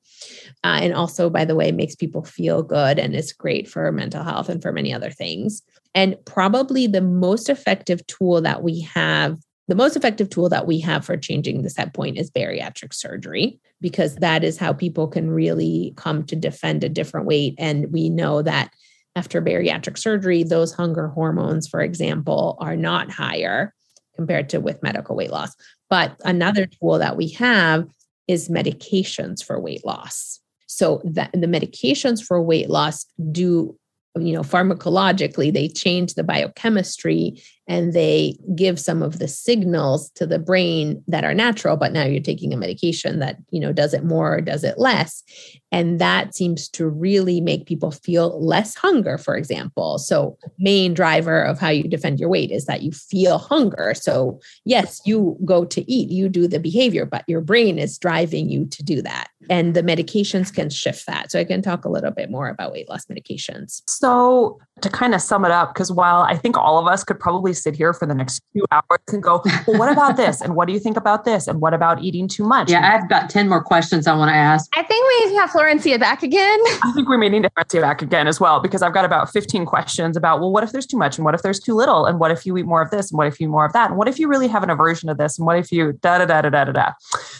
Uh, 0.63 0.79
and 0.81 0.93
also, 0.93 1.29
by 1.29 1.43
the 1.43 1.55
way, 1.55 1.71
makes 1.71 1.95
people 1.95 2.23
feel 2.23 2.63
good 2.63 2.97
and 2.97 3.13
is 3.13 3.33
great 3.33 3.67
for 3.67 3.91
mental 3.91 4.23
health 4.23 4.47
and 4.47 4.61
for 4.61 4.71
many 4.71 4.93
other 4.93 5.09
things. 5.09 5.61
And 5.93 6.15
probably 6.25 6.87
the 6.87 7.01
most 7.01 7.49
effective 7.49 8.05
tool 8.07 8.41
that 8.41 8.63
we 8.63 8.81
have 8.81 9.37
the 9.69 9.75
most 9.75 9.95
effective 9.95 10.29
tool 10.29 10.49
that 10.49 10.67
we 10.67 10.79
have 10.81 11.05
for 11.05 11.15
changing 11.15 11.61
the 11.61 11.69
set 11.69 11.93
point 11.93 12.17
is 12.17 12.29
bariatric 12.29 12.93
surgery 12.93 13.59
because 13.79 14.15
that 14.15 14.43
is 14.43 14.57
how 14.57 14.73
people 14.73 15.07
can 15.07 15.31
really 15.31 15.93
come 15.95 16.25
to 16.25 16.35
defend 16.35 16.83
a 16.83 16.89
different 16.89 17.25
weight. 17.25 17.55
And 17.57 17.91
we 17.91 18.09
know 18.09 18.41
that 18.41 18.73
after 19.15 19.41
bariatric 19.41 19.97
surgery 19.97 20.43
those 20.43 20.73
hunger 20.73 21.07
hormones 21.07 21.67
for 21.67 21.79
example 21.79 22.57
are 22.59 22.75
not 22.75 23.09
higher 23.09 23.73
compared 24.15 24.49
to 24.49 24.59
with 24.59 24.83
medical 24.83 25.15
weight 25.15 25.31
loss. 25.31 25.55
But 25.89 26.19
another 26.25 26.65
tool 26.65 26.99
that 26.99 27.15
we 27.15 27.29
have 27.29 27.87
is 28.27 28.49
medications 28.49 29.43
for 29.43 29.59
weight 29.61 29.85
loss 29.85 30.41
so 30.75 31.01
that 31.03 31.31
the 31.33 31.47
medications 31.47 32.23
for 32.23 32.41
weight 32.41 32.69
loss 32.69 33.05
do 33.31 33.77
you 34.17 34.33
know 34.33 34.41
pharmacologically 34.41 35.51
they 35.51 35.67
change 35.67 36.13
the 36.13 36.23
biochemistry 36.23 37.41
and 37.67 37.93
they 37.93 38.37
give 38.55 38.79
some 38.79 39.01
of 39.01 39.19
the 39.19 39.27
signals 39.27 40.09
to 40.11 40.25
the 40.25 40.39
brain 40.39 41.01
that 41.07 41.23
are 41.23 41.33
natural 41.33 41.77
but 41.77 41.93
now 41.93 42.03
you're 42.03 42.21
taking 42.21 42.53
a 42.53 42.57
medication 42.57 43.19
that 43.19 43.37
you 43.51 43.59
know 43.59 43.71
does 43.71 43.93
it 43.93 44.03
more 44.03 44.35
or 44.35 44.41
does 44.41 44.63
it 44.63 44.77
less. 44.77 45.23
And 45.71 45.99
that 45.99 46.35
seems 46.35 46.69
to 46.69 46.87
really 46.87 47.41
make 47.41 47.65
people 47.65 47.91
feel 47.91 48.43
less 48.43 48.75
hunger 48.75 49.17
for 49.17 49.35
example. 49.35 49.97
So 49.97 50.37
main 50.59 50.93
driver 50.93 51.41
of 51.41 51.59
how 51.59 51.69
you 51.69 51.83
defend 51.83 52.19
your 52.19 52.29
weight 52.29 52.51
is 52.51 52.65
that 52.65 52.83
you 52.83 52.91
feel 52.91 53.37
hunger. 53.37 53.93
So 53.95 54.39
yes 54.65 55.01
you 55.05 55.37
go 55.45 55.65
to 55.65 55.89
eat 55.91 56.09
you 56.09 56.29
do 56.29 56.47
the 56.47 56.59
behavior 56.59 57.05
but 57.05 57.23
your 57.27 57.41
brain 57.41 57.79
is 57.79 57.97
driving 57.97 58.49
you 58.49 58.65
to 58.65 58.83
do 58.83 59.01
that. 59.01 59.29
And 59.49 59.73
the 59.73 59.83
medications 59.83 60.53
can 60.53 60.69
shift 60.69 61.05
that. 61.07 61.31
So 61.31 61.39
i 61.39 61.43
can 61.43 61.61
talk 61.61 61.85
a 61.85 61.89
little 61.89 62.11
bit 62.11 62.29
more 62.29 62.49
about 62.49 62.71
weight 62.71 62.89
loss 62.89 63.05
medications. 63.05 63.81
So 63.87 64.59
to 64.83 64.89
kind 64.89 65.15
of 65.15 65.21
sum 65.21 65.45
it 65.45 65.51
up 65.51 65.73
because 65.73 65.91
while 65.91 66.21
i 66.23 66.35
think 66.35 66.57
all 66.57 66.77
of 66.77 66.87
us 66.87 67.03
could 67.03 67.19
probably 67.19 67.53
sit 67.53 67.75
here 67.75 67.93
for 67.93 68.05
the 68.05 68.13
next 68.13 68.41
few 68.51 68.65
hours 68.71 68.99
and 69.11 69.23
go, 69.23 69.41
well, 69.67 69.79
what 69.79 69.91
about 69.91 70.17
this? 70.17 70.41
And 70.41 70.55
what 70.55 70.67
do 70.67 70.73
you 70.73 70.79
think 70.79 70.97
about 70.97 71.25
this? 71.25 71.47
And 71.47 71.61
what 71.61 71.73
about 71.73 72.01
eating 72.03 72.27
too 72.27 72.43
much? 72.43 72.69
Yeah, 72.69 72.95
I've 72.95 73.09
got 73.09 73.29
10 73.29 73.49
more 73.49 73.63
questions 73.63 74.07
I 74.07 74.15
want 74.15 74.29
to 74.29 74.35
ask. 74.35 74.69
I 74.75 74.83
think 74.83 75.07
we 75.07 75.25
need 75.25 75.35
to 75.35 75.39
have 75.39 75.51
Florencia 75.51 75.99
back 75.99 76.23
again. 76.23 76.59
I 76.83 76.91
think 76.93 77.09
we 77.09 77.17
may 77.17 77.29
need 77.29 77.43
to 77.43 77.51
have 77.55 77.67
Florencia 77.67 77.81
back 77.81 78.01
again 78.01 78.27
as 78.27 78.39
well, 78.39 78.59
because 78.59 78.81
I've 78.81 78.93
got 78.93 79.05
about 79.05 79.31
15 79.31 79.65
questions 79.65 80.17
about, 80.17 80.39
well, 80.39 80.51
what 80.51 80.63
if 80.63 80.71
there's 80.71 80.85
too 80.85 80.97
much? 80.97 81.17
And 81.17 81.25
what 81.25 81.33
if 81.33 81.41
there's 81.41 81.59
too 81.59 81.73
little? 81.73 82.05
And 82.05 82.19
what 82.19 82.31
if 82.31 82.45
you 82.45 82.57
eat 82.57 82.65
more 82.65 82.81
of 82.81 82.91
this? 82.91 83.11
And 83.11 83.17
what 83.17 83.27
if 83.27 83.39
you 83.39 83.47
eat 83.47 83.51
more 83.51 83.65
of 83.65 83.73
that? 83.73 83.89
And 83.89 83.97
what 83.97 84.07
if 84.07 84.19
you 84.19 84.27
really 84.27 84.47
have 84.47 84.63
an 84.63 84.69
aversion 84.69 85.09
to 85.09 85.15
this? 85.15 85.37
And 85.37 85.45
what 85.45 85.57
if 85.57 85.71
you 85.71 85.93
da 86.01 86.17
da 86.19 86.25
da 86.25 86.41
da 86.41 86.49
da 86.49 86.65
da 86.65 86.71
da? 86.71 86.91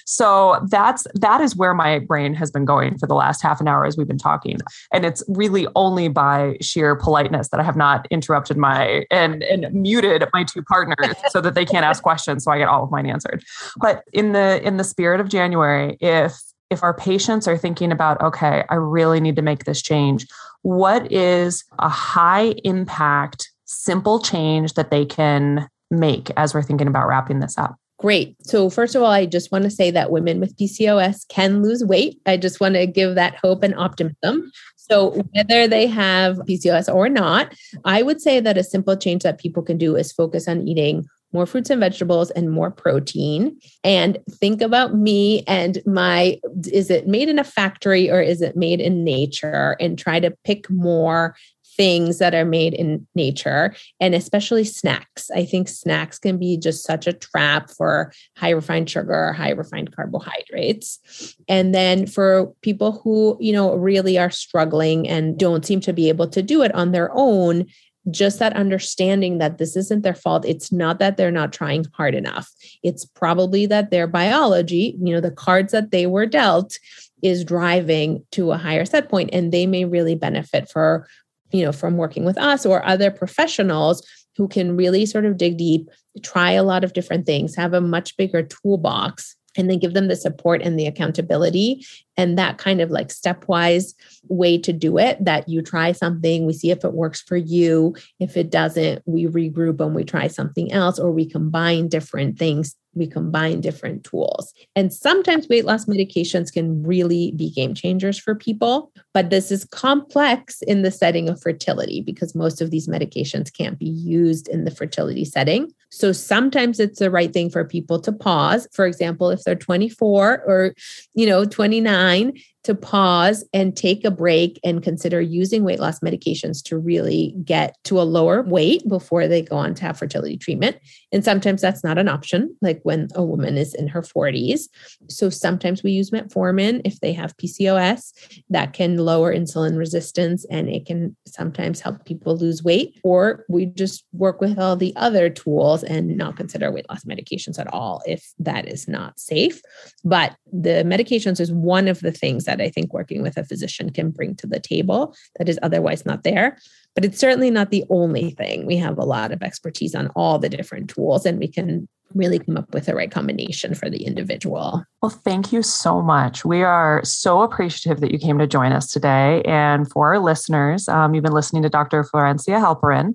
So 0.06 0.66
that's 0.70 1.06
that 1.16 1.41
is 1.41 1.56
where 1.56 1.74
my 1.74 2.00
brain 2.00 2.34
has 2.36 2.52
been 2.52 2.66
going 2.66 2.98
for 2.98 3.08
the 3.08 3.16
last 3.16 3.41
half 3.41 3.62
an 3.62 3.68
hour 3.68 3.86
as 3.86 3.98
we've 3.98 4.08
been 4.08 4.18
talking. 4.18 4.60
And 4.91 5.06
it's 5.06 5.24
really 5.28 5.68
only 5.76 6.08
by 6.08 6.58
sheer 6.62 6.96
politeness 6.96 7.33
that 7.34 7.60
I 7.60 7.64
have 7.64 7.76
not 7.76 8.08
interrupted 8.10 8.58
my 8.58 9.06
and 9.12 9.44
and 9.44 9.72
muted 9.74 10.24
my 10.34 10.44
two 10.44 10.64
partners 10.64 11.16
so 11.30 11.42
that 11.42 11.56
they 11.56 11.66
can't 11.66 11.86
ask 11.86 12.04
questions 12.04 12.44
so 12.44 12.52
I 12.52 12.58
get 12.58 12.68
all 12.68 12.84
of 12.84 12.92
mine 12.92 13.06
answered. 13.06 13.44
But 13.78 14.04
in 14.14 14.32
the 14.34 14.62
in 14.66 14.78
the 14.78 14.84
spirit 14.84 15.20
of 15.20 15.30
January, 15.30 15.98
if 16.00 16.34
if 16.70 16.84
our 16.84 16.94
patients 16.94 17.48
are 17.48 17.58
thinking 17.58 17.92
about 17.92 18.22
okay, 18.22 18.64
I 18.70 18.76
really 18.76 19.20
need 19.20 19.36
to 19.36 19.42
make 19.42 19.66
this 19.66 19.82
change, 19.82 20.28
what 20.62 21.12
is 21.12 21.64
a 21.80 21.90
high 21.90 22.56
impact 22.64 23.52
simple 23.66 24.20
change 24.20 24.74
that 24.74 24.92
they 24.92 25.06
can 25.06 25.68
make 25.92 26.32
as 26.38 26.54
we're 26.54 26.64
thinking 26.64 26.88
about 26.88 27.08
wrapping 27.08 27.40
this 27.40 27.58
up? 27.58 27.76
Great. 28.00 28.36
So, 28.42 28.70
first 28.70 28.96
of 28.96 29.02
all, 29.02 29.12
I 29.12 29.26
just 29.26 29.50
want 29.50 29.64
to 29.64 29.70
say 29.70 29.90
that 29.92 30.12
women 30.12 30.42
with 30.42 30.58
PCOS 30.58 31.28
can 31.30 31.64
lose 31.64 31.86
weight. 31.86 32.20
I 32.26 32.36
just 32.36 32.60
want 32.60 32.76
to 32.76 32.86
give 32.86 33.16
that 33.16 33.36
hope 33.36 33.64
and 33.64 33.74
optimism. 33.76 34.52
So, 34.90 35.12
whether 35.32 35.68
they 35.68 35.88
have 35.88 36.38
PCOS 36.40 36.94
or 36.94 37.08
not, 37.08 37.54
I 37.86 38.04
would 38.04 38.20
say 38.20 38.42
that 38.42 38.58
a 38.58 38.64
simple 38.64 38.98
change 38.98 39.24
that 39.24 39.40
people 39.40 39.64
can 39.64 39.78
do 39.78 39.96
is 39.96 40.12
focus 40.12 40.48
on 40.48 40.68
eating 40.68 41.06
more 41.34 41.46
fruits 41.46 41.70
and 41.70 41.80
vegetables 41.80 42.30
and 42.32 42.52
more 42.52 42.70
protein. 42.70 43.58
And 43.84 44.20
think 44.30 44.62
about 44.62 44.96
me 44.96 45.44
and 45.48 45.82
my 45.86 46.40
is 46.68 46.90
it 46.90 47.08
made 47.08 47.28
in 47.28 47.40
a 47.40 47.44
factory 47.44 48.10
or 48.10 48.22
is 48.22 48.42
it 48.42 48.56
made 48.56 48.80
in 48.80 49.04
nature? 49.04 49.76
And 49.80 49.98
try 49.98 50.20
to 50.20 50.32
pick 50.44 50.70
more 50.70 51.36
things 51.76 52.19
that 52.19 52.34
are 52.34 52.45
made 52.45 52.74
in 52.74 53.07
nature 53.15 53.76
and 53.99 54.15
especially 54.15 54.63
snacks. 54.63 55.30
I 55.32 55.45
think 55.45 55.67
snacks 55.67 56.19
can 56.19 56.38
be 56.38 56.57
just 56.57 56.86
such 56.86 57.07
a 57.07 57.13
trap 57.13 57.69
for 57.69 58.11
high 58.38 58.51
refined 58.51 58.89
sugar 58.89 59.34
high 59.34 59.51
refined 59.51 59.95
carbohydrates. 59.95 61.36
And 61.47 61.74
then 61.74 62.07
for 62.07 62.53
people 62.61 63.01
who, 63.03 63.38
you 63.39 63.53
know, 63.53 63.76
really 63.76 64.17
are 64.17 64.32
struggling 64.32 65.07
and 65.07 65.38
don't 65.38 65.65
seem 65.65 65.82
to 65.82 65.93
be 65.93 66.09
able 66.09 66.28
to 66.30 66.41
do 66.41 66.61
it 66.61 66.74
on 66.74 66.91
their 66.91 67.09
own, 67.13 67.65
just 68.11 68.39
that 68.39 68.55
understanding 68.55 69.38
that 69.38 69.57
this 69.57 69.76
isn't 69.76 70.01
their 70.01 70.15
fault. 70.15 70.45
It's 70.45 70.71
not 70.71 70.99
that 70.99 71.15
they're 71.17 71.32
not 71.32 71.53
trying 71.53 71.86
hard 71.93 72.15
enough. 72.15 72.49
It's 72.84 73.05
probably 73.05 73.65
that 73.67 73.91
their 73.91 74.07
biology, 74.07 74.97
you 75.01 75.13
know, 75.13 75.21
the 75.21 75.32
cards 75.32 75.71
that 75.71 75.91
they 75.91 76.05
were 76.05 76.26
dealt 76.26 76.78
is 77.21 77.45
driving 77.45 78.26
to 78.32 78.51
a 78.51 78.57
higher 78.57 78.84
set 78.84 79.09
point 79.09 79.30
and 79.32 79.51
they 79.51 79.65
may 79.65 79.86
really 79.86 80.15
benefit 80.15 80.69
for 80.69 81.07
you 81.54 81.64
know, 81.64 81.72
from 81.72 81.95
working 81.95 82.26
with 82.26 82.38
us 82.38 82.66
or 82.66 82.86
other 82.86 83.12
professionals 83.12 84.06
who 84.36 84.47
can 84.47 84.76
really 84.76 85.06
sort 85.06 85.26
of 85.26 85.38
dig 85.38 85.58
deep, 85.58 85.88
try 86.24 86.51
a 86.51 86.64
lot 86.64 86.84
of 86.84 86.93
different 86.93 87.26
things, 87.26 87.56
have 87.56 87.74
a 87.74 87.82
much 87.82 88.18
bigger 88.18 88.43
toolbox 88.43 89.36
and 89.56 89.70
then 89.70 89.78
give 89.78 89.93
them 89.93 90.08
the 90.08 90.16
support 90.16 90.64
and 90.64 90.80
the 90.80 90.88
accountability 90.88 91.86
and 92.18 92.39
that 92.39 92.58
kind 92.58 92.82
of 92.82 92.89
like 92.89 93.10
stepwise 93.10 93.93
way 94.28 94.58
to 94.58 94.74
do 94.74 94.97
it 94.97 95.24
that 95.24 95.47
you 95.47 95.62
try 95.62 95.91
something 95.91 96.47
we 96.47 96.54
see 96.54 96.72
if 96.72 96.84
it 96.84 96.93
works 96.93 97.22
for 97.22 97.38
you. 97.38 97.95
If 98.20 98.36
it 98.36 98.49
doesn't 98.49 99.04
we 99.06 99.28
regroup 99.28 99.80
and 99.80 99.93
we 99.93 100.04
try 100.04 100.28
something 100.28 100.72
else 100.72 100.97
or 100.97 101.12
we 101.12 101.30
combine 101.30 101.88
different 101.88 102.39
things 102.39 102.76
we 102.96 103.08
combine 103.08 103.62
different 103.62 104.04
tools. 104.04 104.54
And 104.76 104.94
sometimes 104.94 105.48
weight 105.48 105.66
loss 105.66 105.86
medications 105.86 106.52
can 106.52 106.84
really 106.84 107.32
be 107.32 107.50
game 107.50 107.74
changers 107.74 108.20
for 108.20 108.36
people, 108.36 108.91
but 109.14 109.30
this 109.30 109.52
is 109.52 109.66
complex 109.66 110.62
in 110.64 110.82
the 110.82 110.91
setting 110.91 111.30
of 111.30 111.41
fertility 111.41 112.02
because 112.02 112.36
most 112.36 112.62
of 112.62 112.72
these 112.72 112.88
medications 112.88 113.52
can't 113.52 113.80
be 113.80 113.89
used 113.89 114.48
in 114.48 114.66
the 114.66 114.72
fertility 114.72 115.26
setting. 115.26 115.72
So 115.89 116.12
sometimes 116.12 116.80
it's 116.80 117.00
the 117.00 117.12
right 117.12 117.32
thing 117.32 117.50
for 117.50 117.64
people 117.64 118.00
to 118.02 118.12
pause. 118.12 118.68
For 118.74 118.86
example, 118.86 119.30
if 119.30 119.44
they're 119.44 119.56
24 119.56 120.44
or 120.46 120.74
you 121.14 121.26
know 121.26 121.46
29 121.46 122.34
to 122.64 122.74
pause 122.74 123.43
and 123.53 123.76
take 123.76 124.05
a 124.05 124.11
break 124.11 124.59
and 124.64 124.82
consider 124.82 125.20
using 125.20 125.64
weight 125.64 125.80
loss 125.80 125.99
medications 125.99 126.64
to 126.64 126.78
really 126.78 127.36
get 127.43 127.78
to 127.84 127.99
a 127.99 128.03
lower 128.03 128.41
weight 128.43 128.88
before 128.88 129.28
they 129.28 129.41
go 129.41 129.57
on 129.57 129.74
to 129.76 129.84
have 129.84 129.97
fertility 129.97 130.38
treatment. 130.38 130.78
And 131.11 131.26
sometimes 131.26 131.61
that's 131.61 131.84
not 131.84 131.97
an 131.97 132.07
option, 132.07 132.55
like 132.61 132.80
when 132.84 133.09
a 133.16 133.24
woman 133.24 133.57
is 133.57 133.74
in 133.74 133.88
her 133.89 134.01
40s. 134.01 134.70
So 135.09 135.30
sometimes 135.30 135.84
we 135.84 135.91
use 135.91 136.11
metformin 136.11 136.82
if 136.86 136.99
they 137.01 137.11
have 137.14 137.36
PCOS 137.38 138.14
that 138.49 138.74
can 138.74 138.97
lower 138.97 139.36
insulin 139.36 139.78
resistance 139.78 140.45
and 140.49 140.70
it 140.70 140.86
can 140.86 141.16
sometimes 141.28 141.82
help 141.82 142.05
people 142.05 142.38
lose 142.38 142.64
weight. 142.64 142.97
Or 143.03 143.43
we 143.49 143.66
just 143.66 144.05
work 144.14 144.39
with 144.39 144.57
all 144.57 144.78
the 144.78 144.95
other 144.95 145.30
tools 145.30 145.84
and 145.84 146.18
not 146.18 146.38
consider 146.38 146.72
weight 146.72 146.88
loss 146.89 147.03
medications 147.03 147.59
at 147.59 147.72
all 147.74 148.01
if 148.05 148.34
that 148.39 148.68
is 148.70 148.88
not 148.88 149.20
safe. 149.20 149.61
But 150.05 150.36
the 150.51 150.84
medications 150.86 151.39
is 151.39 151.51
one 151.51 151.88
of 151.88 151.99
the 151.99 152.11
things 152.11 152.45
that 152.45 152.53
that 152.58 152.64
I 152.64 152.70
think 152.70 152.93
working 152.93 153.22
with 153.22 153.38
a 153.38 153.43
physician 153.43 153.91
can 153.91 154.12
bring 154.12 154.36
to 154.36 154.47
the 154.47 154.60
table 154.60 155.16
that 155.38 155.49
is 155.49 155.60
otherwise 155.62 156.06
not 156.06 156.24
there. 156.24 156.58
But 156.95 157.06
it's 157.06 157.20
certainly 157.20 157.49
not 157.49 157.72
the 157.72 157.84
only 157.89 158.32
thing. 158.32 158.68
We 158.68 158.78
have 158.78 158.99
a 158.99 159.06
lot 159.06 159.32
of 159.32 159.41
expertise 159.41 159.95
on 159.95 160.10
all 160.16 160.38
the 160.38 160.49
different 160.49 160.91
tools, 160.91 161.26
and 161.26 161.39
we 161.39 161.47
can 161.47 161.88
really 162.14 162.38
come 162.38 162.58
up 162.58 162.72
with 162.74 162.86
the 162.86 162.93
right 162.93 163.10
combination 163.10 163.74
for 163.74 163.89
the 163.89 164.04
individual. 164.06 164.84
Well, 165.01 165.10
thank 165.10 165.51
you 165.51 165.64
so 165.64 166.01
much. 166.01 166.45
We 166.45 166.62
are 166.62 167.01
so 167.04 167.41
appreciative 167.41 168.01
that 168.01 168.12
you 168.12 168.20
came 168.20 168.38
to 168.38 168.45
join 168.45 168.72
us 168.72 168.91
today. 168.91 169.41
And 169.45 169.89
for 169.89 170.14
our 170.14 170.20
listeners, 170.20 170.88
um, 170.88 171.16
you've 171.16 171.24
been 171.24 171.34
listening 171.34 171.64
to 171.64 171.70
Dr. 171.70 172.04
Florencia 172.04 172.60
Halperin, 172.60 173.14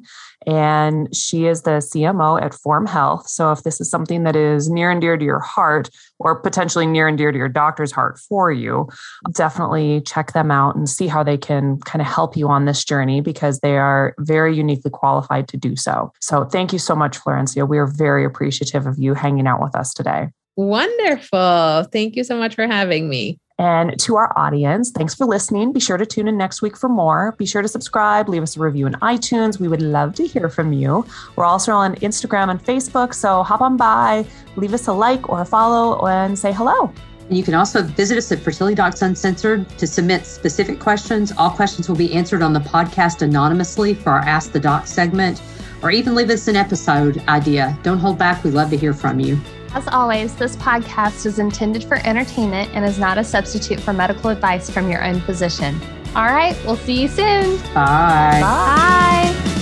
and 0.49 1.15
she 1.15 1.45
is 1.45 1.63
the 1.63 1.73
CMO 1.73 2.41
at 2.41 2.55
Form 2.55 2.87
Health. 2.87 3.29
So 3.29 3.53
if 3.53 3.65
this 3.65 3.83
is 3.83 3.91
something 3.91 4.23
that 4.23 4.35
is 4.35 4.71
near 4.71 4.91
and 4.91 4.99
dear 4.99 5.19
to 5.19 5.25
your 5.25 5.41
heart, 5.41 5.91
or 6.19 6.41
potentially 6.41 6.87
near 6.87 7.07
and 7.07 7.19
dear 7.19 7.31
to 7.31 7.37
your 7.37 7.51
doctor's 7.51 7.93
heart 7.93 8.19
for 8.19 8.51
you, 8.51 8.89
definitely 9.33 10.01
check 10.01 10.33
them 10.33 10.51
out 10.51 10.75
and 10.75 10.89
see 10.89 11.07
how 11.07 11.23
they 11.23 11.37
can 11.37 11.79
kind 11.81 12.01
of 12.01 12.09
help 12.09 12.35
you 12.35 12.49
on 12.49 12.65
this 12.65 12.83
journey 12.83 13.21
because 13.21 13.61
they 13.61 13.77
are 13.77 14.15
very 14.21 14.57
uniquely 14.57 14.91
qualified 14.91 15.49
to 15.49 15.59
do 15.59 15.77
so. 15.77 16.11
So 16.21 16.47
thank 16.47 16.73
you 16.73 16.79
so 16.79 16.97
much, 16.97 17.19
Florencia. 17.19 17.69
We 17.69 17.77
are 17.77 17.87
very 17.87 18.25
appreciative 18.25 18.87
of 18.87 18.99
you 18.99 19.13
hanging 19.13 19.47
out 19.47 19.61
with 19.61 19.77
us 19.77 19.93
today. 19.93 20.29
Wonderful. 20.57 21.85
Thank 21.93 22.17
you 22.17 22.25
so 22.25 22.39
much 22.39 22.55
for 22.55 22.67
having 22.67 23.09
me. 23.11 23.39
And 23.59 23.99
to 24.01 24.17
our 24.17 24.33
audience, 24.39 24.93
thanks 24.93 25.15
for 25.15 25.27
listening. 25.27 25.73
Be 25.73 25.81
sure 25.81 25.97
to 25.97 26.07
tune 26.07 26.29
in 26.29 26.37
next 26.37 26.63
week 26.63 26.77
for 26.77 26.89
more. 26.89 27.35
Be 27.39 27.47
sure 27.47 27.61
to 27.61 27.67
subscribe, 27.67 28.29
leave 28.29 28.43
us 28.43 28.57
a 28.57 28.61
review 28.61 28.87
in 28.87 28.93
iTunes. 28.95 29.59
We 29.59 29.67
would 29.67 29.83
love 29.83 30.15
to 30.15 30.27
hear 30.27 30.49
from 30.49 30.73
you. 30.73 31.05
We're 31.35 31.45
also 31.45 31.73
on 31.73 31.97
Instagram 31.97 32.51
and 32.51 32.65
Facebook, 32.65 33.13
so 33.15 33.43
hop 33.43 33.61
on 33.61 33.77
by, 33.77 34.25
leave 34.55 34.75
us 34.75 34.87
a 34.87 34.93
like 34.93 35.29
or 35.29 35.41
a 35.41 35.45
follow, 35.45 36.07
and 36.07 36.39
say 36.39 36.53
hello. 36.53 36.93
You 37.31 37.43
can 37.43 37.55
also 37.55 37.83
visit 37.83 38.17
us 38.17 38.31
at 38.33 38.39
Fertility 38.39 38.77
Docs 38.77 39.03
Uncensored 39.03 39.69
to 39.77 39.87
submit 39.87 40.25
specific 40.25 40.79
questions. 40.79 41.33
All 41.37 41.51
questions 41.51 41.89
will 41.89 41.97
be 41.97 42.15
answered 42.15 42.43
on 42.43 42.53
the 42.53 42.61
podcast 42.61 43.23
anonymously 43.23 43.93
for 43.93 44.11
our 44.11 44.21
Ask 44.21 44.53
the 44.53 44.61
Doc 44.61 44.87
segment, 44.87 45.43
or 45.83 45.91
even 45.91 46.15
leave 46.15 46.31
us 46.31 46.49
an 46.49 46.57
episode 46.57 47.19
idea. 47.29 47.77
Don't 47.83 47.99
hold 47.99 48.19
back. 48.19 48.45
We'd 48.45 48.55
love 48.55 48.71
to 48.71 48.77
hear 48.77 48.95
from 48.95 49.21
you. 49.21 49.39
As 49.75 49.87
always, 49.89 50.35
this 50.35 50.57
podcast 50.57 51.27
is 51.27 51.39
intended 51.39 51.85
for 51.85 51.99
entertainment 52.07 52.71
and 52.75 52.85
is 52.85 52.99
not 52.99 53.19
a 53.19 53.25
substitute 53.25 53.81
for 53.81 53.93
medical 53.93 54.31
advice 54.31 54.71
from 54.71 54.91
your 54.91 55.05
own 55.05 55.21
physician. 55.21 55.79
All 56.17 56.25
right, 56.25 56.57
we'll 56.65 56.77
see 56.77 57.03
you 57.03 57.09
soon. 57.09 57.59
Bye. 57.75 58.39
Bye. 58.41 59.55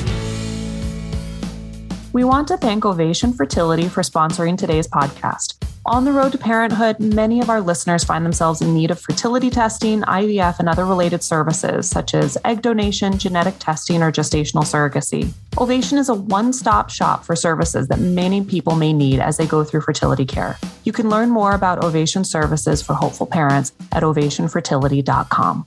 We 2.17 2.25
want 2.25 2.49
to 2.49 2.57
thank 2.57 2.87
Ovation 2.87 3.35
Fertility 3.35 3.91
for 3.91 4.01
sponsoring 4.01 4.57
today's 4.57 4.89
podcast. 4.89 5.63
On 5.85 6.07
the 6.07 6.13
road 6.13 6.33
to 6.33 6.39
parenthood, 6.39 6.99
many 6.99 7.43
of 7.43 7.51
our 7.51 7.61
listeners 7.61 8.05
find 8.05 8.25
themselves 8.25 8.63
in 8.63 8.73
need 8.73 8.91
of 8.91 8.99
fertility 8.99 9.51
testing, 9.51 10.01
IVF, 10.01 10.59
and 10.59 10.67
other 10.67 10.87
related 10.87 11.23
services 11.23 11.91
such 11.91 12.15
as 12.15 12.39
egg 12.47 12.63
donation, 12.63 13.19
genetic 13.19 13.57
testing, 13.59 14.03
or 14.03 14.11
gestational 14.11 14.65
surrogacy. 14.65 15.31
Ovation 15.59 15.99
is 15.99 16.09
a 16.09 16.15
one 16.15 16.55
stop 16.55 16.89
shop 16.89 17.23
for 17.23 17.37
services 17.37 17.89
that 17.89 17.99
many 17.99 18.43
people 18.43 18.77
may 18.77 18.95
need 18.95 19.21
as 19.21 19.37
they 19.37 19.47
go 19.47 19.63
through 19.63 19.83
fertility 19.83 20.25
care. 20.25 20.57
You 20.85 20.93
can 20.93 21.11
learn 21.11 21.29
more 21.29 21.53
about 21.53 21.85
Ovation 21.85 22.25
services 22.25 22.81
for 22.81 22.95
hopeful 22.95 23.27
parents 23.27 23.73
at 23.93 24.03
ovationfertility.com. 24.03 25.67